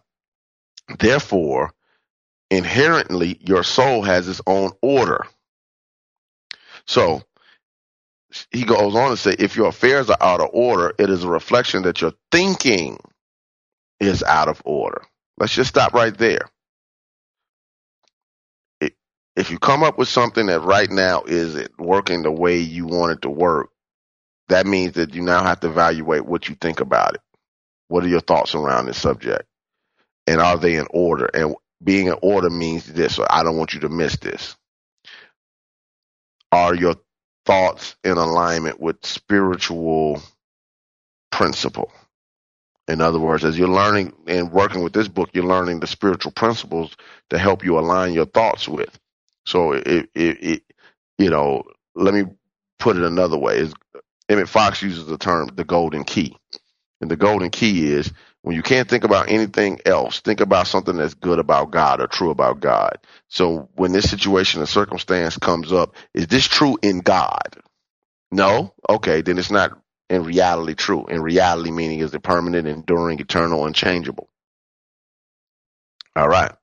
Therefore, 0.99 1.73
inherently, 2.49 3.37
your 3.41 3.63
soul 3.63 4.01
has 4.03 4.27
its 4.27 4.41
own 4.47 4.71
order. 4.81 5.25
So, 6.87 7.23
he 8.51 8.63
goes 8.63 8.95
on 8.95 9.11
to 9.11 9.17
say, 9.17 9.35
if 9.37 9.55
your 9.55 9.67
affairs 9.67 10.09
are 10.09 10.17
out 10.21 10.41
of 10.41 10.49
order, 10.53 10.93
it 10.99 11.09
is 11.09 11.23
a 11.23 11.29
reflection 11.29 11.83
that 11.83 12.01
your 12.01 12.13
thinking 12.31 12.99
is 13.99 14.23
out 14.23 14.47
of 14.49 14.61
order. 14.65 15.01
Let's 15.37 15.53
just 15.53 15.69
stop 15.69 15.93
right 15.93 16.17
there 16.17 16.49
if 19.37 19.51
you 19.51 19.59
come 19.59 19.83
up 19.83 19.99
with 19.99 20.07
something 20.07 20.47
that 20.47 20.61
right 20.61 20.89
now 20.89 21.21
isn't 21.27 21.79
working 21.79 22.23
the 22.23 22.31
way 22.31 22.57
you 22.57 22.87
want 22.87 23.11
it 23.11 23.21
to 23.21 23.29
work, 23.29 23.69
that 24.49 24.65
means 24.65 24.93
that 24.93 25.13
you 25.13 25.21
now 25.21 25.43
have 25.43 25.59
to 25.59 25.67
evaluate 25.67 26.25
what 26.25 26.49
you 26.49 26.55
think 26.55 26.79
about 26.79 27.13
it. 27.13 27.21
What 27.87 28.03
are 28.03 28.07
your 28.07 28.19
thoughts 28.19 28.55
around 28.55 28.87
this 28.87 28.97
subject? 28.97 29.43
And 30.25 30.41
are 30.41 30.57
they 30.57 30.75
in 30.75 30.87
order? 30.89 31.29
And 31.33 31.55
being 31.83 32.07
in 32.07 32.15
order 32.23 32.49
means 32.49 32.87
this, 32.87 33.15
so 33.15 33.27
I 33.29 33.43
don't 33.43 33.57
want 33.57 33.75
you 33.75 33.81
to 33.81 33.89
miss 33.89 34.17
this. 34.17 34.55
Are 36.51 36.73
your 36.73 36.95
thoughts 37.47 37.97
in 38.05 38.17
alignment 38.17 38.81
with 38.81 39.05
spiritual 39.05 40.21
principle? 41.31 41.91
In 42.87 43.01
other 43.01 43.19
words, 43.19 43.45
as 43.45 43.57
you're 43.57 43.67
learning 43.69 44.13
and 44.27 44.51
working 44.51 44.83
with 44.83 44.93
this 44.93 45.09
book, 45.09 45.31
you're 45.33 45.45
learning 45.45 45.81
the 45.81 45.87
spiritual 45.87 46.33
principles 46.33 46.95
to 47.31 47.39
help 47.39 47.65
you 47.65 47.79
align 47.79 48.13
your 48.13 48.27
thoughts 48.27 48.67
with. 48.69 48.99
So 49.47 49.73
it, 49.73 50.09
it, 50.15 50.43
it 50.43 50.63
you 51.17 51.31
know, 51.31 51.63
let 51.95 52.13
me 52.13 52.25
put 52.79 52.97
it 52.97 53.03
another 53.03 53.37
way. 53.37 53.69
Emmett 54.29 54.49
Fox 54.49 54.83
uses 54.83 55.07
the 55.07 55.17
term 55.17 55.49
the 55.55 55.65
golden 55.65 56.05
key. 56.05 56.37
And 57.01 57.11
the 57.11 57.17
golden 57.17 57.49
key 57.49 57.91
is 57.91 58.13
when 58.47 58.55
you 58.55 58.63
can't 58.63 58.87
think 58.87 59.03
about 59.03 59.29
anything 59.29 59.81
else, 59.85 60.21
think 60.21 60.39
about 60.39 60.67
something 60.67 60.95
that's 60.95 61.15
good 61.15 61.37
about 61.37 61.69
God 61.69 61.99
or 61.99 62.07
true 62.07 62.29
about 62.29 62.61
God. 62.61 62.97
So 63.27 63.67
when 63.75 63.91
this 63.91 64.09
situation 64.09 64.61
or 64.61 64.65
circumstance 64.65 65.35
comes 65.35 65.73
up, 65.73 65.97
is 66.13 66.27
this 66.27 66.47
true 66.47 66.77
in 66.81 66.99
God? 67.01 67.57
No? 68.31 68.73
Okay, 68.89 69.19
then 69.19 69.37
it's 69.37 69.51
not 69.51 69.77
in 70.09 70.23
reality 70.23 70.75
true. 70.75 71.07
In 71.07 71.21
reality 71.21 71.71
meaning 71.71 71.99
is 71.99 72.13
it 72.13 72.23
permanent, 72.23 72.69
enduring, 72.69 73.19
eternal, 73.19 73.65
unchangeable. 73.65 74.29
All 76.15 76.29
right. 76.29 76.53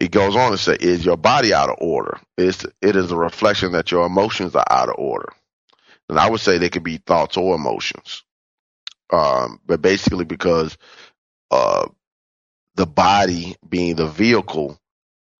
It 0.00 0.12
goes 0.12 0.36
on 0.36 0.52
to 0.52 0.56
say, 0.56 0.78
is 0.80 1.04
your 1.04 1.18
body 1.18 1.52
out 1.52 1.68
of 1.68 1.76
order? 1.82 2.18
It's, 2.38 2.64
it 2.80 2.96
is 2.96 3.12
a 3.12 3.16
reflection 3.16 3.72
that 3.72 3.90
your 3.90 4.06
emotions 4.06 4.56
are 4.56 4.64
out 4.70 4.88
of 4.88 4.94
order. 4.96 5.28
And 6.08 6.18
I 6.18 6.30
would 6.30 6.40
say 6.40 6.56
they 6.56 6.70
could 6.70 6.82
be 6.82 6.96
thoughts 6.96 7.36
or 7.36 7.54
emotions. 7.54 8.22
Um, 9.12 9.60
but 9.64 9.80
basically 9.80 10.24
because, 10.24 10.76
uh, 11.50 11.88
the 12.76 12.86
body 12.86 13.56
being 13.68 13.96
the 13.96 14.06
vehicle 14.08 14.78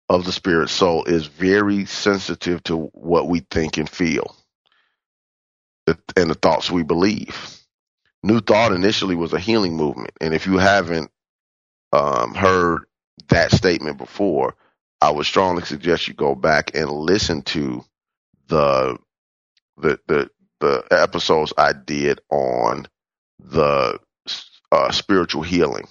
of 0.08 0.24
the 0.24 0.32
spirit 0.32 0.70
soul 0.70 1.04
is 1.04 1.26
very 1.26 1.84
sensitive 1.86 2.62
to 2.64 2.76
what 2.94 3.28
we 3.28 3.40
think 3.50 3.76
and 3.78 3.88
feel 3.90 4.36
and 6.16 6.30
the 6.30 6.34
thoughts 6.34 6.70
we 6.70 6.82
believe. 6.82 7.56
New 8.22 8.40
Thought 8.40 8.72
initially 8.72 9.14
was 9.16 9.32
a 9.32 9.38
healing 9.38 9.76
movement. 9.76 10.12
And 10.20 10.34
if 10.34 10.46
you 10.46 10.58
haven't 10.58 11.10
um, 11.92 12.34
heard 12.34 12.84
that 13.28 13.52
statement 13.52 13.98
before, 13.98 14.56
I 15.00 15.10
would 15.10 15.26
strongly 15.26 15.64
suggest 15.64 16.08
you 16.08 16.14
go 16.14 16.34
back 16.34 16.74
and 16.74 16.90
listen 16.90 17.42
to 17.42 17.84
the 18.48 18.98
the 19.78 20.00
the, 20.08 20.30
the 20.60 20.84
episodes 20.90 21.52
I 21.58 21.72
did 21.72 22.20
on 22.30 22.86
the 23.38 23.98
uh, 24.72 24.92
spiritual 24.92 25.42
healing 25.42 25.86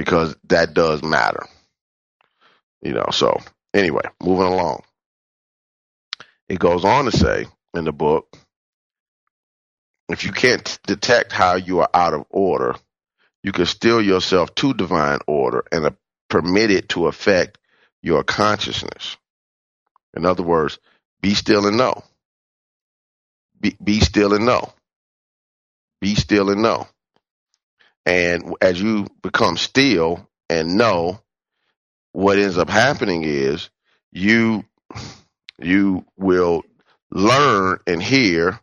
because 0.00 0.34
that 0.44 0.72
does 0.72 1.02
matter. 1.02 1.44
You 2.80 2.94
know, 2.94 3.08
so 3.12 3.38
anyway, 3.74 4.04
moving 4.22 4.50
along. 4.50 4.82
It 6.48 6.58
goes 6.58 6.86
on 6.86 7.04
to 7.04 7.12
say 7.12 7.44
in 7.74 7.84
the 7.84 7.92
book 7.92 8.34
if 10.08 10.24
you 10.24 10.32
can't 10.32 10.78
detect 10.86 11.32
how 11.32 11.56
you 11.56 11.80
are 11.80 11.90
out 11.92 12.14
of 12.14 12.24
order, 12.30 12.76
you 13.42 13.52
can 13.52 13.66
still 13.66 14.00
yourself 14.00 14.54
to 14.54 14.72
divine 14.72 15.18
order 15.26 15.64
and 15.70 15.94
permit 16.30 16.70
it 16.70 16.88
to 16.88 17.06
affect 17.06 17.58
your 18.02 18.24
consciousness. 18.24 19.18
In 20.16 20.24
other 20.24 20.42
words, 20.42 20.78
be 21.20 21.34
still 21.34 21.66
and 21.66 21.76
know. 21.76 22.02
Be, 23.60 23.76
be 23.84 24.00
still 24.00 24.32
and 24.32 24.46
know. 24.46 24.72
Be 26.00 26.14
still 26.14 26.48
and 26.48 26.62
know. 26.62 26.88
And 28.06 28.54
as 28.60 28.80
you 28.80 29.06
become 29.22 29.56
still 29.56 30.28
and 30.50 30.76
know, 30.76 31.20
what 32.12 32.38
ends 32.38 32.58
up 32.58 32.70
happening 32.70 33.24
is 33.24 33.70
you 34.12 34.64
you 35.60 36.04
will 36.18 36.64
learn 37.10 37.80
and 37.86 38.02
hear 38.02 38.60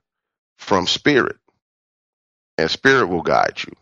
from 0.57 0.87
spirit. 0.87 1.37
And 2.57 2.71
spirit 2.71 3.07
will 3.07 3.23
guide 3.23 3.61
you. 3.65 3.73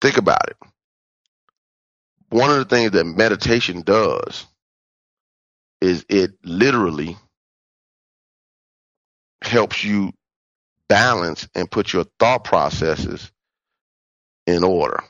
Think 0.00 0.18
about 0.18 0.48
it. 0.48 0.56
One 2.30 2.50
of 2.50 2.56
the 2.58 2.64
things 2.64 2.92
that 2.92 3.04
meditation 3.04 3.82
does 3.82 4.46
is 5.80 6.04
it 6.08 6.32
literally 6.44 7.16
helps 9.42 9.84
you 9.84 10.12
balance 10.94 11.48
and 11.56 11.68
put 11.68 11.92
your 11.92 12.04
thought 12.20 12.44
processes 12.44 13.32
in 14.46 14.62
order. 14.62 15.02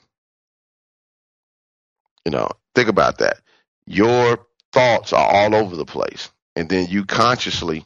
You 2.25 2.33
know, 2.33 2.49
think 2.75 2.89
about 2.89 3.19
that. 3.19 3.43
Your 3.87 4.47
thoughts 4.73 5.13
are 5.13 5.31
all 5.31 5.55
over 5.55 5.77
the 5.77 5.85
place. 5.85 6.31
And 6.57 6.71
then 6.71 6.87
you 6.89 7.05
consciously 7.05 7.85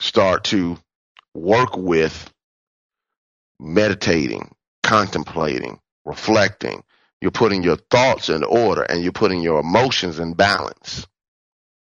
start 0.00 0.42
to 0.44 0.76
work 1.32 1.76
with 1.76 2.28
meditating, 3.60 4.52
contemplating, 4.82 5.78
reflecting, 6.04 6.82
you're 7.20 7.30
putting 7.30 7.62
your 7.62 7.76
thoughts 7.76 8.30
in 8.30 8.42
order 8.42 8.82
and 8.82 9.00
you're 9.00 9.12
putting 9.12 9.42
your 9.42 9.60
emotions 9.60 10.18
in 10.18 10.34
balance. 10.34 11.06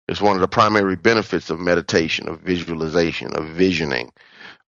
It's 0.07 0.21
one 0.21 0.37
of 0.37 0.43
the 0.43 0.49
primary 0.49 0.97
benefits 0.97 1.49
of 1.49 1.59
meditation, 1.61 2.29
of 2.29 2.41
visualization, 2.41 3.33
of 3.35 3.47
visioning. 3.47 4.13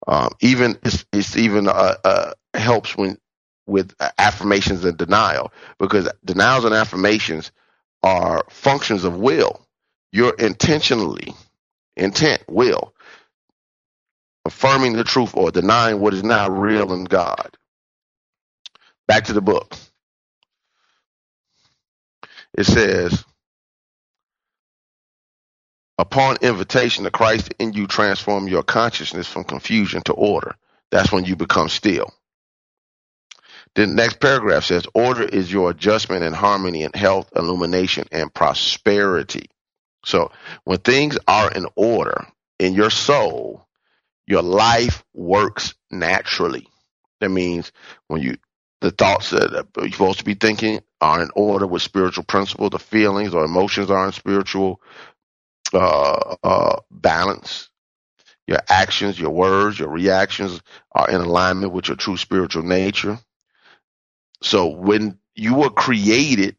Um, 0.07 0.31
even 0.41 0.79
it's, 0.85 1.05
it's 1.13 1.37
even 1.37 1.69
uh, 1.69 1.97
uh, 2.05 2.33
helps 2.55 2.97
when 2.97 3.19
with 3.67 3.95
affirmations 4.19 4.85
and 4.85 4.99
denial 4.99 5.53
because 5.79 6.09
denials 6.25 6.65
and 6.67 6.75
affirmations 6.75 7.53
are 8.03 8.45
functions 8.51 9.05
of 9.05 9.17
will. 9.17 9.67
You're 10.13 10.35
intentionally 10.35 11.35
intent 11.97 12.43
will 12.49 12.95
affirming 14.45 14.93
the 14.95 15.05
truth 15.05 15.35
or 15.35 15.51
denying 15.51 16.01
what 16.01 16.15
is 16.15 16.23
not 16.23 16.57
real 16.57 16.93
in 16.93 17.05
God. 17.05 17.57
Back 19.09 19.25
to 19.25 19.33
the 19.33 19.41
book 19.43 19.75
it 22.57 22.65
says, 22.67 23.25
upon 25.99 26.39
invitation 26.41 27.05
to 27.05 27.11
Christ 27.11 27.55
in 27.59 27.73
you 27.73 27.87
transform 27.87 28.49
your 28.49 28.63
consciousness 28.63 29.29
from 29.29 29.45
confusion 29.45 30.03
to 30.03 30.13
order. 30.13 30.55
That's 30.91 31.13
when 31.13 31.25
you 31.25 31.37
become 31.37 31.69
still. 31.69 32.13
The 33.75 33.87
next 33.87 34.21
paragraph 34.21 34.65
says, 34.65 34.87
order 34.95 35.25
is 35.25 35.53
your 35.53 35.71
adjustment 35.71 36.23
and 36.23 36.35
harmony 36.35 36.85
and 36.85 36.95
health, 36.95 37.31
illumination, 37.35 38.07
and 38.13 38.33
prosperity. 38.33 39.51
So 40.05 40.31
when 40.65 40.79
things 40.79 41.19
are 41.27 41.51
in 41.51 41.67
order 41.75 42.27
in 42.59 42.75
your 42.75 42.91
soul, 42.91 43.67
your 44.27 44.43
life 44.43 45.05
works 45.13 45.75
naturally. 45.91 46.69
That 47.21 47.31
means 47.31 47.73
when 48.09 48.23
you 48.23 48.37
the 48.81 48.91
thoughts 48.91 49.31
that 49.31 49.67
you're 49.79 49.91
supposed 49.91 50.19
to 50.19 50.25
be 50.27 50.35
thinking 50.35 50.81
are 51.01 51.23
in 51.23 51.31
order 51.35 51.67
with 51.67 51.81
spiritual 51.81 52.25
principle. 52.25 52.69
The 52.69 52.79
feelings 52.79 53.33
or 53.33 53.43
emotions 53.43 53.91
are 53.91 54.05
in 54.05 54.13
spiritual 54.13 54.83
uh, 55.73 56.37
uh, 56.43 56.81
balance. 56.91 57.71
Your 58.47 58.61
actions, 58.69 59.19
your 59.19 59.31
words, 59.31 59.79
your 59.79 59.89
reactions 59.89 60.61
are 60.93 61.09
in 61.09 61.21
alignment 61.21 61.73
with 61.73 61.89
your 61.89 61.97
true 61.97 62.19
spiritual 62.19 62.63
nature. 62.63 63.19
So 64.43 64.69
when 64.69 65.19
you 65.35 65.55
were 65.55 65.71
created 65.71 66.57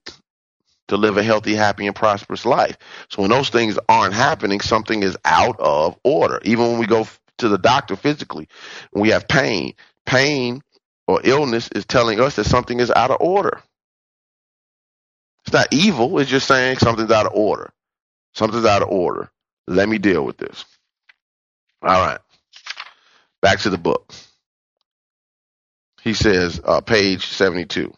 to 0.88 0.98
live 0.98 1.18
a 1.18 1.24
healthy, 1.24 1.56
happy, 1.56 1.88
and 1.88 1.96
prosperous 1.96 2.46
life. 2.46 2.78
So 3.10 3.22
when 3.22 3.32
those 3.32 3.50
things 3.50 3.78
aren't 3.90 4.14
happening, 4.14 4.62
something 4.62 5.02
is 5.04 5.18
out 5.26 5.60
of 5.60 5.98
order. 6.04 6.40
Even 6.44 6.68
when 6.72 6.80
we 6.80 6.86
go 6.86 7.08
to 7.40 7.50
the 7.50 7.58
doctor 7.58 7.96
physically, 7.96 8.48
we 8.94 9.10
have 9.10 9.28
pain, 9.28 9.74
pain 10.06 10.62
or 11.08 11.22
illness 11.24 11.70
is 11.76 11.86
telling 11.86 12.20
us 12.20 12.36
that 12.36 12.46
something 12.46 12.80
is 12.80 12.92
out 12.92 13.12
of 13.12 13.18
order. 13.20 13.62
It's 15.46 15.54
not 15.54 15.68
evil. 15.72 16.20
It's 16.20 16.30
just 16.30 16.48
saying 16.48 16.78
something's 16.78 17.12
out 17.12 17.28
of 17.28 17.34
order. 17.34 17.72
Something's 18.36 18.66
out 18.66 18.82
of 18.84 18.90
order. 18.90 19.32
Let 19.68 19.90
me 19.90 19.98
deal 19.98 20.26
with 20.26 20.38
this. 20.38 20.66
All 21.82 22.06
right. 22.08 22.20
Back 23.42 23.60
to 23.60 23.70
the 23.70 23.78
book. 23.78 24.14
He 26.02 26.14
says, 26.14 26.62
uh, 26.64 26.82
page 26.82 27.28
72. 27.28 27.92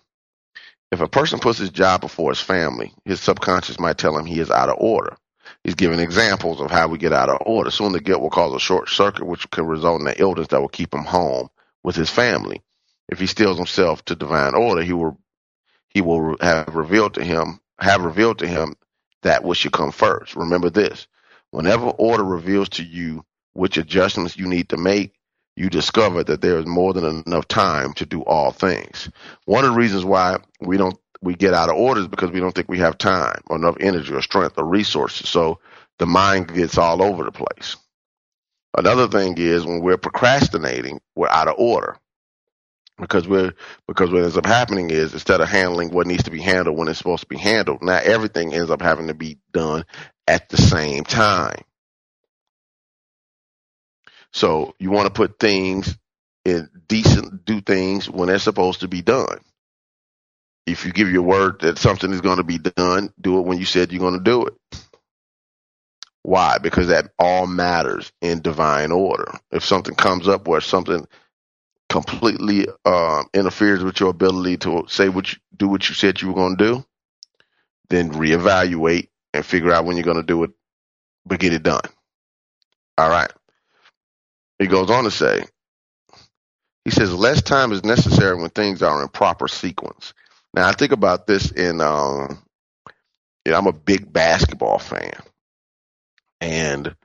If 0.91 1.01
a 1.01 1.07
person 1.09 1.39
puts 1.39 1.59
his 1.59 1.71
job 1.71 2.01
before 2.01 2.31
his 2.31 2.39
family, 2.39 2.93
his 3.03 3.19
subconscious 3.19 3.79
might 3.79 3.97
tell 3.97 4.17
him 4.17 4.25
he 4.25 4.39
is 4.39 4.49
out 4.51 4.69
of 4.69 4.77
order. 4.79 5.17
He's 5.63 5.75
giving 5.75 5.99
examples 5.99 6.61
of 6.61 6.71
how 6.71 6.87
we 6.87 6.97
get 6.97 7.11
out 7.11 7.29
of 7.29 7.41
order. 7.45 7.71
Soon 7.71 7.91
the 7.91 7.99
guilt 7.99 8.21
will 8.21 8.29
cause 8.29 8.53
a 8.53 8.59
short 8.59 8.87
circuit, 8.89 9.25
which 9.25 9.49
could 9.51 9.65
result 9.65 10.01
in 10.01 10.07
an 10.07 10.15
illness 10.17 10.47
that 10.47 10.61
will 10.61 10.69
keep 10.69 10.93
him 10.93 11.03
home 11.03 11.49
with 11.83 11.95
his 11.95 12.09
family. 12.09 12.61
If 13.09 13.19
he 13.19 13.27
steals 13.27 13.57
himself 13.57 14.03
to 14.05 14.15
divine 14.15 14.55
order, 14.55 14.81
he 14.81 14.93
will 14.93 15.17
he 15.89 16.01
will 16.01 16.37
have 16.39 16.75
revealed 16.75 17.15
to 17.15 17.23
him 17.23 17.59
have 17.79 18.03
revealed 18.03 18.39
to 18.39 18.47
him 18.47 18.75
that 19.23 19.43
which 19.43 19.59
should 19.59 19.71
come 19.71 19.91
first. 19.91 20.35
Remember 20.35 20.69
this: 20.69 21.07
whenever 21.51 21.87
order 21.89 22.23
reveals 22.23 22.69
to 22.69 22.83
you 22.83 23.25
which 23.53 23.77
adjustments 23.77 24.37
you 24.37 24.47
need 24.47 24.69
to 24.69 24.77
make, 24.77 25.13
you 25.55 25.69
discover 25.69 26.23
that 26.23 26.41
there 26.41 26.59
is 26.59 26.65
more 26.67 26.93
than 26.93 27.23
enough 27.25 27.47
time 27.47 27.93
to 27.93 28.05
do 28.05 28.21
all 28.21 28.51
things. 28.51 29.09
One 29.45 29.65
of 29.65 29.71
the 29.71 29.77
reasons 29.77 30.05
why 30.05 30.37
we 30.61 30.77
don't 30.77 30.97
we 31.21 31.35
get 31.35 31.53
out 31.53 31.69
of 31.69 31.75
order 31.75 32.01
is 32.01 32.07
because 32.07 32.31
we 32.31 32.39
don't 32.39 32.53
think 32.53 32.69
we 32.69 32.79
have 32.79 32.97
time 32.97 33.41
or 33.47 33.57
enough 33.57 33.77
energy 33.79 34.13
or 34.13 34.21
strength 34.21 34.57
or 34.57 34.65
resources. 34.65 35.27
So 35.29 35.59
the 35.97 36.05
mind 36.05 36.53
gets 36.53 36.77
all 36.77 37.01
over 37.01 37.23
the 37.23 37.31
place. 37.31 37.75
Another 38.77 39.07
thing 39.07 39.35
is 39.37 39.65
when 39.65 39.81
we're 39.81 39.97
procrastinating, 39.97 41.01
we're 41.15 41.29
out 41.29 41.47
of 41.47 41.55
order. 41.57 41.97
Because 42.99 43.27
we're 43.27 43.53
because 43.87 44.11
what 44.11 44.23
ends 44.23 44.37
up 44.37 44.45
happening 44.45 44.89
is 44.89 45.13
instead 45.13 45.39
of 45.39 45.47
handling 45.47 45.91
what 45.91 46.07
needs 46.07 46.23
to 46.23 46.31
be 46.31 46.41
handled 46.41 46.77
when 46.77 46.87
it's 46.87 46.97
supposed 46.97 47.21
to 47.21 47.27
be 47.27 47.37
handled, 47.37 47.83
now 47.83 47.99
everything 48.03 48.53
ends 48.53 48.71
up 48.71 48.81
having 48.81 49.07
to 49.07 49.13
be 49.13 49.37
done 49.53 49.85
at 50.27 50.49
the 50.49 50.57
same 50.57 51.03
time. 51.03 51.61
So 54.33 54.73
you 54.79 54.91
want 54.91 55.07
to 55.07 55.13
put 55.13 55.39
things 55.39 55.95
in 56.43 56.69
decent, 56.87 57.45
do 57.45 57.61
things 57.61 58.09
when 58.09 58.27
they're 58.27 58.39
supposed 58.39 58.81
to 58.81 58.87
be 58.87 59.01
done. 59.01 59.39
If 60.65 60.85
you 60.85 60.91
give 60.91 61.09
your 61.11 61.23
word 61.23 61.61
that 61.61 61.77
something 61.77 62.11
is 62.11 62.21
going 62.21 62.37
to 62.37 62.43
be 62.43 62.57
done, 62.57 63.13
do 63.19 63.39
it 63.39 63.45
when 63.45 63.57
you 63.57 63.65
said 63.65 63.91
you're 63.91 63.99
going 63.99 64.17
to 64.17 64.23
do 64.23 64.45
it. 64.45 64.53
Why? 66.23 66.57
Because 66.57 66.87
that 66.87 67.11
all 67.17 67.47
matters 67.47 68.11
in 68.21 68.41
divine 68.41 68.91
order. 68.91 69.31
If 69.51 69.63
something 69.63 69.95
comes 69.95 70.27
up 70.27 70.47
where 70.47 70.59
something 70.59 71.07
completely 71.89 72.67
uh, 72.85 73.23
interferes 73.33 73.83
with 73.83 73.99
your 73.99 74.09
ability 74.09 74.57
to 74.57 74.85
say 74.87 75.09
what 75.09 75.31
you 75.31 75.39
do 75.55 75.67
what 75.67 75.87
you 75.89 75.95
said 75.95 76.21
you 76.21 76.27
were 76.27 76.33
going 76.33 76.57
to 76.57 76.63
do, 76.63 76.85
then 77.89 78.11
reevaluate 78.11 79.09
and 79.33 79.45
figure 79.45 79.71
out 79.71 79.85
when 79.85 79.95
you're 79.95 80.03
going 80.03 80.17
to 80.17 80.23
do 80.23 80.43
it, 80.43 80.51
but 81.25 81.39
get 81.39 81.53
it 81.53 81.63
done. 81.63 81.81
All 82.97 83.09
right. 83.09 83.31
He 84.59 84.67
goes 84.67 84.89
on 84.89 85.03
to 85.03 85.11
say, 85.11 85.43
he 86.83 86.91
says, 86.91 87.13
less 87.13 87.41
time 87.41 87.71
is 87.71 87.83
necessary 87.83 88.35
when 88.35 88.49
things 88.49 88.81
are 88.81 89.01
in 89.01 89.09
proper 89.09 89.47
sequence. 89.47 90.13
Now, 90.53 90.67
I 90.67 90.71
think 90.71 90.91
about 90.91 91.27
this 91.27 91.51
in, 91.51 91.81
um, 91.81 92.41
you 93.45 93.51
know, 93.51 93.57
I'm 93.57 93.67
a 93.67 93.73
big 93.73 94.11
basketball 94.11 94.79
fan. 94.79 95.13
And, 96.41 96.95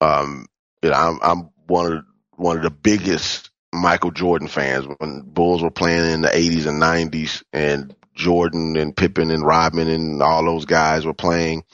um, 0.00 0.46
you 0.82 0.90
know, 0.90 0.96
I'm, 0.96 1.18
I'm 1.22 1.50
one 1.66 1.92
of, 1.92 2.04
one 2.36 2.56
of 2.56 2.62
the 2.64 2.70
biggest 2.70 3.50
Michael 3.74 4.12
Jordan 4.12 4.48
fans 4.48 4.86
when 4.98 5.22
Bulls 5.22 5.62
were 5.62 5.70
playing 5.70 6.12
in 6.12 6.22
the 6.22 6.28
80s 6.28 6.66
and 6.66 6.80
90s 6.80 7.42
and 7.52 7.94
Jordan 8.14 8.76
and 8.76 8.96
Pippen 8.96 9.30
and 9.30 9.44
Rodman 9.44 9.88
and 9.88 10.22
all 10.22 10.44
those 10.44 10.64
guys 10.64 11.04
were 11.04 11.14
playing. 11.14 11.64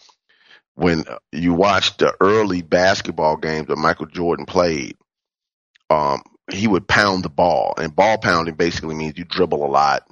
When 0.75 1.05
you 1.31 1.53
watch 1.53 1.97
the 1.99 2.15
early 2.21 2.63
basketball 2.63 3.37
games 3.37 3.69
that 3.69 3.77
Michael 3.77 4.07
Jordan 4.07 4.47
played, 4.47 4.97
um, 5.91 6.23
he 6.51 6.67
would 6.67 6.89
pound 6.89 7.23
the 7.23 7.29
ball. 7.29 7.75
And 7.77 7.95
ball 7.95 8.19
pounding 8.19 8.55
basically 8.55 8.95
means 8.95 9.19
you 9.19 9.25
dribble 9.25 9.65
a 9.65 9.69
lot. 9.69 10.09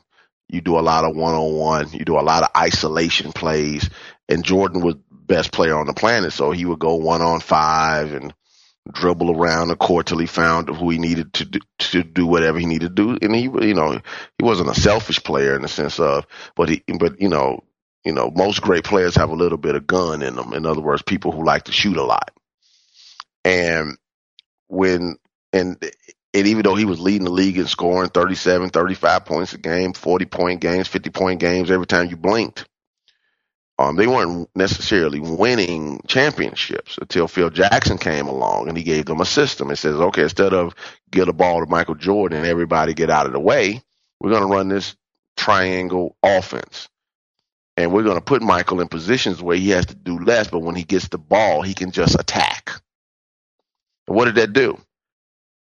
You 0.49 0.61
do 0.61 0.79
a 0.79 0.81
lot 0.81 1.05
of 1.05 1.17
one 1.17 1.35
on 1.35 1.55
one. 1.55 1.91
You 1.93 2.05
do 2.05 2.19
a 2.19 2.21
lot 2.21 2.43
of 2.43 2.51
isolation 2.57 3.33
plays. 3.33 3.89
And 4.29 4.45
Jordan 4.45 4.83
was 4.83 4.97
best 5.11 5.53
player 5.53 5.79
on 5.79 5.87
the 5.87 5.95
planet, 5.95 6.33
so 6.33 6.51
he 6.51 6.65
would 6.65 6.79
go 6.79 6.97
one 6.97 7.23
on 7.23 7.41
five 7.41 8.13
and 8.13 8.35
dribble 8.93 9.37
around 9.37 9.69
the 9.69 9.77
court 9.77 10.07
till 10.07 10.19
he 10.19 10.27
found 10.27 10.69
who 10.69 10.91
he 10.91 10.99
needed 10.99 11.33
to 11.35 11.45
do, 11.45 11.61
to 11.79 12.03
do 12.03 12.27
whatever 12.27 12.59
he 12.59 12.67
needed 12.67 12.97
to 12.97 13.17
do. 13.17 13.19
And 13.21 13.35
he, 13.35 13.43
you 13.43 13.75
know, 13.75 14.01
he 14.39 14.45
wasn't 14.45 14.71
a 14.71 14.75
selfish 14.75 15.23
player 15.23 15.55
in 15.55 15.63
the 15.63 15.69
sense 15.69 15.99
of, 16.01 16.27
but 16.55 16.69
he, 16.69 16.83
but 16.99 17.21
you 17.21 17.29
know, 17.29 17.65
you 18.05 18.13
know, 18.13 18.31
most 18.35 18.63
great 18.63 18.85
players 18.85 19.17
have 19.17 19.31
a 19.31 19.35
little 19.35 19.59
bit 19.59 19.75
of 19.75 19.87
gun 19.87 20.23
in 20.23 20.37
them. 20.37 20.53
In 20.53 20.67
other 20.67 20.81
words, 20.81 21.03
people 21.03 21.33
who 21.33 21.45
like 21.45 21.65
to 21.65 21.73
shoot 21.73 21.97
a 21.97 22.05
lot. 22.05 22.31
And 23.45 23.99
when 24.69 25.17
and 25.53 25.77
and 26.35 26.47
even 26.47 26.63
though 26.63 26.75
he 26.75 26.85
was 26.85 27.01
leading 27.01 27.25
the 27.25 27.31
league 27.31 27.59
in 27.59 27.67
scoring 27.67 28.11
37, 28.11 28.71
35 28.71 29.25
points 29.25 29.53
a 29.55 29.59
game, 29.59 29.93
40 29.93 30.27
point 30.27 30.61
games, 30.61 30.87
50 30.89 31.11
point 31.11 31.41
games 31.41 31.71
every 31.71 31.87
time 31.87 32.09
you 32.09 32.17
blinked, 32.17 32.67
um, 33.79 33.97
they 33.97 34.07
weren't 34.07 34.51
necessarily 34.57 35.21
winning 35.21 36.01
championships 36.09 36.99
until 37.01 37.29
Phil 37.29 37.51
Jackson 37.51 37.99
came 37.99 38.29
along 38.29 38.69
and 38.69 38.77
he 38.77 38.85
gave 38.85 39.07
them 39.07 39.21
a 39.21 39.27
system. 39.27 39.71
It 39.71 39.77
says, 39.77 39.97
okay, 39.97 40.23
instead 40.25 40.55
of 40.55 40.75
get 41.11 41.29
a 41.29 41.33
ball 41.33 41.61
to 41.61 41.71
Michael 41.71 41.95
Jordan 41.95 42.39
and 42.39 42.47
everybody 42.47 42.95
get 42.95 43.11
out 43.11 43.27
of 43.27 43.33
the 43.33 43.41
way, 43.41 43.83
we're 44.21 44.31
going 44.31 44.43
to 44.43 44.55
run 44.55 44.69
this 44.69 44.97
triangle 45.37 46.17
offense. 46.23 46.89
And 47.77 47.93
we're 47.93 48.05
going 48.05 48.17
to 48.17 48.23
put 48.23 48.43
Michael 48.43 48.81
in 48.81 48.89
positions 48.89 49.43
where 49.43 49.57
he 49.57 49.71
has 49.71 49.87
to 49.87 49.95
do 49.95 50.19
less, 50.19 50.49
but 50.49 50.61
when 50.61 50.75
he 50.77 50.85
gets 50.85 51.09
the 51.09 51.19
ball, 51.19 51.63
he 51.63 51.75
can 51.75 51.93
just 51.93 52.19
attack. 52.19 52.71
And 54.09 54.17
what 54.17 54.27
did 54.27 54.37
that 54.37 54.53
do? 54.53 54.79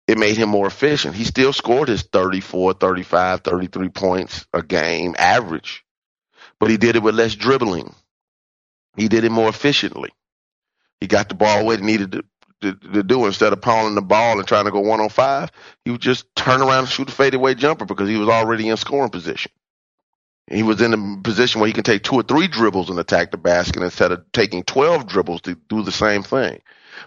it 0.07 0.19
made 0.19 0.37
him 0.37 0.49
more 0.51 0.67
efficient. 0.67 1.15
He 1.15 1.25
still 1.25 1.53
scored 1.53 1.89
his 1.89 2.03
34, 2.03 2.75
35, 2.75 3.41
33 3.41 3.89
points 3.89 4.47
a 4.53 4.63
game 4.63 5.15
average, 5.19 5.85
but 6.65 6.71
he 6.71 6.79
did 6.79 6.97
it 6.97 7.03
with 7.03 7.15
less 7.15 7.35
dribbling. 7.35 7.95
He 8.97 9.09
did 9.09 9.25
it 9.25 9.31
more 9.31 9.51
efficiently. 9.51 10.09
He 10.99 11.07
got 11.07 11.29
the 11.29 11.35
ball 11.35 11.67
where 11.67 11.77
he 11.77 11.85
needed 11.85 12.13
to, 12.13 12.25
to, 12.63 12.73
to 12.73 13.03
do. 13.03 13.27
Instead 13.27 13.53
of 13.53 13.61
pounding 13.61 13.97
the 13.97 14.01
ball 14.01 14.39
and 14.39 14.49
trying 14.49 14.65
to 14.65 14.71
go 14.71 14.81
one 14.81 14.99
on 14.99 15.11
five, 15.11 15.51
he 15.85 15.91
would 15.91 16.01
just 16.01 16.25
turn 16.35 16.63
around 16.63 16.79
and 16.79 16.89
shoot 16.89 17.11
a 17.11 17.13
fadeaway 17.13 17.55
jumper 17.55 17.85
because 17.85 18.09
he 18.09 18.17
was 18.17 18.31
already 18.31 18.71
in 18.71 18.79
scoring 18.79 19.11
position. 19.11 19.53
He 20.51 20.63
was 20.63 20.81
in 20.81 20.95
a 20.95 21.21
position 21.21 21.61
where 21.61 21.69
he 21.69 21.75
can 21.75 21.85
take 21.85 22.03
two 22.03 22.15
or 22.15 22.23
three 22.23 22.49
dribbles 22.49 22.89
and 22.89 22.99
attack 22.99 23.31
the 23.31 23.37
basket 23.37 23.83
instead 23.83 24.13
of 24.13 24.25
taking 24.33 24.63
12 24.63 25.07
dribbles 25.07 25.43
to 25.43 25.57
do 25.69 25.83
the 25.83 25.93
same 25.93 26.23
thing. 26.23 26.63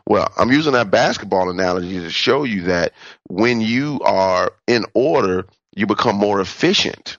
Well, 0.06 0.32
I'm 0.38 0.52
using 0.52 0.74
that 0.74 0.92
basketball 0.92 1.50
analogy 1.50 1.98
to 1.98 2.12
show 2.12 2.44
you 2.44 2.62
that 2.66 2.94
when 3.28 3.62
you 3.62 4.02
are 4.04 4.52
in 4.68 4.86
order, 4.94 5.48
you 5.76 5.88
become 5.88 6.16
more 6.16 6.42
efficient 6.42 7.18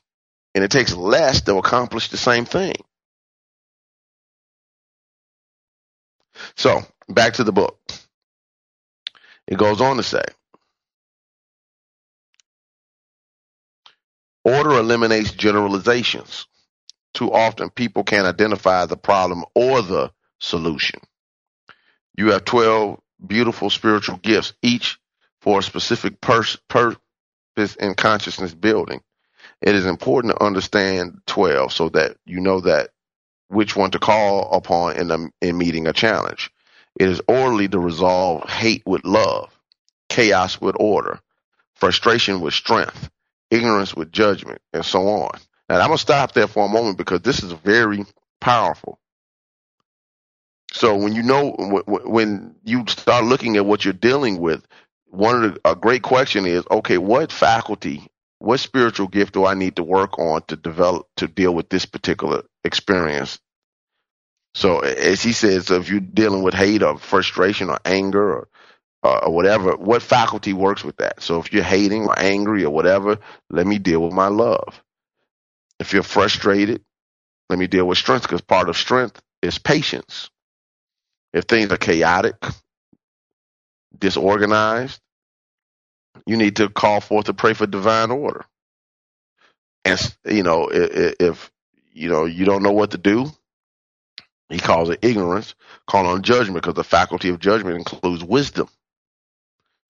and 0.58 0.64
it 0.64 0.72
takes 0.72 0.92
less 0.92 1.42
to 1.42 1.56
accomplish 1.56 2.08
the 2.08 2.16
same 2.16 2.44
thing. 2.44 2.74
So, 6.56 6.80
back 7.08 7.34
to 7.34 7.44
the 7.44 7.52
book. 7.52 7.78
It 9.46 9.56
goes 9.56 9.80
on 9.80 9.98
to 9.98 10.02
say, 10.02 10.24
Order 14.42 14.72
eliminates 14.72 15.30
generalizations. 15.30 16.48
Too 17.14 17.32
often 17.32 17.70
people 17.70 18.02
can't 18.02 18.26
identify 18.26 18.86
the 18.86 18.96
problem 18.96 19.44
or 19.54 19.80
the 19.80 20.10
solution. 20.40 20.98
You 22.16 22.32
have 22.32 22.44
12 22.44 22.98
beautiful 23.24 23.70
spiritual 23.70 24.16
gifts, 24.16 24.54
each 24.60 24.98
for 25.40 25.60
a 25.60 25.62
specific 25.62 26.20
purpose 26.20 26.96
and 27.78 27.96
consciousness 27.96 28.54
building. 28.54 29.02
It 29.60 29.74
is 29.74 29.86
important 29.86 30.34
to 30.34 30.44
understand 30.44 31.20
12 31.26 31.72
so 31.72 31.88
that 31.90 32.16
you 32.24 32.40
know 32.40 32.60
that 32.60 32.90
which 33.48 33.74
one 33.74 33.90
to 33.90 33.98
call 33.98 34.52
upon 34.52 34.96
in, 34.96 35.08
the, 35.08 35.30
in 35.40 35.58
meeting 35.58 35.86
a 35.86 35.92
challenge. 35.92 36.50
It 36.98 37.08
is 37.08 37.20
orderly 37.26 37.68
to 37.68 37.78
resolve 37.78 38.48
hate 38.48 38.82
with 38.86 39.04
love, 39.04 39.50
chaos 40.08 40.60
with 40.60 40.76
order, 40.78 41.20
frustration 41.74 42.40
with 42.40 42.54
strength, 42.54 43.10
ignorance 43.50 43.94
with 43.94 44.12
judgment, 44.12 44.60
and 44.72 44.84
so 44.84 45.08
on. 45.08 45.38
Now, 45.68 45.80
I'm 45.80 45.86
going 45.86 45.96
to 45.96 45.98
stop 45.98 46.32
there 46.32 46.46
for 46.46 46.64
a 46.64 46.68
moment 46.68 46.98
because 46.98 47.22
this 47.22 47.42
is 47.42 47.52
very 47.52 48.04
powerful. 48.40 48.98
So 50.72 50.96
when 50.96 51.14
you 51.14 51.22
know 51.22 51.52
when 51.86 52.54
you 52.62 52.84
start 52.88 53.24
looking 53.24 53.56
at 53.56 53.64
what 53.64 53.84
you're 53.84 53.94
dealing 53.94 54.38
with, 54.38 54.66
one 55.06 55.42
of 55.42 55.54
the 55.54 55.60
a 55.64 55.74
great 55.74 56.02
question 56.02 56.44
is, 56.44 56.64
okay, 56.70 56.98
what 56.98 57.32
faculty, 57.32 58.06
what 58.38 58.60
spiritual 58.60 59.08
gift 59.08 59.34
do 59.34 59.44
I 59.44 59.54
need 59.54 59.76
to 59.76 59.84
work 59.84 60.18
on 60.18 60.42
to 60.48 60.56
develop 60.56 61.06
to 61.16 61.26
deal 61.26 61.54
with 61.54 61.68
this 61.68 61.86
particular 61.86 62.44
experience? 62.64 63.38
So 64.54 64.80
as 64.80 65.22
he 65.22 65.32
says, 65.32 65.70
if 65.70 65.90
you're 65.90 66.00
dealing 66.00 66.42
with 66.42 66.54
hate 66.54 66.82
or 66.82 66.98
frustration 66.98 67.70
or 67.70 67.78
anger 67.84 68.32
or 68.32 68.48
uh, 69.04 69.20
or 69.26 69.34
whatever, 69.34 69.76
what 69.76 70.02
faculty 70.02 70.52
works 70.52 70.82
with 70.82 70.96
that? 70.96 71.22
So 71.22 71.40
if 71.40 71.52
you're 71.52 71.62
hating 71.62 72.06
or 72.06 72.18
angry 72.18 72.64
or 72.64 72.70
whatever, 72.70 73.18
let 73.48 73.66
me 73.66 73.78
deal 73.78 74.00
with 74.00 74.12
my 74.12 74.26
love. 74.26 74.82
If 75.78 75.92
you're 75.92 76.02
frustrated, 76.02 76.82
let 77.48 77.58
me 77.58 77.68
deal 77.68 77.86
with 77.86 77.98
strength 77.98 78.22
because 78.22 78.40
part 78.40 78.68
of 78.68 78.76
strength 78.76 79.22
is 79.40 79.58
patience. 79.58 80.30
If 81.32 81.44
things 81.44 81.70
are 81.70 81.76
chaotic, 81.76 82.34
disorganized, 83.96 85.00
you 86.26 86.36
need 86.36 86.56
to 86.56 86.68
call 86.68 87.00
forth 87.00 87.26
to 87.26 87.34
pray 87.34 87.54
for 87.54 87.66
divine 87.66 88.10
order. 88.10 88.44
And 89.84 90.00
you 90.26 90.42
know, 90.44 90.68
if, 90.72 91.16
if 91.20 91.52
you 91.92 92.10
know 92.10 92.26
you 92.26 92.44
don't 92.44 92.62
know 92.62 92.72
what 92.72 92.92
to 92.92 92.98
do, 92.98 93.26
he 94.50 94.58
calls 94.58 94.90
it 94.90 95.00
ignorance. 95.02 95.54
Call 95.86 96.06
on 96.06 96.22
judgment 96.22 96.62
because 96.62 96.74
the 96.74 96.84
faculty 96.84 97.30
of 97.30 97.40
judgment 97.40 97.76
includes 97.78 98.24
wisdom, 98.24 98.68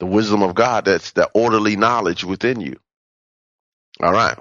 the 0.00 0.06
wisdom 0.06 0.42
of 0.42 0.54
God. 0.54 0.86
That's 0.86 1.12
the 1.12 1.30
orderly 1.34 1.76
knowledge 1.76 2.24
within 2.24 2.60
you. 2.60 2.78
All 4.02 4.12
right. 4.12 4.38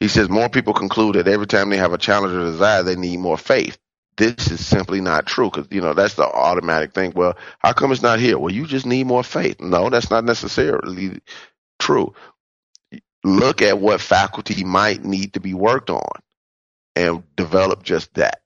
He 0.00 0.08
says 0.08 0.28
more 0.28 0.48
people 0.50 0.74
conclude 0.74 1.16
that 1.16 1.28
every 1.28 1.46
time 1.46 1.70
they 1.70 1.78
have 1.78 1.92
a 1.94 1.98
challenge 1.98 2.34
or 2.34 2.44
desire, 2.44 2.82
they 2.84 2.96
need 2.96 3.18
more 3.18 3.38
faith 3.38 3.78
this 4.16 4.50
is 4.50 4.64
simply 4.64 5.00
not 5.00 5.26
true 5.26 5.50
because 5.50 5.66
you 5.70 5.80
know 5.80 5.94
that's 5.94 6.14
the 6.14 6.24
automatic 6.24 6.92
thing. 6.92 7.12
Well, 7.14 7.36
how 7.58 7.72
come 7.72 7.92
it's 7.92 8.02
not 8.02 8.20
here? 8.20 8.38
Well, 8.38 8.52
you 8.52 8.66
just 8.66 8.86
need 8.86 9.06
more 9.06 9.24
faith. 9.24 9.60
No, 9.60 9.90
that's 9.90 10.10
not 10.10 10.24
necessarily 10.24 11.20
true. 11.78 12.14
Look 13.24 13.62
at 13.62 13.78
what 13.78 14.00
faculty 14.00 14.64
might 14.64 15.04
need 15.04 15.34
to 15.34 15.40
be 15.40 15.54
worked 15.54 15.90
on 15.90 16.20
and 16.94 17.22
develop 17.36 17.82
just 17.82 18.14
that. 18.14 18.40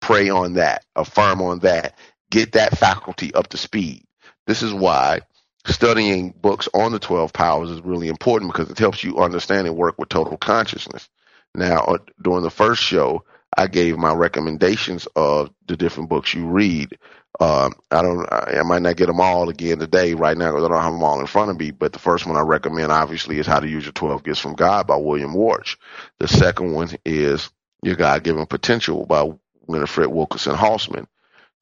Pray 0.00 0.30
on 0.30 0.54
that, 0.54 0.84
affirm 0.94 1.42
on 1.42 1.60
that, 1.60 1.98
get 2.30 2.52
that 2.52 2.78
faculty 2.78 3.34
up 3.34 3.48
to 3.48 3.56
speed. 3.56 4.04
This 4.46 4.62
is 4.62 4.72
why 4.72 5.20
studying 5.66 6.30
books 6.30 6.68
on 6.72 6.92
the 6.92 6.98
12 6.98 7.32
powers 7.32 7.70
is 7.70 7.80
really 7.82 8.08
important 8.08 8.52
because 8.52 8.70
it 8.70 8.78
helps 8.78 9.02
you 9.02 9.18
understand 9.18 9.66
and 9.66 9.76
work 9.76 9.98
with 9.98 10.08
total 10.08 10.36
consciousness. 10.36 11.08
Now, 11.54 11.78
uh, 11.80 11.98
during 12.22 12.42
the 12.42 12.50
first 12.50 12.82
show, 12.82 13.24
I 13.58 13.66
gave 13.66 13.98
my 13.98 14.14
recommendations 14.14 15.08
of 15.16 15.50
the 15.66 15.76
different 15.76 16.10
books 16.10 16.32
you 16.32 16.46
read. 16.46 16.96
Uh, 17.40 17.70
I 17.90 18.02
don't, 18.02 18.26
I 18.32 18.62
might 18.62 18.82
not 18.82 18.96
get 18.96 19.06
them 19.06 19.20
all 19.20 19.48
again 19.48 19.80
today 19.80 20.14
right 20.14 20.38
now 20.38 20.52
because 20.52 20.64
I 20.64 20.68
don't 20.68 20.82
have 20.82 20.92
them 20.92 21.02
all 21.02 21.20
in 21.20 21.26
front 21.26 21.50
of 21.50 21.58
me. 21.58 21.72
But 21.72 21.92
the 21.92 21.98
first 21.98 22.24
one 22.24 22.36
I 22.36 22.42
recommend 22.42 22.92
obviously 22.92 23.38
is 23.40 23.48
How 23.48 23.60
to 23.60 23.68
Use 23.68 23.84
Your 23.84 23.92
12 23.92 24.24
Gifts 24.24 24.40
from 24.40 24.54
God 24.54 24.86
by 24.86 24.96
William 24.96 25.34
Warch. 25.34 25.76
The 26.20 26.28
second 26.28 26.72
one 26.72 26.90
is 27.04 27.50
Your 27.82 27.96
God 27.96 28.24
Given 28.24 28.46
Potential 28.46 29.06
by 29.06 29.28
Winifred 29.66 30.08
Wilkerson 30.08 30.54
Hausmann. 30.54 31.08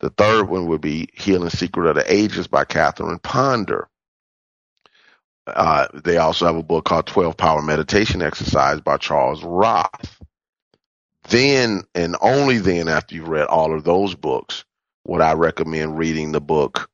The 0.00 0.10
third 0.10 0.50
one 0.50 0.66
would 0.66 0.82
be 0.82 1.08
Healing 1.14 1.50
Secret 1.50 1.88
of 1.88 1.96
the 1.96 2.12
Ages 2.12 2.46
by 2.46 2.66
Catherine 2.66 3.18
Ponder. 3.20 3.88
Uh, 5.46 5.88
they 5.94 6.18
also 6.18 6.46
have 6.46 6.56
a 6.56 6.62
book 6.62 6.84
called 6.84 7.06
12 7.06 7.38
Power 7.38 7.62
Meditation 7.62 8.20
Exercise 8.22 8.82
by 8.82 8.98
Charles 8.98 9.42
Roth. 9.42 10.20
Then 11.28 11.82
and 11.94 12.16
only 12.20 12.58
then, 12.58 12.88
after 12.88 13.14
you've 13.14 13.28
read 13.28 13.46
all 13.46 13.74
of 13.74 13.84
those 13.84 14.14
books, 14.14 14.64
would 15.04 15.20
I 15.20 15.34
recommend 15.34 15.98
reading 15.98 16.32
the 16.32 16.40
book 16.40 16.88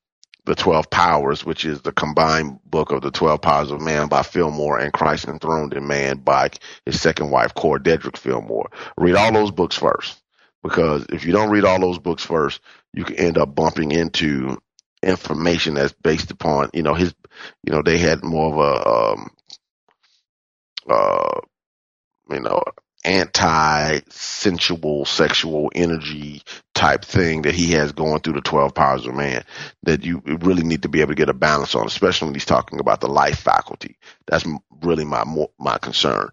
The 0.45 0.55
Twelve 0.55 0.91
Powers, 0.91 1.45
which 1.45 1.65
is 1.65 1.83
the 1.83 1.93
combined 1.93 2.61
book 2.65 2.93
of 2.93 3.03
the 3.03 3.11
Twelve 3.11 3.43
Powers 3.43 3.71
of 3.71 3.81
Man 3.81 4.09
by 4.09 4.23
Fillmore 4.23 4.79
and 4.79 4.93
Christ 4.93 5.29
Enthroned 5.29 5.75
in 5.75 5.87
Man 5.87 6.19
by 6.19 6.51
his 6.87 7.01
second 7.01 7.31
wife, 7.31 7.55
Cora 7.55 7.81
Dedrick 7.81 8.17
Fillmore. 8.17 8.71
Read 8.97 9.17
all 9.17 9.33
those 9.33 9.51
books 9.51 9.77
first. 9.77 10.19
Because 10.63 11.07
if 11.09 11.25
you 11.25 11.33
don't 11.33 11.51
read 11.51 11.65
all 11.65 11.81
those 11.81 11.99
books 11.99 12.25
first, 12.25 12.61
you 12.95 13.05
can 13.05 13.17
end 13.17 13.37
up 13.37 13.55
bumping 13.55 13.91
into 13.91 14.59
information 15.03 15.75
that's 15.75 15.93
based 15.93 16.31
upon, 16.31 16.71
you 16.73 16.85
know, 16.85 16.95
his, 16.95 17.13
you 17.65 17.73
know, 17.73 17.83
they 17.83 17.99
had 17.99 18.23
more 18.23 18.53
of 18.53 18.59
a, 18.59 18.89
um, 18.89 19.31
uh, 20.89 21.41
you 22.31 22.41
know, 22.41 22.63
anti 23.05 24.01
sensual 24.11 25.05
sexual 25.05 25.71
energy 25.75 26.43
type 26.75 27.05
thing 27.05 27.43
that 27.43 27.55
he 27.55 27.73
has 27.73 27.93
going 27.93 28.21
through 28.21 28.35
the 28.35 28.41
12 28.41 28.75
powers 28.75 29.07
of 29.07 29.15
man 29.15 29.45
that 29.83 30.05
you 30.05 30.23
really 30.25 30.63
need 30.63 30.83
to 30.83 30.89
be 30.89 31.01
able 31.01 31.11
to 31.11 31.17
get 31.17 31.29
a 31.29 31.35
balance 31.35 31.75
on 31.75 31.87
especially 31.87 32.27
when 32.27 32.35
he's 32.35 32.45
talking 32.45 32.81
about 32.81 33.01
the 33.01 33.09
life 33.09 33.39
faculty. 33.39 33.97
That's 34.27 34.45
really 34.83 35.05
my 35.05 35.25
my 35.59 35.79
concern. 35.79 36.31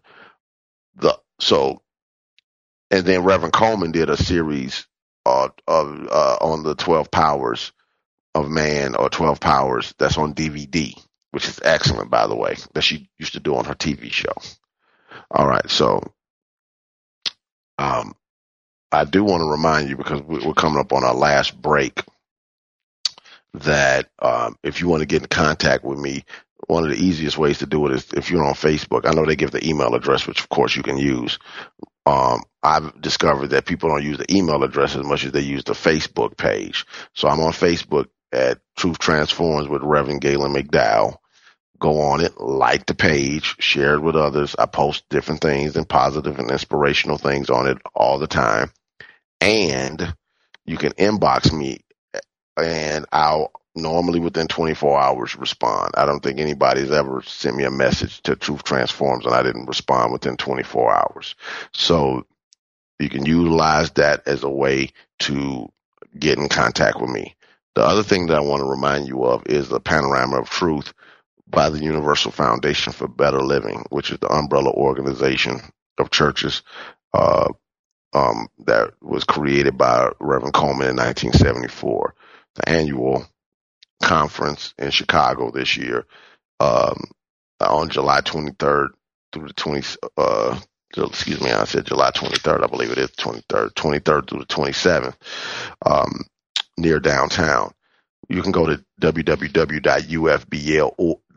The 0.96 1.18
so 1.40 1.82
and 2.92 3.06
then 3.06 3.24
reverend 3.24 3.54
Colemon 3.54 3.92
did 3.92 4.10
a 4.10 4.18
series 4.18 4.88
uh, 5.26 5.50
of 5.68 6.08
uh, 6.10 6.38
on 6.42 6.64
the 6.64 6.76
12 6.76 7.12
powers 7.12 7.72
of 8.36 8.50
man 8.50 8.96
or 8.96 9.10
12 9.10 9.40
powers 9.40 9.94
that's 9.98 10.18
on 10.18 10.34
dvd 10.34 10.96
which 11.32 11.48
is 11.48 11.60
excellent 11.64 12.10
by 12.10 12.28
the 12.28 12.36
way 12.36 12.56
that 12.74 12.82
she 12.82 13.10
used 13.18 13.34
to 13.34 13.40
do 13.40 13.56
on 13.56 13.66
her 13.66 13.76
tv 13.76 14.12
show. 14.12 14.34
All 15.32 15.48
right 15.48 15.70
so 15.70 16.02
um, 17.80 18.14
I 18.92 19.06
do 19.06 19.24
want 19.24 19.42
to 19.42 19.50
remind 19.50 19.90
you 19.90 19.96
because 19.96 20.22
we're 20.22 20.54
coming 20.54 20.80
up 20.80 20.92
on 20.92 21.04
our 21.04 21.14
last 21.14 21.60
break 21.60 22.04
that 23.54 24.10
um, 24.20 24.58
if 24.64 24.82
you 24.82 24.90
want 24.90 25.02
to 25.02 25.08
get 25.08 25.22
in 25.22 25.28
contact 25.30 25.86
with 25.86 25.98
me, 25.98 26.26
one 26.68 26.84
of 26.84 26.90
the 26.90 27.04
easiest 27.04 27.38
ways 27.38 27.60
to 27.60 27.66
do 27.66 27.88
it 27.88 27.94
is 27.94 28.12
if 28.14 28.30
you're 28.30 28.44
on 28.44 28.54
Facebook. 28.54 29.06
I 29.06 29.14
know 29.14 29.26
they 29.26 29.38
give 29.38 29.52
the 29.52 29.66
email 29.66 29.96
address, 29.96 30.28
which 30.28 30.42
of 30.42 30.50
course 30.50 30.76
you 30.76 30.84
can 30.84 30.98
use. 30.98 31.40
Um, 32.06 32.44
I've 32.64 33.00
discovered 33.02 33.48
that 33.48 33.66
people 33.66 33.90
don't 33.90 34.04
use 34.04 34.18
the 34.18 34.36
email 34.36 34.64
address 34.64 34.96
as 34.96 35.06
much 35.06 35.24
as 35.24 35.32
they 35.32 35.42
use 35.42 35.64
the 35.64 35.74
Facebook 35.74 36.36
page. 36.36 36.86
So 37.14 37.30
I'm 37.30 37.40
on 37.40 37.54
Facebook 37.54 38.08
at 38.34 38.60
Truth 38.76 39.00
Transforms 39.00 39.70
with 39.70 39.84
Reverend 39.84 40.20
Galen 40.20 40.54
McDowell 40.54 41.19
go 41.80 42.02
on 42.02 42.22
it, 42.22 42.40
like 42.40 42.86
the 42.86 42.94
page, 42.94 43.56
share 43.60 43.96
it 43.96 44.02
with 44.02 44.16
others. 44.16 44.56
I 44.60 44.66
post 44.66 45.08
different 45.10 45.42
things 45.42 45.76
and 45.76 45.88
positive 45.88 46.38
and 46.38 46.52
inspirational 46.52 47.18
things 47.18 47.50
on 47.50 47.68
it 47.68 47.78
all 47.96 48.20
the 48.20 48.28
time. 48.28 48.72
And 49.42 50.14
you 50.66 50.78
can 50.78 50.92
inbox 50.94 51.52
me 51.52 51.80
and 52.58 53.06
I'll 53.12 53.52
normally 53.76 54.20
within 54.20 54.48
24 54.48 55.00
hours 55.00 55.36
respond. 55.38 55.92
I 55.96 56.06
don't 56.06 56.22
think 56.22 56.40
anybody's 56.40 56.92
ever 56.92 57.22
sent 57.22 57.56
me 57.56 57.64
a 57.64 57.72
message 57.72 58.22
to 58.24 58.36
Truth 58.36 58.64
Transforms 58.64 59.26
and 59.26 59.34
I 59.34 59.44
didn't 59.44 59.68
respond 59.68 60.12
within 60.12 60.38
24 60.38 60.94
hours. 60.94 61.36
So 61.72 62.26
you 63.00 63.10
can 63.10 63.26
utilize 63.26 63.92
that 63.92 64.28
as 64.28 64.44
a 64.44 64.50
way 64.50 64.92
to 65.20 65.72
get 66.18 66.38
in 66.38 66.50
contact 66.50 67.00
with 67.00 67.10
me. 67.10 67.36
The 67.76 67.86
other 67.86 68.04
thing 68.04 68.28
that 68.28 68.38
I 68.38 68.42
want 68.42 68.62
to 68.62 68.70
remind 68.70 69.08
you 69.08 69.24
of 69.24 69.44
is 69.46 69.70
the 69.70 69.80
panorama 69.80 70.40
of 70.40 70.50
truth 70.50 70.94
by 71.50 71.70
the 71.70 71.80
Universal 71.80 72.32
Foundation 72.32 72.94
for 72.94 73.08
Better 73.08 73.42
Living, 73.42 73.86
which 73.90 74.12
is 74.12 74.20
the 74.20 74.32
umbrella 74.32 74.72
organization 74.72 75.60
of 75.98 76.12
churches 76.12 76.62
uh, 77.14 77.48
um, 78.14 78.48
that 78.66 78.94
was 79.02 79.24
created 79.24 79.78
by 79.78 80.10
Reverend 80.20 80.54
Colemon 80.54 80.90
in 80.90 80.98
1974. 80.98 82.14
The 82.56 82.70
annual 82.70 83.26
conference 84.04 84.74
in 84.78 84.92
Chicago 84.92 85.52
this 85.52 85.78
year 85.78 86.06
um, 86.60 87.04
on 87.60 87.90
July 87.90 88.22
23rd 88.22 88.90
through 89.32 89.48
the 89.48 89.54
20. 89.54 89.98
Uh, 90.18 90.60
excuse 90.98 91.42
me, 91.42 91.52
I 91.52 91.66
said 91.66 91.86
July 91.86 92.12
23rd. 92.12 92.64
I 92.64 92.68
believe 92.68 92.92
it 92.92 92.98
is 92.98 93.12
23rd, 93.12 93.74
23rd 93.74 94.30
through 94.30 94.40
the 94.40 94.46
27th, 94.46 95.16
um, 95.86 96.26
near 96.78 97.00
downtown 97.00 97.72
you 98.30 98.42
can 98.44 98.52
go 98.52 98.66
to 98.66 98.84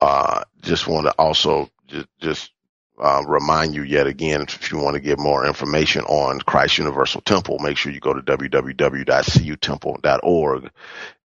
uh, 0.00 0.44
just 0.62 0.86
want 0.86 1.06
to 1.06 1.12
also 1.12 1.68
just, 1.86 2.06
just 2.20 2.52
uh, 3.00 3.22
remind 3.26 3.74
you 3.74 3.82
yet 3.82 4.06
again, 4.06 4.42
if 4.42 4.70
you 4.72 4.78
want 4.78 4.94
to 4.94 5.00
get 5.00 5.18
more 5.18 5.44
information 5.46 6.04
on 6.04 6.40
Christ 6.40 6.78
Universal 6.78 7.20
Temple, 7.22 7.58
make 7.60 7.76
sure 7.76 7.90
you 7.92 8.00
go 8.00 8.14
to 8.14 8.22
www.cutemple.org 8.22 10.70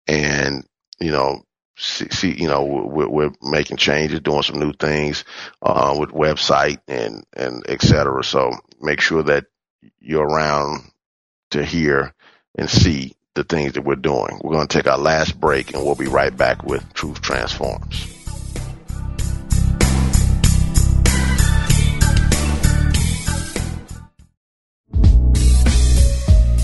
and, 0.07 0.65
you 0.99 1.11
know, 1.11 1.43
see, 1.77 2.09
see 2.09 2.39
you 2.39 2.47
know, 2.47 2.63
we're, 2.63 3.07
we're, 3.07 3.31
making 3.41 3.77
changes, 3.77 4.19
doing 4.19 4.43
some 4.43 4.59
new 4.59 4.73
things 4.73 5.25
uh, 5.61 5.95
with 5.97 6.09
website 6.09 6.79
and 6.87 7.23
and 7.33 7.63
et 7.67 7.81
cetera. 7.81 8.23
So 8.23 8.51
make 8.83 9.01
sure 9.01 9.23
that 9.23 9.45
you're 9.99 10.27
around 10.27 10.83
to 11.51 11.63
hear 11.63 12.13
and 12.55 12.69
see 12.69 13.15
the 13.35 13.43
things 13.43 13.73
that 13.73 13.81
we're 13.81 13.95
doing. 13.95 14.39
We're 14.43 14.53
going 14.53 14.67
to 14.67 14.77
take 14.77 14.87
our 14.87 14.97
last 14.97 15.39
break, 15.39 15.73
and 15.73 15.83
we'll 15.83 15.95
be 15.95 16.07
right 16.07 16.35
back 16.35 16.63
with 16.63 16.93
Truth 16.93 17.21
Transforms. 17.21 18.12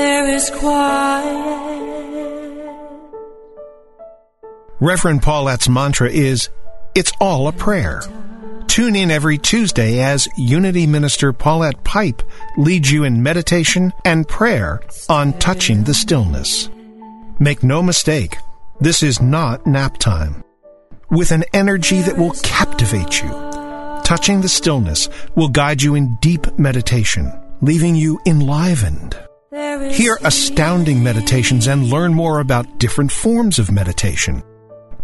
There 0.00 0.28
is 0.30 0.48
quiet. 0.48 1.26
Reverend 4.80 5.20
Paulette's 5.22 5.68
mantra 5.68 6.08
is, 6.08 6.48
It's 6.94 7.12
all 7.20 7.48
a 7.48 7.52
prayer. 7.52 8.00
Tune 8.66 8.96
in 8.96 9.10
every 9.10 9.36
Tuesday 9.36 10.00
as 10.00 10.26
Unity 10.38 10.86
Minister 10.86 11.34
Paulette 11.34 11.84
Pipe 11.84 12.22
leads 12.56 12.90
you 12.90 13.04
in 13.04 13.22
meditation 13.22 13.92
and 14.06 14.26
prayer 14.26 14.80
on 15.10 15.34
touching 15.34 15.84
the 15.84 15.92
stillness. 15.92 16.70
Make 17.38 17.62
no 17.62 17.82
mistake, 17.82 18.38
this 18.80 19.02
is 19.02 19.20
not 19.20 19.66
nap 19.66 19.98
time. 19.98 20.42
With 21.10 21.30
an 21.30 21.44
energy 21.52 22.00
that 22.00 22.16
will 22.16 22.32
captivate 22.42 23.22
you, 23.22 23.28
touching 24.02 24.40
the 24.40 24.48
stillness 24.48 25.10
will 25.34 25.50
guide 25.50 25.82
you 25.82 25.94
in 25.94 26.16
deep 26.22 26.58
meditation, 26.58 27.30
leaving 27.60 27.96
you 27.96 28.18
enlivened. 28.24 29.14
Hear 29.52 30.16
astounding 30.22 31.02
meditations 31.02 31.66
and 31.66 31.90
learn 31.90 32.14
more 32.14 32.38
about 32.38 32.78
different 32.78 33.10
forms 33.10 33.58
of 33.58 33.72
meditation. 33.72 34.44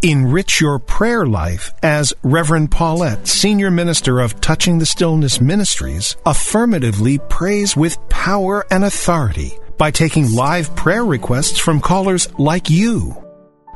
Enrich 0.02 0.60
your 0.60 0.78
prayer 0.78 1.26
life 1.26 1.72
as 1.82 2.14
Reverend 2.22 2.70
Paulette, 2.70 3.26
Senior 3.26 3.72
Minister 3.72 4.20
of 4.20 4.40
Touching 4.40 4.78
the 4.78 4.86
Stillness 4.86 5.40
Ministries, 5.40 6.16
affirmatively 6.24 7.18
prays 7.28 7.76
with 7.76 7.98
power 8.08 8.64
and 8.70 8.84
authority 8.84 9.58
by 9.78 9.90
taking 9.90 10.30
live 10.30 10.76
prayer 10.76 11.04
requests 11.04 11.58
from 11.58 11.80
callers 11.80 12.32
like 12.38 12.70
you. 12.70 13.25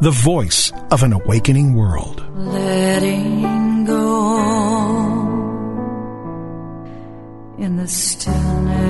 the 0.00 0.10
voice 0.10 0.72
of 0.90 1.02
an 1.02 1.12
awakening 1.12 1.74
world. 1.74 2.24
Letting 2.36 3.84
go 3.84 4.36
in 7.58 7.76
the 7.76 7.88
stillness. 7.88 8.83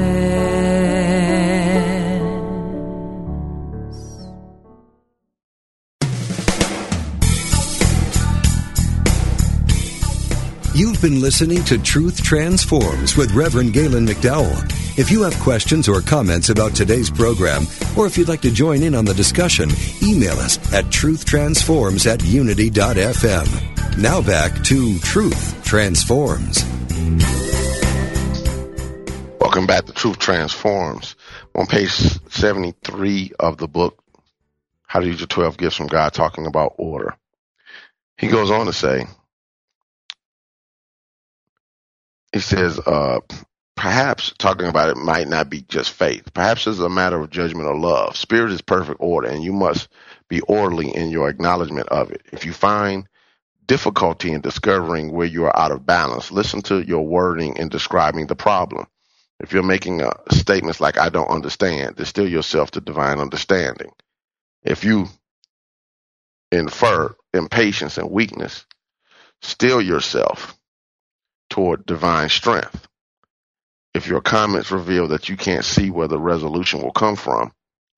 You've 10.76 11.00
been 11.00 11.20
listening 11.20 11.62
to 11.66 11.78
Truth 11.78 12.20
Transforms 12.20 13.16
with 13.16 13.30
Reverend 13.30 13.72
Galen 13.74 14.04
McDowell. 14.04 14.58
If 14.98 15.08
you 15.08 15.22
have 15.22 15.38
questions 15.38 15.88
or 15.88 16.00
comments 16.00 16.48
about 16.48 16.74
today's 16.74 17.08
program, 17.08 17.68
or 17.96 18.08
if 18.08 18.18
you'd 18.18 18.26
like 18.26 18.40
to 18.40 18.50
join 18.50 18.82
in 18.82 18.96
on 18.96 19.04
the 19.04 19.14
discussion, 19.14 19.70
email 20.02 20.32
us 20.32 20.58
at 20.72 20.86
truthtransforms 20.86 22.12
at 22.12 22.24
unity.fm. 22.24 23.98
Now 23.98 24.20
back 24.20 24.64
to 24.64 24.98
Truth 24.98 25.62
Transforms. 25.64 26.64
Welcome 29.40 29.68
back 29.68 29.86
to 29.86 29.92
Truth 29.92 30.18
Transforms. 30.18 31.14
On 31.54 31.66
page 31.66 31.92
73 31.92 33.30
of 33.38 33.58
the 33.58 33.68
book, 33.68 34.02
How 34.88 34.98
to 34.98 35.06
Use 35.06 35.20
Your 35.20 35.28
12 35.28 35.56
Gifts 35.56 35.76
from 35.76 35.86
God, 35.86 36.12
talking 36.12 36.46
about 36.46 36.74
order. 36.78 37.14
He 38.18 38.26
goes 38.26 38.50
on 38.50 38.66
to 38.66 38.72
say, 38.72 39.06
he 42.34 42.40
says, 42.40 42.80
uh, 42.80 43.20
perhaps 43.76 44.34
talking 44.38 44.66
about 44.66 44.90
it 44.90 44.96
might 44.96 45.28
not 45.28 45.48
be 45.48 45.62
just 45.62 45.92
faith. 45.92 46.34
Perhaps 46.34 46.66
it's 46.66 46.80
a 46.80 46.88
matter 46.88 47.20
of 47.20 47.30
judgment 47.30 47.68
or 47.68 47.76
love. 47.76 48.16
Spirit 48.16 48.50
is 48.50 48.60
perfect 48.60 48.98
order, 49.00 49.28
and 49.28 49.44
you 49.44 49.52
must 49.52 49.88
be 50.28 50.40
orderly 50.42 50.90
in 50.90 51.10
your 51.10 51.28
acknowledgement 51.28 51.88
of 51.90 52.10
it. 52.10 52.22
If 52.32 52.44
you 52.44 52.52
find 52.52 53.08
difficulty 53.66 54.32
in 54.32 54.40
discovering 54.40 55.12
where 55.12 55.28
you 55.28 55.44
are 55.44 55.56
out 55.56 55.70
of 55.70 55.86
balance, 55.86 56.32
listen 56.32 56.60
to 56.62 56.84
your 56.84 57.06
wording 57.06 57.56
in 57.56 57.68
describing 57.68 58.26
the 58.26 58.36
problem. 58.36 58.86
If 59.38 59.52
you're 59.52 59.62
making 59.62 60.02
a 60.02 60.12
statements 60.32 60.80
like 60.80 60.98
"I 60.98 61.10
don't 61.10 61.30
understand," 61.30 61.96
distill 61.96 62.28
yourself 62.28 62.72
to 62.72 62.80
divine 62.80 63.20
understanding. 63.20 63.92
If 64.64 64.82
you 64.82 65.08
infer 66.50 67.14
impatience 67.32 67.96
and 67.98 68.10
weakness, 68.10 68.66
still 69.42 69.80
yourself 69.80 70.58
toward 71.54 71.86
divine 71.86 72.28
strength. 72.28 72.88
If 73.94 74.08
your 74.08 74.20
comments 74.20 74.72
reveal 74.72 75.06
that 75.08 75.28
you 75.28 75.36
can't 75.36 75.64
see 75.64 75.88
where 75.88 76.08
the 76.08 76.18
resolution 76.18 76.82
will 76.82 76.90
come 76.90 77.14
from, 77.14 77.52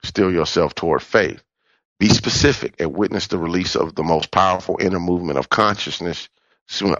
still 0.04 0.30
yourself 0.30 0.74
toward 0.74 1.02
faith. 1.02 1.42
Be 1.98 2.10
specific 2.10 2.74
and 2.80 2.94
witness 2.94 3.28
the 3.28 3.38
release 3.38 3.74
of 3.74 3.94
the 3.94 4.02
most 4.02 4.30
powerful 4.30 4.76
inner 4.78 5.00
movement 5.00 5.38
of 5.38 5.48
consciousness 5.48 6.28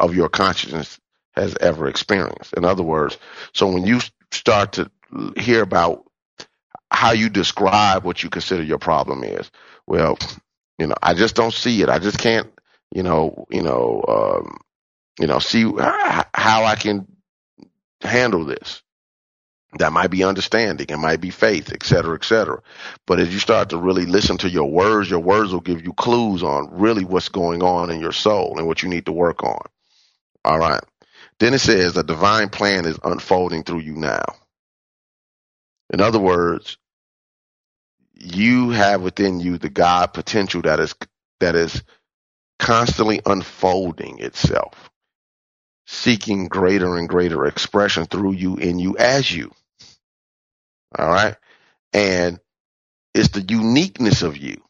of 0.01 0.15
your 0.15 0.31
consciousness 0.31 0.99
has 1.33 1.55
ever 1.61 1.89
experienced. 1.89 2.55
In 2.55 2.65
other 2.65 2.83
words, 2.83 3.19
so 3.53 3.67
when 3.67 3.85
you 3.85 4.01
start 4.33 4.73
to 4.73 4.91
hear 5.37 5.61
about 5.61 6.11
how 6.91 7.13
you 7.13 7.29
describe 7.29 8.03
what 8.03 8.23
you 8.23 8.31
consider 8.31 8.63
your 8.63 8.79
problem 8.79 9.25
is, 9.25 9.51
well, 9.87 10.19
you 10.79 10.87
know, 10.87 10.95
I 11.03 11.13
just 11.13 11.37
don't 11.37 11.53
see 11.53 11.83
it. 11.83 11.91
I 11.91 11.99
just 11.99 12.19
can't, 12.19 12.51
you 12.95 13.03
know, 13.03 13.45
you 13.51 13.61
know, 13.61 14.03
um, 14.09 14.59
you 15.19 15.27
know, 15.27 15.39
see 15.39 15.62
how 15.64 16.64
I 16.64 16.77
can 16.79 17.07
handle 18.03 18.45
this. 18.45 18.83
That 19.79 19.93
might 19.93 20.11
be 20.11 20.25
understanding, 20.25 20.87
it 20.89 20.97
might 20.97 21.21
be 21.21 21.31
faith, 21.31 21.71
et 21.73 21.83
cetera, 21.83 22.14
et 22.14 22.25
cetera. 22.25 22.62
But 23.07 23.21
as 23.21 23.33
you 23.33 23.39
start 23.39 23.71
to 23.71 23.79
really 23.79 24.07
listen 24.07 24.39
to 24.39 24.49
your 24.49 24.71
words, 24.71 25.11
your 25.11 25.21
words 25.21 25.53
will 25.53 25.61
give 25.61 25.85
you 25.85 25.93
clues 25.93 26.43
on 26.43 26.71
really 26.73 27.05
what's 27.05 27.29
going 27.29 27.62
on 27.62 27.91
in 27.91 28.01
your 28.01 28.12
soul 28.12 28.59
and 28.59 28.67
what 28.67 28.83
you 28.83 28.89
need 28.89 29.07
to 29.07 29.12
work 29.12 29.43
on. 29.43 29.67
All 30.45 30.59
right. 30.59 30.81
Then 31.41 31.53
it 31.53 31.59
says 31.59 31.97
a 31.97 32.03
divine 32.03 32.49
plan 32.49 32.87
is 32.87 32.99
unfolding 33.05 33.64
through 33.64 33.81
you 33.81 33.97
now. 33.97 34.25
In 35.93 36.01
other 36.01 36.21
words, 36.21 36.79
you 38.14 38.71
have 38.71 39.03
within 39.03 39.41
you 39.41 39.59
the 39.59 39.69
God 39.69 40.14
potential 40.14 40.62
that 40.62 40.81
is 40.81 40.95
that 41.41 41.55
is 41.55 41.83
constantly 42.59 43.21
unfolding 43.27 44.21
itself 44.21 44.91
seeking 45.87 46.49
greater 46.49 46.97
and 46.97 47.09
greater 47.09 47.47
expression 47.47 48.07
through 48.07 48.32
you 48.32 48.57
in 48.57 48.78
you 48.78 48.97
as 48.99 49.30
you. 49.30 49.51
All 50.99 51.09
right. 51.09 51.37
And 51.93 52.41
it's 53.14 53.28
the 53.30 53.43
uniqueness 53.43 54.22
of 54.22 54.37
you. 54.37 54.62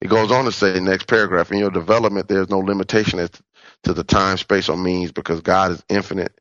It 0.00 0.08
goes 0.08 0.32
on 0.32 0.44
to 0.46 0.52
say, 0.52 0.80
next 0.80 1.06
paragraph, 1.06 1.52
in 1.52 1.58
your 1.58 1.70
development, 1.70 2.28
there's 2.28 2.50
no 2.50 2.58
limitation 2.58 3.18
as 3.20 3.30
to 3.84 3.94
the 3.94 4.04
time, 4.04 4.36
space, 4.36 4.68
or 4.68 4.76
means 4.76 5.12
because 5.12 5.40
God 5.40 5.72
is 5.72 5.84
infinite 5.88 6.40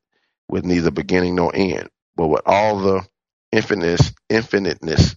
with 0.50 0.66
neither 0.66 0.92
beginning 0.92 1.36
nor 1.36 1.56
end. 1.56 1.90
But 2.16 2.28
with 2.28 2.42
all 2.46 2.80
the 2.80 3.08
infiniteness, 3.52 4.14
infiniteness 4.30 5.16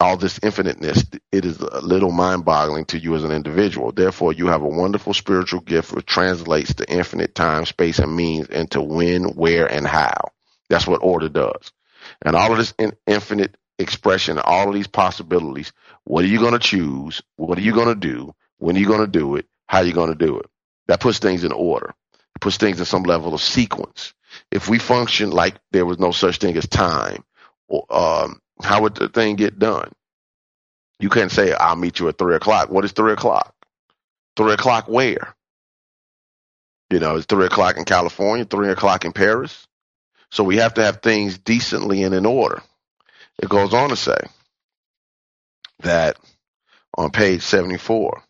all 0.00 0.16
this 0.16 0.38
infiniteness, 0.38 1.04
it 1.32 1.44
is 1.44 1.58
a 1.60 1.80
little 1.80 2.12
mind 2.12 2.44
boggling 2.44 2.84
to 2.86 2.98
you 2.98 3.16
as 3.16 3.24
an 3.24 3.32
individual. 3.32 3.92
Therefore, 3.92 4.32
you 4.32 4.46
have 4.46 4.62
a 4.62 4.68
wonderful 4.68 5.12
spiritual 5.14 5.60
gift 5.60 5.92
which 5.92 6.06
translates 6.06 6.74
the 6.74 6.88
infinite 6.88 7.34
time, 7.34 7.66
space, 7.66 7.98
and 7.98 8.14
means 8.14 8.48
into 8.48 8.80
when, 8.80 9.24
where, 9.34 9.66
and 9.66 9.86
how. 9.86 10.30
That's 10.68 10.86
what 10.86 11.02
order 11.02 11.28
does. 11.28 11.72
And 12.22 12.36
all 12.36 12.52
of 12.52 12.58
this 12.58 12.74
in 12.78 12.92
infinite 13.06 13.56
expression, 13.78 14.38
all 14.38 14.68
of 14.68 14.74
these 14.74 14.86
possibilities, 14.86 15.72
what 16.04 16.24
are 16.24 16.28
you 16.28 16.38
going 16.38 16.52
to 16.52 16.58
choose? 16.58 17.22
What 17.36 17.58
are 17.58 17.62
you 17.62 17.72
going 17.72 17.88
to 17.88 17.94
do? 17.94 18.34
when 18.58 18.76
are 18.76 18.80
you're 18.80 18.88
going 18.88 19.00
to 19.00 19.06
do 19.06 19.36
it, 19.36 19.46
how 19.66 19.78
are 19.78 19.84
you're 19.84 19.94
going 19.94 20.12
to 20.12 20.26
do 20.26 20.38
it. 20.38 20.46
That 20.88 21.00
puts 21.00 21.18
things 21.18 21.44
in 21.44 21.52
order. 21.52 21.94
It 22.14 22.40
puts 22.40 22.56
things 22.56 22.78
in 22.78 22.84
some 22.84 23.04
level 23.04 23.34
of 23.34 23.40
sequence. 23.40 24.14
If 24.50 24.68
we 24.68 24.78
function 24.78 25.30
like 25.30 25.56
there 25.70 25.86
was 25.86 25.98
no 25.98 26.12
such 26.12 26.38
thing 26.38 26.56
as 26.56 26.68
time, 26.68 27.24
or, 27.68 27.84
um, 27.90 28.40
how 28.62 28.82
would 28.82 28.94
the 28.96 29.08
thing 29.08 29.36
get 29.36 29.58
done? 29.58 29.92
You 31.00 31.10
can't 31.10 31.30
say, 31.32 31.52
I'll 31.52 31.76
meet 31.76 32.00
you 32.00 32.08
at 32.08 32.18
three 32.18 32.34
o'clock. 32.36 32.70
What 32.70 32.84
is 32.84 32.92
three 32.92 33.12
o'clock? 33.12 33.54
Three 34.36 34.52
o'clock 34.52 34.88
where? 34.88 35.34
You 36.90 37.00
know, 37.00 37.16
it's 37.16 37.26
three 37.26 37.46
o'clock 37.46 37.76
in 37.76 37.84
California, 37.84 38.44
three 38.44 38.70
o'clock 38.70 39.04
in 39.04 39.12
Paris. 39.12 39.66
So 40.30 40.44
we 40.44 40.56
have 40.56 40.74
to 40.74 40.82
have 40.82 41.02
things 41.02 41.38
decently 41.38 42.02
and 42.02 42.14
in 42.14 42.26
order. 42.26 42.62
It 43.38 43.48
goes 43.48 43.74
on 43.74 43.90
to 43.90 43.96
say 43.96 44.18
that 45.80 46.16
on 46.96 47.10
page 47.10 47.42
74, 47.42 48.22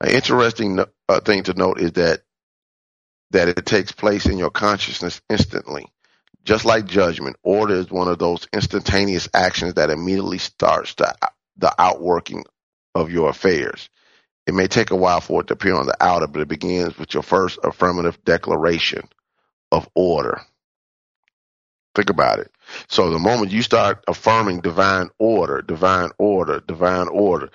an 0.00 0.10
interesting 0.10 0.80
uh, 1.08 1.20
thing 1.20 1.44
to 1.44 1.54
note 1.54 1.80
is 1.80 1.92
that 1.92 2.22
that 3.30 3.48
it 3.48 3.66
takes 3.66 3.92
place 3.92 4.26
in 4.26 4.38
your 4.38 4.50
consciousness 4.50 5.20
instantly. 5.30 5.86
Just 6.44 6.64
like 6.64 6.86
judgment, 6.86 7.36
order 7.42 7.74
is 7.74 7.90
one 7.90 8.08
of 8.08 8.18
those 8.18 8.48
instantaneous 8.52 9.28
actions 9.32 9.74
that 9.74 9.90
immediately 9.90 10.38
starts 10.38 10.94
the, 10.94 11.14
the 11.56 11.72
outworking 11.78 12.44
of 12.94 13.10
your 13.10 13.30
affairs. 13.30 13.88
It 14.46 14.54
may 14.54 14.66
take 14.66 14.90
a 14.90 14.96
while 14.96 15.20
for 15.20 15.42
it 15.42 15.46
to 15.48 15.54
appear 15.54 15.74
on 15.76 15.86
the 15.86 15.96
outer, 16.00 16.26
but 16.26 16.42
it 16.42 16.48
begins 16.48 16.98
with 16.98 17.14
your 17.14 17.22
first 17.22 17.58
affirmative 17.62 18.22
declaration 18.24 19.08
of 19.70 19.88
order. 19.94 20.40
Think 21.94 22.10
about 22.10 22.40
it. 22.40 22.50
So 22.88 23.10
the 23.10 23.18
moment 23.18 23.52
you 23.52 23.62
start 23.62 24.02
affirming 24.08 24.60
divine 24.62 25.10
order, 25.18 25.62
divine 25.62 26.10
order, 26.18 26.60
divine 26.60 27.08
order, 27.08 27.50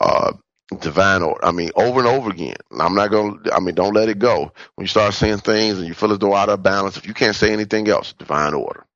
uh, 0.00 0.32
divine 0.76 1.22
order, 1.22 1.44
I 1.44 1.52
mean, 1.52 1.70
over 1.76 2.00
and 2.00 2.08
over 2.08 2.30
again. 2.30 2.56
I'm 2.78 2.94
not 2.94 3.10
going 3.10 3.42
to, 3.42 3.54
I 3.54 3.60
mean, 3.60 3.74
don't 3.74 3.94
let 3.94 4.08
it 4.08 4.18
go. 4.18 4.52
When 4.74 4.84
you 4.84 4.88
start 4.88 5.14
saying 5.14 5.38
things 5.38 5.78
and 5.78 5.86
you 5.86 5.94
feel 5.94 6.12
as 6.12 6.18
though 6.18 6.34
out 6.34 6.48
of 6.48 6.62
balance, 6.62 6.96
if 6.96 7.06
you 7.06 7.14
can't 7.14 7.36
say 7.36 7.52
anything 7.52 7.88
else, 7.88 8.12
divine 8.12 8.54
order, 8.54 8.86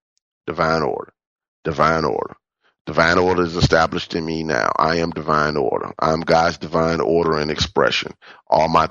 divine 0.47 0.83
order, 0.83 1.13
divine 1.65 2.05
order. 2.05 2.37
Divine 2.87 3.19
order 3.19 3.43
is 3.43 3.57
established 3.57 4.15
in 4.15 4.25
me 4.25 4.45
now. 4.45 4.71
I 4.77 4.97
am 4.97 5.11
divine 5.11 5.57
order. 5.57 5.93
I'm 5.99 6.21
God's 6.21 6.59
divine 6.59 7.01
order 7.01 7.37
and 7.37 7.51
expression. 7.51 8.13
All 8.47 8.69
my 8.69 8.89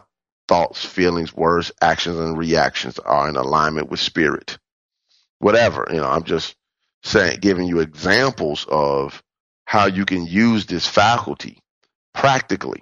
thoughts, 0.49 0.83
feelings, 0.83 1.33
words, 1.33 1.71
actions, 1.81 2.17
and 2.17 2.38
reactions 2.38 2.99
are 2.99 3.29
in 3.29 3.38
alignment 3.38 3.89
with 3.89 4.01
spirit. 4.01 4.57
Whatever, 5.39 5.88
you 5.89 5.97
know, 5.97 6.09
I'm 6.09 6.23
just 6.23 6.55
saying, 7.03 7.39
giving 7.39 7.67
you 7.67 7.79
examples 7.79 8.65
of 8.69 9.23
how 9.63 9.86
you 9.86 10.05
can 10.05 10.25
use 10.27 10.65
this 10.65 10.88
faculty 10.88 11.59
practically. 12.16 12.82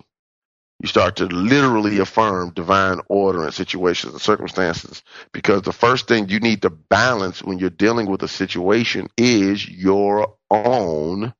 You 0.79 0.87
start 0.87 1.17
to 1.17 1.25
literally 1.25 1.99
affirm 1.99 2.51
divine 2.53 2.99
order 3.07 3.45
in 3.45 3.51
situations 3.51 4.13
and 4.13 4.21
circumstances 4.21 5.01
because 5.31 5.61
the 5.61 5.73
first 5.73 6.07
thing 6.07 6.29
you 6.29 6.39
need 6.39 6.61
to 6.63 6.69
balance 6.69 7.41
when 7.41 7.57
you're 7.57 7.69
dealing 7.69 8.07
with 8.09 8.21
a 8.23 8.27
situation 8.27 9.07
is 9.17 9.67
your 9.67 10.35
own 10.51 11.33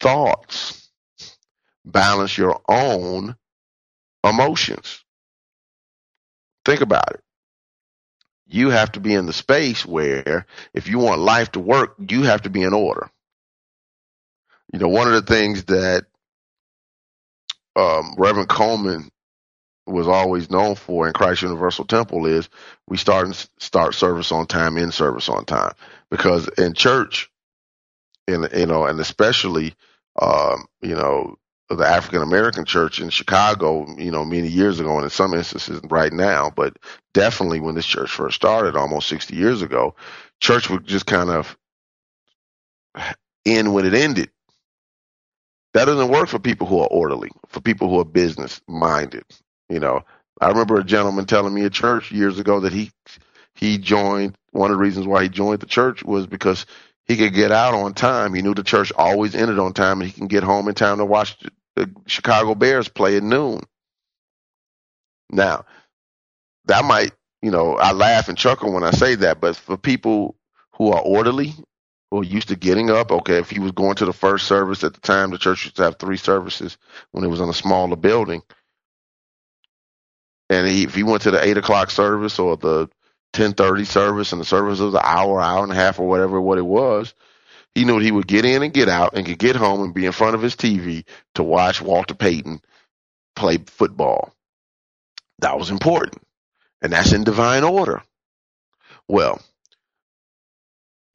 thoughts. 0.00 0.90
Balance 1.84 2.36
your 2.36 2.60
own 2.68 3.36
emotions. 4.22 5.02
Think 6.64 6.80
about 6.80 7.12
it. 7.12 7.20
You 8.46 8.70
have 8.70 8.92
to 8.92 9.00
be 9.00 9.14
in 9.14 9.26
the 9.26 9.32
space 9.32 9.86
where 9.86 10.46
if 10.74 10.86
you 10.88 10.98
want 10.98 11.20
life 11.20 11.52
to 11.52 11.60
work, 11.60 11.94
you 12.08 12.22
have 12.22 12.42
to 12.42 12.50
be 12.50 12.62
in 12.62 12.74
order. 12.74 13.10
You 14.72 14.80
know, 14.80 14.88
one 14.88 15.08
of 15.08 15.14
the 15.14 15.34
things 15.34 15.64
that 15.64 16.06
um, 17.76 18.14
Reverend 18.18 18.48
Colemon 18.48 19.08
was 19.86 20.08
always 20.08 20.50
known 20.50 20.74
for 20.74 21.06
in 21.06 21.12
Christ 21.12 21.42
Universal 21.42 21.84
Temple 21.84 22.26
is 22.26 22.48
we 22.88 22.96
start 22.96 23.28
start 23.58 23.94
service 23.94 24.32
on 24.32 24.46
time, 24.46 24.76
end 24.78 24.94
service 24.94 25.28
on 25.28 25.44
time. 25.44 25.72
Because 26.10 26.48
in 26.58 26.74
church, 26.74 27.30
in 28.26 28.48
you 28.54 28.66
know, 28.66 28.86
and 28.86 28.98
especially 28.98 29.74
um, 30.20 30.66
you 30.80 30.94
know, 30.94 31.36
the 31.68 31.84
African 31.84 32.22
American 32.22 32.64
church 32.64 33.00
in 33.00 33.10
Chicago, 33.10 33.86
you 33.98 34.10
know, 34.10 34.24
many 34.24 34.48
years 34.48 34.80
ago, 34.80 34.96
and 34.96 35.04
in 35.04 35.10
some 35.10 35.34
instances 35.34 35.80
right 35.84 36.12
now, 36.12 36.50
but 36.54 36.76
definitely 37.12 37.60
when 37.60 37.74
this 37.74 37.86
church 37.86 38.10
first 38.10 38.36
started 38.36 38.76
almost 38.76 39.08
60 39.08 39.34
years 39.36 39.62
ago, 39.62 39.94
church 40.40 40.70
would 40.70 40.86
just 40.86 41.06
kind 41.06 41.30
of 41.30 41.56
end 43.44 43.72
when 43.74 43.84
it 43.86 43.94
ended. 43.94 44.30
That 45.76 45.84
doesn't 45.84 46.08
work 46.08 46.30
for 46.30 46.38
people 46.38 46.66
who 46.66 46.80
are 46.80 46.88
orderly, 46.88 47.30
for 47.48 47.60
people 47.60 47.90
who 47.90 48.00
are 48.00 48.04
business 48.06 48.62
minded. 48.66 49.24
You 49.68 49.78
know, 49.78 50.04
I 50.40 50.48
remember 50.48 50.76
a 50.80 50.84
gentleman 50.84 51.26
telling 51.26 51.52
me 51.52 51.66
at 51.66 51.72
church 51.74 52.10
years 52.10 52.38
ago 52.38 52.60
that 52.60 52.72
he 52.72 52.92
he 53.54 53.76
joined. 53.76 54.38
One 54.52 54.70
of 54.70 54.78
the 54.78 54.82
reasons 54.82 55.06
why 55.06 55.24
he 55.24 55.28
joined 55.28 55.60
the 55.60 55.66
church 55.66 56.02
was 56.02 56.26
because 56.26 56.64
he 57.04 57.18
could 57.18 57.34
get 57.34 57.52
out 57.52 57.74
on 57.74 57.92
time. 57.92 58.32
He 58.32 58.40
knew 58.40 58.54
the 58.54 58.62
church 58.62 58.90
always 58.96 59.34
ended 59.34 59.58
on 59.58 59.74
time, 59.74 60.00
and 60.00 60.10
he 60.10 60.16
can 60.16 60.28
get 60.28 60.44
home 60.44 60.66
in 60.66 60.74
time 60.74 60.96
to 60.96 61.04
watch 61.04 61.36
the 61.74 61.90
Chicago 62.06 62.54
Bears 62.54 62.88
play 62.88 63.18
at 63.18 63.22
noon. 63.22 63.60
Now, 65.30 65.66
that 66.64 66.86
might, 66.86 67.12
you 67.42 67.50
know, 67.50 67.76
I 67.76 67.92
laugh 67.92 68.30
and 68.30 68.38
chuckle 68.38 68.72
when 68.72 68.82
I 68.82 68.92
say 68.92 69.14
that, 69.16 69.42
but 69.42 69.56
for 69.56 69.76
people 69.76 70.36
who 70.78 70.92
are 70.92 71.02
orderly 71.02 71.54
used 72.22 72.48
to 72.48 72.56
getting 72.56 72.90
up. 72.90 73.10
Okay, 73.10 73.38
if 73.38 73.50
he 73.50 73.58
was 73.58 73.72
going 73.72 73.96
to 73.96 74.04
the 74.04 74.12
first 74.12 74.46
service 74.46 74.84
at 74.84 74.94
the 74.94 75.00
time, 75.00 75.30
the 75.30 75.38
church 75.38 75.64
used 75.64 75.76
to 75.76 75.84
have 75.84 75.98
three 75.98 76.16
services 76.16 76.76
when 77.12 77.24
it 77.24 77.28
was 77.28 77.40
in 77.40 77.48
a 77.48 77.54
smaller 77.54 77.96
building. 77.96 78.42
And 80.48 80.66
he, 80.66 80.84
if 80.84 80.94
he 80.94 81.02
went 81.02 81.22
to 81.22 81.30
the 81.30 81.44
eight 81.44 81.56
o'clock 81.56 81.90
service 81.90 82.38
or 82.38 82.56
the 82.56 82.88
ten 83.32 83.52
thirty 83.52 83.84
service, 83.84 84.32
and 84.32 84.40
the 84.40 84.44
service 84.44 84.78
was 84.80 84.94
an 84.94 85.00
hour, 85.02 85.40
hour 85.40 85.62
and 85.62 85.72
a 85.72 85.76
half, 85.76 85.98
or 85.98 86.08
whatever 86.08 86.40
what 86.40 86.58
it 86.58 86.66
was, 86.66 87.14
he 87.74 87.84
knew 87.84 87.98
he 87.98 88.12
would 88.12 88.26
get 88.26 88.44
in 88.44 88.62
and 88.62 88.72
get 88.72 88.88
out, 88.88 89.16
and 89.16 89.26
could 89.26 89.38
get 89.38 89.56
home 89.56 89.82
and 89.82 89.94
be 89.94 90.06
in 90.06 90.12
front 90.12 90.34
of 90.34 90.42
his 90.42 90.56
TV 90.56 91.04
to 91.34 91.42
watch 91.42 91.82
Walter 91.82 92.14
Payton 92.14 92.60
play 93.34 93.58
football. 93.58 94.32
That 95.40 95.58
was 95.58 95.70
important, 95.70 96.22
and 96.80 96.92
that's 96.92 97.12
in 97.12 97.24
divine 97.24 97.64
order. 97.64 98.02
Well, 99.08 99.40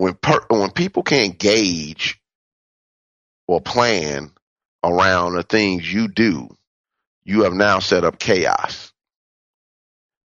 when 0.01 0.15
per, 0.15 0.39
when 0.49 0.71
people 0.71 1.03
can't 1.03 1.37
gauge 1.37 2.19
or 3.45 3.61
plan 3.61 4.31
around 4.83 5.35
the 5.35 5.43
things 5.43 5.93
you 5.93 6.07
do, 6.07 6.49
you 7.23 7.43
have 7.43 7.53
now 7.53 7.77
set 7.77 8.03
up 8.03 8.17
chaos. 8.17 8.93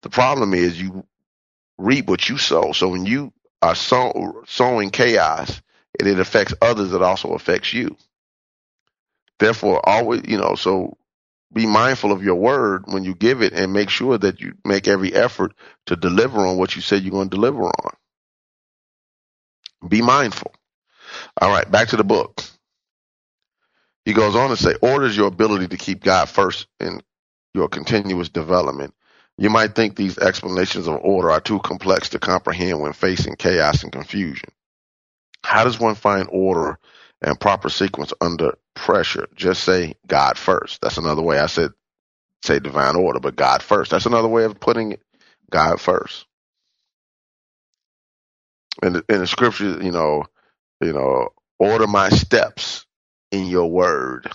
The 0.04 0.12
problem 0.12 0.54
is 0.54 0.80
you 0.80 1.04
reap 1.80 2.06
what 2.06 2.30
you 2.30 2.38
sow. 2.38 2.74
So 2.74 2.90
when 2.90 3.08
you 3.08 3.34
are 3.64 3.74
sow, 3.74 4.44
sowing 4.46 4.92
chaos, 4.92 5.64
and 6.00 6.08
it 6.08 6.20
affects 6.20 6.54
others, 6.62 6.94
it 6.94 7.02
also 7.02 7.30
affects 7.34 7.74
you. 7.74 7.98
Therefore, 9.40 9.82
always, 9.84 10.22
you 10.28 10.38
know, 10.38 10.54
so 10.54 10.96
be 11.52 11.66
mindful 11.66 12.12
of 12.12 12.24
your 12.24 12.36
word 12.36 12.84
when 12.86 13.04
you 13.04 13.16
give 13.16 13.42
it 13.42 13.54
and 13.54 13.74
make 13.74 13.90
sure 13.90 14.20
that 14.20 14.42
you 14.42 14.54
make 14.64 14.88
every 14.88 15.12
effort 15.16 15.54
to 15.88 15.96
deliver 15.96 16.42
on 16.42 16.58
what 16.58 16.76
you 16.76 16.84
said 16.84 17.02
you're 17.02 17.10
going 17.10 17.32
to 17.32 17.36
deliver 17.36 17.64
on. 17.64 17.96
Be 19.88 20.02
mindful. 20.02 20.54
All 21.42 21.50
right, 21.50 21.70
back 21.70 21.90
to 21.90 21.98
the 21.98 22.04
book. 22.04 22.44
He 24.06 24.14
goes 24.14 24.36
on 24.36 24.50
to 24.50 24.58
say, 24.58 24.76
orders 24.82 25.18
your 25.18 25.28
ability 25.28 25.70
to 25.70 25.78
keep 25.78 26.04
God 26.04 26.30
first 26.30 26.68
in 26.80 27.02
your 27.54 27.68
continuous 27.68 28.30
development. 28.30 28.94
You 29.38 29.50
might 29.50 29.76
think 29.76 29.96
these 29.96 30.18
explanations 30.18 30.88
of 30.88 31.00
order 31.02 31.32
are 31.32 31.42
too 31.42 31.60
complex 31.60 32.10
to 32.10 32.20
comprehend 32.20 32.82
when 32.82 32.94
facing 32.94 33.36
chaos 33.36 33.84
and 33.84 33.92
confusion. 33.92 34.50
How 35.44 35.64
does 35.64 35.80
one 35.80 35.96
find 35.96 36.28
order 36.32 36.80
and 37.22 37.40
proper 37.40 37.70
sequence 37.70 38.14
under 38.22 38.58
pressure? 38.76 39.28
Just 39.36 39.64
say 39.64 39.96
God 40.08 40.38
first. 40.38 40.82
That's 40.82 40.98
another 40.98 41.22
way 41.22 41.40
I 41.40 41.48
said 41.48 41.72
say 42.44 42.60
divine 42.60 42.96
order, 42.96 43.20
but 43.20 43.36
God 43.36 43.64
first. 43.64 43.92
That's 43.92 44.06
another 44.06 44.28
way 44.28 44.46
of 44.46 44.60
putting 44.60 44.94
it. 44.94 45.02
God 45.52 45.82
first 45.82 46.26
in 48.84 48.94
the, 48.94 49.06
in 49.10 49.20
the 49.20 49.28
scripture, 49.28 49.82
you 49.84 49.92
know, 49.92 50.24
you 50.82 50.94
know, 50.94 51.30
order 51.60 51.88
my 51.88 52.10
steps 52.10 52.86
in 53.32 53.48
your 53.48 53.70
word. 53.70 54.30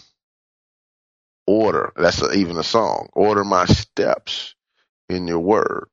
Order. 1.47 1.93
That's 1.97 2.23
a, 2.23 2.33
even 2.33 2.57
a 2.59 2.63
song. 2.63 3.09
Order 3.13 3.45
my 3.45 3.67
steps 3.67 4.55
in 5.09 5.27
your 5.27 5.41
word. 5.41 5.89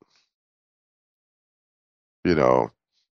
You 2.26 2.36
know, 2.36 2.72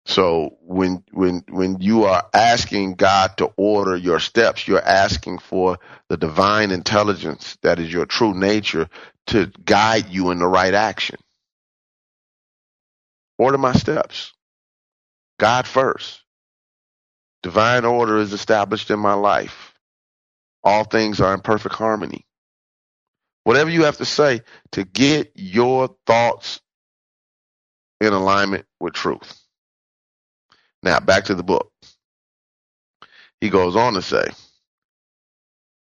so 0.06 0.56
when 0.62 1.04
when 1.12 1.44
when 1.50 1.80
you 1.80 2.04
are 2.04 2.26
asking 2.32 2.94
God 2.94 3.36
to 3.38 3.52
order 3.56 3.96
your 3.96 4.20
steps, 4.20 4.66
you're 4.66 4.82
asking 4.82 5.38
for 5.38 5.78
the 6.08 6.16
divine 6.16 6.70
intelligence 6.70 7.58
that 7.62 7.78
is 7.78 7.92
your 7.92 8.06
true 8.06 8.34
nature 8.34 8.88
to 9.28 9.52
guide 9.64 10.08
you 10.08 10.30
in 10.30 10.38
the 10.38 10.46
right 10.46 10.74
action. 10.74 11.18
Order 13.38 13.58
my 13.58 13.72
steps. 13.74 14.32
God 15.38 15.66
first. 15.66 16.22
Divine 17.42 17.84
order 17.84 18.18
is 18.18 18.32
established 18.32 18.90
in 18.90 18.98
my 19.00 19.14
life. 19.14 19.74
All 20.64 20.84
things 20.84 21.20
are 21.20 21.34
in 21.34 21.40
perfect 21.40 21.76
harmony. 21.76 22.24
whatever 23.44 23.70
you 23.70 23.84
have 23.84 23.98
to 23.98 24.04
say 24.04 24.42
to 24.72 24.84
get 24.84 25.32
your 25.34 25.96
thoughts 26.06 26.60
in 28.00 28.12
alignment 28.12 28.66
with 28.80 28.94
truth. 28.94 29.40
Now, 30.82 31.00
back 31.00 31.26
to 31.26 31.36
the 31.36 31.44
book. 31.44 31.72
He 33.40 33.50
goes 33.50 33.76
on 33.76 33.94
to 33.94 34.02
say, 34.02 34.28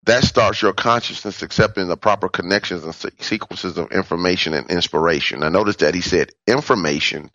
that 0.04 0.24
starts 0.24 0.62
your 0.62 0.72
consciousness 0.72 1.42
accepting 1.42 1.88
the 1.88 1.96
proper 1.96 2.28
connections 2.28 2.84
and 2.84 2.94
sequences 3.22 3.78
of 3.78 3.92
information 3.92 4.54
and 4.54 4.70
inspiration. 4.70 5.40
Now, 5.40 5.50
notice 5.50 5.76
that 5.76 5.94
he 5.94 6.02
said 6.02 6.30
information 6.46 7.30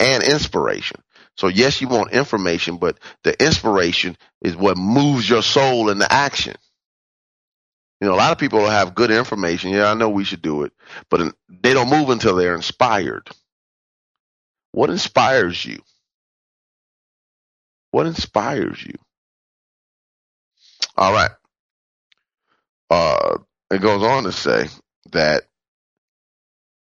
and 0.00 0.22
inspiration. 0.22 1.00
So, 1.36 1.48
yes, 1.48 1.80
you 1.80 1.88
want 1.88 2.12
information, 2.12 2.76
but 2.76 2.98
the 3.24 3.42
inspiration 3.42 4.16
is 4.42 4.56
what 4.56 4.76
moves 4.76 5.28
your 5.28 5.42
soul 5.42 5.90
into 5.90 6.10
action. 6.10 6.54
You 8.00 8.08
know, 8.08 8.14
a 8.14 8.16
lot 8.16 8.32
of 8.32 8.38
people 8.38 8.66
have 8.68 8.94
good 8.94 9.10
information. 9.10 9.70
Yeah, 9.70 9.90
I 9.90 9.94
know 9.94 10.08
we 10.08 10.24
should 10.24 10.42
do 10.42 10.64
it, 10.64 10.72
but 11.08 11.34
they 11.48 11.72
don't 11.72 11.90
move 11.90 12.10
until 12.10 12.36
they're 12.36 12.54
inspired. 12.56 13.28
What 14.72 14.90
inspires 14.90 15.64
you? 15.64 15.80
What 17.92 18.06
inspires 18.06 18.82
you? 18.84 18.94
All 20.96 21.12
right. 21.12 21.30
Uh, 22.90 23.38
it 23.70 23.80
goes 23.80 24.02
on 24.02 24.24
to 24.24 24.32
say 24.32 24.68
that 25.12 25.44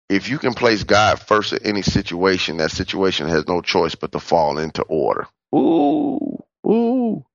if 0.09 0.29
you 0.29 0.37
can 0.37 0.53
place 0.53 0.83
God 0.83 1.19
first 1.19 1.53
in 1.53 1.65
any 1.65 1.81
situation, 1.81 2.57
that 2.57 2.71
situation 2.71 3.27
has 3.27 3.47
no 3.47 3.61
choice 3.61 3.95
but 3.95 4.11
to 4.11 4.19
fall 4.19 4.57
into 4.57 4.83
order. 4.83 5.27
Ooh, 5.55 6.43
ooh. 6.67 7.25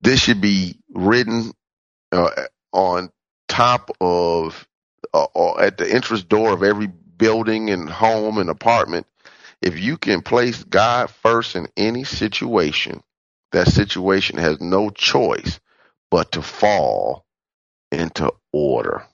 This 0.00 0.20
should 0.20 0.40
be 0.40 0.76
written 0.92 1.52
uh, 2.12 2.30
on 2.72 3.10
top 3.48 3.90
of, 4.00 4.66
uh, 5.12 5.26
uh, 5.34 5.58
at 5.58 5.78
the 5.78 5.92
entrance 5.92 6.24
door 6.24 6.52
of 6.52 6.62
every 6.62 6.86
building 6.86 7.70
and 7.70 7.88
home 7.88 8.38
and 8.38 8.50
apartment. 8.50 9.06
If 9.62 9.78
you 9.78 9.98
can 9.98 10.22
place 10.22 10.64
God 10.64 11.10
first 11.10 11.54
in 11.54 11.68
any 11.76 12.04
situation, 12.04 13.02
that 13.52 13.68
situation 13.68 14.38
has 14.38 14.60
no 14.60 14.90
choice 14.90 15.60
but 16.10 16.32
to 16.32 16.42
fall 16.42 17.26
into 17.92 18.32
order. 18.52 19.04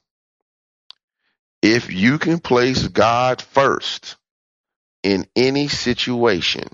If 1.62 1.92
you 1.92 2.18
can 2.18 2.38
place 2.38 2.86
God 2.88 3.42
first 3.42 4.16
in 5.02 5.26
any 5.34 5.68
situation, 5.68 6.68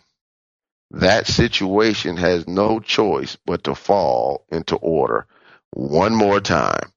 that 0.92 1.26
situation 1.26 2.16
has 2.18 2.46
no 2.46 2.80
choice 2.80 3.36
but 3.46 3.64
to 3.64 3.74
fall 3.74 4.44
into 4.50 4.76
order. 4.76 5.26
One 5.72 6.14
more 6.14 6.40
time. 6.40 6.92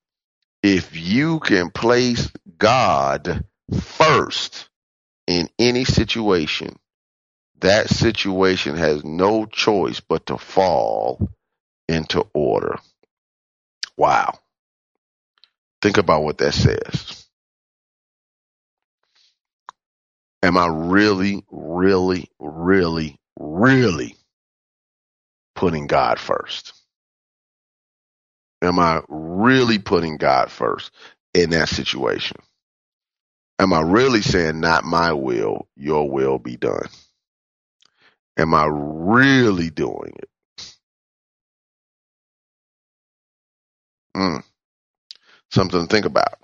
If 0.62 0.98
you 0.98 1.40
can 1.40 1.70
place 1.70 2.32
God 2.58 3.46
first 3.82 4.68
in 5.28 5.50
any 5.60 5.86
situation, 5.86 6.78
that 7.60 7.90
situation 7.90 8.76
has 8.76 9.04
no 9.04 9.46
choice 9.46 10.00
but 10.00 10.26
to 10.28 10.38
fall 10.38 11.30
into 11.88 12.26
order. 12.34 12.78
Wow. 13.98 14.40
Think 15.82 15.98
about 15.98 16.24
what 16.24 16.38
that 16.40 16.54
says. 16.54 17.25
Am 20.46 20.58
I 20.58 20.68
really, 20.68 21.44
really, 21.52 22.30
really, 22.40 23.18
really 23.40 24.16
putting 25.56 25.88
God 25.88 26.20
first? 26.20 26.74
Am 28.62 28.80
I 28.80 29.02
really 29.10 29.80
putting 29.80 30.18
God 30.18 30.52
first 30.52 30.92
in 31.34 31.52
that 31.52 31.70
situation? 31.70 32.38
Am 33.60 33.74
I 33.74 33.82
really 33.82 34.22
saying, 34.22 34.60
not 34.60 34.84
my 34.86 35.14
will, 35.14 35.68
your 35.78 36.10
will 36.10 36.40
be 36.40 36.58
done? 36.58 36.88
Am 38.38 38.54
I 38.54 38.68
really 38.72 39.70
doing 39.72 40.14
it? 40.18 40.30
Mm. 44.18 44.44
Something 45.52 45.82
to 45.82 45.88
think 45.88 46.06
about. 46.06 46.36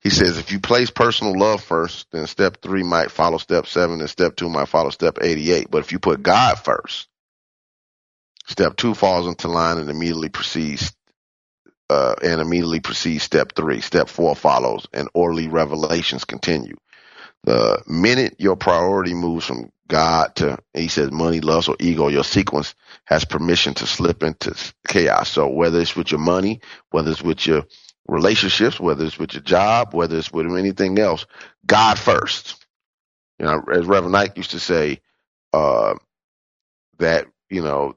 He 0.00 0.10
says 0.10 0.38
if 0.38 0.50
you 0.50 0.60
place 0.60 0.90
personal 0.90 1.38
love 1.38 1.62
first, 1.62 2.06
then 2.10 2.26
step 2.26 2.62
three 2.62 2.82
might 2.82 3.10
follow 3.10 3.38
step 3.38 3.66
seven, 3.66 4.00
and 4.00 4.08
step 4.08 4.36
two 4.36 4.48
might 4.48 4.68
follow 4.68 4.90
step 4.90 5.18
88. 5.20 5.70
But 5.70 5.78
if 5.78 5.92
you 5.92 5.98
put 5.98 6.22
God 6.22 6.58
first, 6.58 7.08
step 8.46 8.76
two 8.76 8.94
falls 8.94 9.26
into 9.26 9.48
line 9.48 9.78
and 9.78 9.90
immediately 9.90 10.30
proceeds, 10.30 10.92
uh, 11.90 12.14
and 12.22 12.40
immediately 12.40 12.80
proceeds 12.80 13.24
step 13.24 13.54
three. 13.54 13.80
Step 13.82 14.08
four 14.08 14.34
follows, 14.34 14.86
and 14.92 15.08
orderly 15.12 15.48
revelations 15.48 16.24
continue. 16.24 16.76
The 17.44 17.82
minute 17.86 18.36
your 18.38 18.56
priority 18.56 19.14
moves 19.14 19.46
from 19.46 19.70
God 19.88 20.34
to, 20.36 20.58
he 20.74 20.88
says, 20.88 21.10
money, 21.10 21.40
lust, 21.40 21.68
or 21.68 21.76
ego, 21.80 22.08
your 22.08 22.24
sequence 22.24 22.74
has 23.04 23.24
permission 23.24 23.74
to 23.74 23.86
slip 23.86 24.22
into 24.22 24.54
chaos. 24.86 25.30
So 25.30 25.48
whether 25.48 25.80
it's 25.80 25.96
with 25.96 26.12
your 26.12 26.20
money, 26.20 26.60
whether 26.90 27.10
it's 27.10 27.22
with 27.22 27.46
your 27.46 27.64
relationships, 28.10 28.80
whether 28.80 29.04
it's 29.06 29.18
with 29.18 29.34
your 29.34 29.42
job, 29.42 29.94
whether 29.94 30.18
it's 30.18 30.32
with 30.32 30.46
anything 30.46 30.98
else, 31.00 31.26
God 31.66 31.98
first. 31.98 32.56
You 33.38 33.46
know, 33.46 33.64
as 33.72 33.86
Reverend 33.86 34.12
Knight 34.12 34.36
used 34.36 34.52
to 34.52 34.60
say, 34.60 35.00
uh, 35.52 35.94
that, 36.98 37.26
you 37.50 37.62
know, 37.62 37.96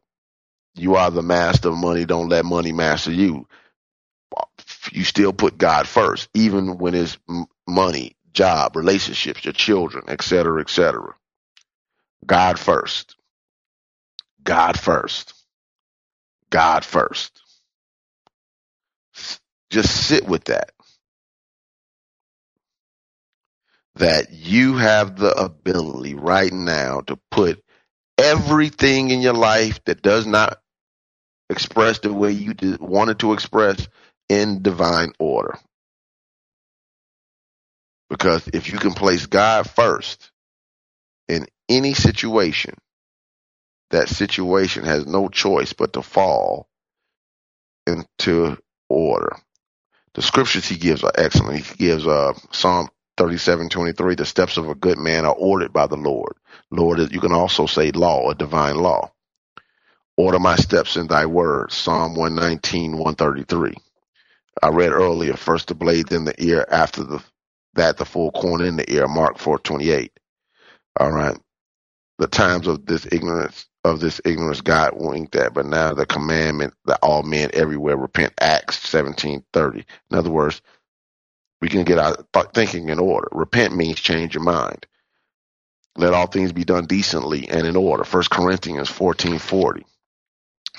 you 0.75 0.95
are 0.95 1.11
the 1.11 1.23
master 1.23 1.69
of 1.69 1.77
money. 1.77 2.05
Don't 2.05 2.29
let 2.29 2.45
money 2.45 2.71
master 2.73 3.11
you. 3.11 3.47
You 4.91 5.03
still 5.05 5.33
put 5.33 5.57
God 5.57 5.87
first, 5.87 6.29
even 6.33 6.77
when 6.79 6.95
it's 6.95 7.17
money, 7.67 8.15
job, 8.33 8.75
relationships, 8.75 9.45
your 9.45 9.53
children, 9.53 10.05
et 10.09 10.23
cetera, 10.23 10.61
et 10.61 10.69
cetera. 10.69 11.15
God 12.25 12.59
first. 12.59 13.15
God 14.43 14.79
first. 14.79 15.33
God 16.51 16.85
first. 16.85 17.42
Just 19.73 20.05
sit 20.07 20.27
with 20.27 20.43
that. 20.45 20.69
That 23.95 24.31
you 24.31 24.77
have 24.77 25.15
the 25.15 25.33
ability 25.33 26.13
right 26.13 26.53
now 26.53 27.01
to 27.01 27.17
put 27.31 27.63
everything 28.19 29.09
in 29.09 29.21
your 29.21 29.33
life 29.33 29.83
that 29.85 30.03
does 30.03 30.27
not 30.27 30.59
express 31.49 31.99
the 31.99 32.13
way 32.13 32.31
you 32.33 32.53
wanted 32.79 33.17
to 33.19 33.33
express 33.33 33.87
in 34.29 34.61
divine 34.61 35.13
order. 35.17 35.57
Because 38.11 38.47
if 38.49 38.71
you 38.71 38.77
can 38.77 38.93
place 38.93 39.25
God 39.25 39.67
first 39.67 40.29
in 41.27 41.47
any 41.67 41.95
situation, 41.95 42.75
that 43.89 44.07
situation 44.07 44.85
has 44.85 45.07
no 45.07 45.29
choice 45.29 45.73
but 45.73 45.93
to 45.93 46.03
fall 46.03 46.67
into 47.87 48.57
order. 48.87 49.35
The 50.15 50.23
scriptures 50.23 50.67
he 50.67 50.77
gives 50.77 51.03
are 51.03 51.13
excellent. 51.15 51.65
He 51.65 51.75
gives 51.77 52.07
uh, 52.07 52.33
Psalm 52.51 52.89
thirty-seven 53.17 53.69
twenty-three. 53.69 54.15
The 54.15 54.25
steps 54.25 54.57
of 54.57 54.69
a 54.69 54.75
good 54.75 54.99
man 54.99 55.25
are 55.25 55.35
ordered 55.35 55.73
by 55.73 55.87
the 55.87 55.97
Lord. 55.97 56.33
Lord, 56.71 56.99
you 57.13 57.21
can 57.21 57.33
also 57.33 57.67
say 57.67 57.91
law, 57.91 58.29
a 58.29 58.35
divine 58.35 58.77
law. 58.77 59.11
Order 60.17 60.39
my 60.39 60.55
steps 60.57 60.95
in 60.97 61.07
thy 61.07 61.25
word. 61.25 61.71
Psalm 61.71 62.15
119, 62.15 62.93
133. 62.93 63.75
I 64.63 64.69
read 64.69 64.91
earlier, 64.91 65.35
first 65.35 65.69
the 65.69 65.75
blade, 65.75 66.07
then 66.09 66.25
the 66.25 66.35
ear, 66.43 66.65
after 66.71 67.03
the, 67.03 67.23
that 67.75 67.97
the 67.97 68.05
full 68.05 68.31
corn 68.31 68.61
in 68.61 68.77
the 68.77 68.91
ear, 68.93 69.07
Mark 69.07 69.37
428. 69.39 70.11
All 70.99 71.11
right. 71.11 71.37
The 72.19 72.27
times 72.27 72.67
of 72.67 72.85
this 72.85 73.07
ignorance 73.11 73.67
of 73.85 73.99
this 73.99 74.21
ignorance 74.25 74.61
God 74.61 74.91
winked 74.95 75.35
at, 75.35 75.53
but 75.53 75.65
now 75.65 75.93
the 75.93 76.05
commandment 76.05 76.73
that 76.85 76.99
all 77.03 77.23
men 77.23 77.51
everywhere 77.53 77.97
repent. 77.97 78.33
Acts 78.39 78.79
seventeen 78.89 79.43
thirty. 79.53 79.85
In 80.11 80.17
other 80.17 80.31
words, 80.31 80.61
we 81.61 81.69
can 81.69 81.83
get 81.85 81.99
our 81.99 82.17
thinking 82.53 82.89
in 82.89 82.99
order. 82.99 83.29
Repent 83.31 83.75
means 83.75 83.99
change 83.99 84.35
your 84.35 84.43
mind. 84.43 84.87
Let 85.97 86.13
all 86.13 86.27
things 86.27 86.53
be 86.53 86.65
done 86.65 86.85
decently 86.85 87.49
and 87.49 87.67
in 87.67 87.75
order. 87.77 88.03
First 88.05 88.31
Corinthians 88.31 88.89
fourteen 88.89 89.39
forty. 89.39 89.81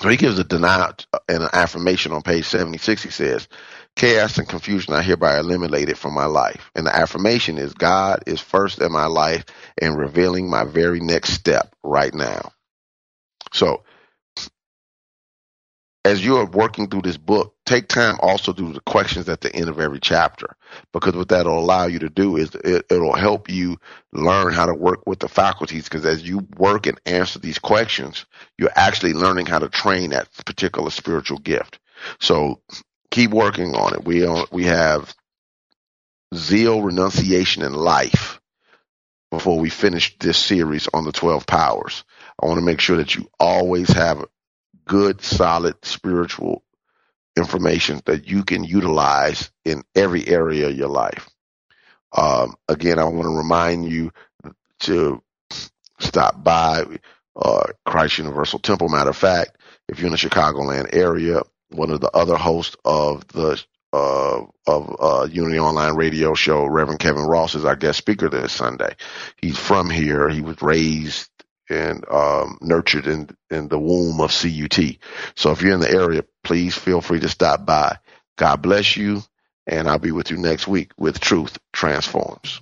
So 0.01 0.09
he 0.09 0.17
gives 0.17 0.39
a 0.39 0.45
denial 0.45 0.93
and 1.29 1.43
an 1.43 1.49
affirmation 1.53 2.13
on 2.13 2.21
page 2.21 2.45
76. 2.45 3.03
He 3.03 3.11
says, 3.11 3.49
Chaos 3.95 4.37
and 4.37 4.47
confusion 4.47 4.93
I 4.93 5.01
hereby 5.01 5.39
eliminated 5.39 5.97
from 5.97 6.13
my 6.13 6.27
life. 6.27 6.71
And 6.75 6.87
the 6.87 6.95
affirmation 6.95 7.57
is 7.57 7.73
God 7.73 8.23
is 8.27 8.41
first 8.41 8.79
in 8.81 8.91
my 8.93 9.07
life 9.07 9.45
and 9.81 9.97
revealing 9.97 10.51
my 10.51 10.65
very 10.65 11.01
next 11.01 11.31
step 11.31 11.75
right 11.83 12.13
now. 12.13 12.53
So 13.55 13.83
as 16.03 16.23
you 16.23 16.37
are 16.37 16.45
working 16.45 16.87
through 16.87 17.01
this 17.01 17.17
book, 17.17 17.55
take 17.65 17.87
time 17.87 18.17
also 18.21 18.53
to 18.53 18.61
do 18.61 18.73
the 18.73 18.81
questions 18.81 19.27
at 19.27 19.41
the 19.41 19.53
end 19.55 19.69
of 19.69 19.79
every 19.79 19.99
chapter, 19.99 20.55
because 20.93 21.15
what 21.15 21.29
that'll 21.29 21.57
allow 21.57 21.87
you 21.87 21.99
to 21.99 22.09
do 22.09 22.37
is 22.37 22.53
it, 22.53 22.85
it'll 22.91 23.15
help 23.15 23.49
you 23.49 23.77
learn 24.11 24.53
how 24.53 24.67
to 24.67 24.75
work 24.75 25.07
with 25.07 25.19
the 25.19 25.29
faculties. 25.29 25.85
Because 25.85 26.05
as 26.05 26.27
you 26.27 26.47
work 26.57 26.85
and 26.85 26.99
answer 27.05 27.39
these 27.39 27.57
questions, 27.57 28.25
you're 28.57 28.69
actually 28.75 29.13
learning 29.13 29.47
how 29.47 29.59
to 29.59 29.69
train 29.69 30.11
that 30.11 30.27
particular 30.45 30.91
spiritual 30.91 31.39
gift. 31.39 31.79
So 32.19 32.61
keep 33.09 33.31
working 33.31 33.73
on 33.73 33.95
it. 33.95 34.05
We 34.05 34.27
we 34.51 34.65
have 34.65 35.15
zeal, 36.35 36.81
renunciation, 36.81 37.63
and 37.63 37.75
life 37.75 38.39
before 39.31 39.59
we 39.59 39.69
finish 39.69 40.17
this 40.19 40.37
series 40.37 40.87
on 40.93 41.03
the 41.03 41.11
12 41.11 41.47
powers. 41.47 42.03
I 42.41 42.47
want 42.47 42.59
to 42.59 42.65
make 42.65 42.81
sure 42.81 42.97
that 42.97 43.15
you 43.15 43.29
always 43.39 43.89
have 43.89 44.25
good, 44.85 45.21
solid 45.21 45.75
spiritual 45.83 46.63
information 47.37 48.01
that 48.05 48.27
you 48.27 48.43
can 48.43 48.63
utilize 48.63 49.51
in 49.65 49.83
every 49.95 50.27
area 50.27 50.67
of 50.67 50.75
your 50.75 50.89
life. 50.89 51.29
Um, 52.15 52.55
again, 52.69 52.99
I 52.99 53.03
want 53.05 53.23
to 53.23 53.37
remind 53.37 53.91
you 53.91 54.11
to 54.81 55.21
stop 55.99 56.43
by 56.43 56.85
uh, 57.35 57.63
Christ 57.85 58.17
Universal 58.17 58.59
Temple. 58.59 58.89
Matter 58.89 59.09
of 59.09 59.17
fact, 59.17 59.57
if 59.89 59.99
you're 59.99 60.07
in 60.07 60.13
the 60.13 60.17
Chicagoland 60.17 60.93
area, 60.93 61.41
one 61.69 61.91
of 61.91 61.99
the 61.99 62.11
other 62.11 62.37
hosts 62.37 62.75
of 62.85 63.27
the 63.29 63.61
uh, 63.91 64.45
of 64.67 64.95
uh, 64.99 65.27
Unity 65.31 65.57
Online 65.57 65.95
Radio 65.95 66.33
Show, 66.33 66.65
Reverend 66.65 66.99
Kevin 66.99 67.23
Ross, 67.23 67.55
is 67.55 67.63
our 67.63 67.77
guest 67.77 67.97
speaker 67.97 68.29
this 68.29 68.51
Sunday. 68.51 68.93
He's 69.37 69.57
from 69.57 69.89
here. 69.89 70.27
He 70.27 70.41
was 70.41 70.61
raised 70.61 71.29
and 71.69 72.05
um, 72.09 72.57
nurtured 72.61 73.07
in 73.07 73.29
in 73.49 73.67
the 73.67 73.79
womb 73.79 74.21
of 74.21 74.31
CUT. 74.31 74.79
So 75.35 75.51
if 75.51 75.61
you're 75.61 75.73
in 75.73 75.79
the 75.79 75.91
area, 75.91 76.23
please 76.43 76.75
feel 76.75 77.01
free 77.01 77.19
to 77.19 77.29
stop 77.29 77.65
by. 77.65 77.97
God 78.37 78.61
bless 78.61 78.97
you, 78.97 79.23
and 79.67 79.87
I'll 79.87 79.99
be 79.99 80.11
with 80.11 80.31
you 80.31 80.37
next 80.37 80.67
week 80.67 80.91
with 80.97 81.19
Truth 81.19 81.57
Transforms. 81.73 82.61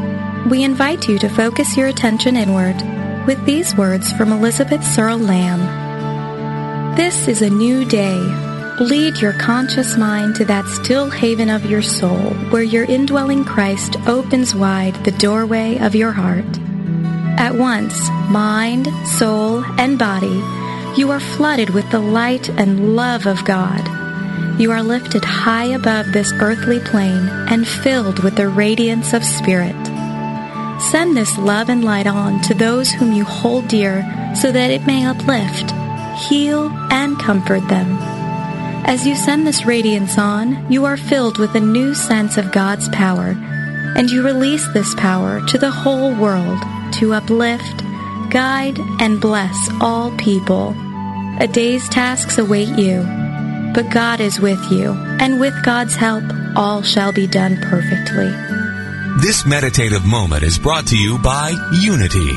We 0.49 0.63
invite 0.63 1.07
you 1.07 1.19
to 1.19 1.29
focus 1.29 1.77
your 1.77 1.87
attention 1.87 2.35
inward 2.35 2.75
with 3.27 3.45
these 3.45 3.75
words 3.75 4.11
from 4.11 4.31
Elizabeth 4.31 4.83
Searle 4.83 5.19
Lamb. 5.19 6.95
This 6.95 7.27
is 7.27 7.43
a 7.43 7.49
new 7.49 7.85
day. 7.85 8.17
Lead 8.79 9.21
your 9.21 9.33
conscious 9.33 9.95
mind 9.97 10.35
to 10.37 10.45
that 10.45 10.65
still 10.65 11.11
haven 11.11 11.49
of 11.49 11.67
your 11.67 11.83
soul 11.83 12.31
where 12.49 12.63
your 12.63 12.85
indwelling 12.85 13.45
Christ 13.45 13.95
opens 14.07 14.55
wide 14.55 14.95
the 15.05 15.11
doorway 15.11 15.77
of 15.77 15.93
your 15.93 16.11
heart. 16.11 16.57
At 17.39 17.53
once, 17.55 18.09
mind, 18.29 18.87
soul, 19.07 19.63
and 19.77 19.99
body, 19.99 20.41
you 20.99 21.11
are 21.11 21.19
flooded 21.19 21.69
with 21.69 21.89
the 21.91 21.99
light 21.99 22.49
and 22.49 22.95
love 22.95 23.27
of 23.27 23.45
God. 23.45 24.59
You 24.59 24.71
are 24.71 24.81
lifted 24.81 25.23
high 25.23 25.65
above 25.65 26.11
this 26.11 26.33
earthly 26.33 26.79
plane 26.79 27.29
and 27.47 27.67
filled 27.67 28.23
with 28.23 28.35
the 28.35 28.49
radiance 28.49 29.13
of 29.13 29.23
Spirit. 29.23 29.90
Send 30.89 31.15
this 31.15 31.37
love 31.37 31.69
and 31.69 31.83
light 31.85 32.07
on 32.07 32.41
to 32.41 32.53
those 32.53 32.91
whom 32.91 33.11
you 33.13 33.23
hold 33.23 33.67
dear 33.67 34.03
so 34.35 34.51
that 34.51 34.71
it 34.71 34.85
may 34.87 35.05
uplift, 35.05 35.71
heal, 36.27 36.69
and 36.91 37.19
comfort 37.19 37.67
them. 37.69 37.97
As 38.85 39.05
you 39.05 39.15
send 39.15 39.45
this 39.45 39.65
radiance 39.65 40.17
on, 40.17 40.71
you 40.71 40.85
are 40.85 40.97
filled 40.97 41.37
with 41.37 41.55
a 41.55 41.59
new 41.59 41.93
sense 41.93 42.37
of 42.37 42.51
God's 42.51 42.89
power, 42.89 43.35
and 43.95 44.09
you 44.09 44.23
release 44.23 44.67
this 44.73 44.95
power 44.95 45.45
to 45.47 45.57
the 45.57 45.71
whole 45.71 46.15
world 46.15 46.59
to 46.93 47.13
uplift, 47.13 47.83
guide, 48.31 48.79
and 48.99 49.21
bless 49.21 49.69
all 49.79 50.15
people. 50.17 50.75
A 51.39 51.47
day's 51.47 51.87
tasks 51.89 52.37
await 52.37 52.69
you 52.77 53.03
but 53.73 53.89
God 53.89 54.19
is 54.19 54.39
with 54.39 54.71
you, 54.71 54.91
and 55.19 55.39
with 55.39 55.53
God's 55.63 55.95
help, 55.95 56.23
all 56.55 56.81
shall 56.81 57.13
be 57.13 57.25
done 57.25 57.57
perfectly. 57.61 58.60
This 59.19 59.45
meditative 59.45 60.05
moment 60.05 60.41
is 60.41 60.57
brought 60.57 60.87
to 60.87 60.97
you 60.97 61.19
by 61.19 61.49
Unity. 61.81 62.31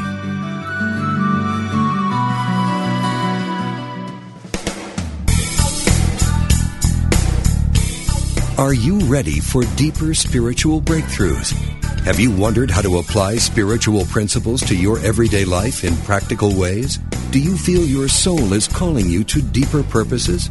Are 8.58 8.74
you 8.74 8.98
ready 9.06 9.40
for 9.40 9.62
deeper 9.76 10.14
spiritual 10.14 10.80
breakthroughs? 10.80 11.52
Have 12.00 12.18
you 12.18 12.30
wondered 12.32 12.70
how 12.70 12.82
to 12.82 12.98
apply 12.98 13.36
spiritual 13.36 14.04
principles 14.06 14.60
to 14.62 14.76
your 14.76 14.98
everyday 14.98 15.44
life 15.44 15.84
in 15.84 15.96
practical 15.98 16.58
ways? 16.58 16.98
Do 17.30 17.38
you 17.38 17.56
feel 17.56 17.84
your 17.84 18.08
soul 18.08 18.52
is 18.52 18.66
calling 18.66 19.08
you 19.08 19.22
to 19.24 19.40
deeper 19.40 19.84
purposes? 19.84 20.50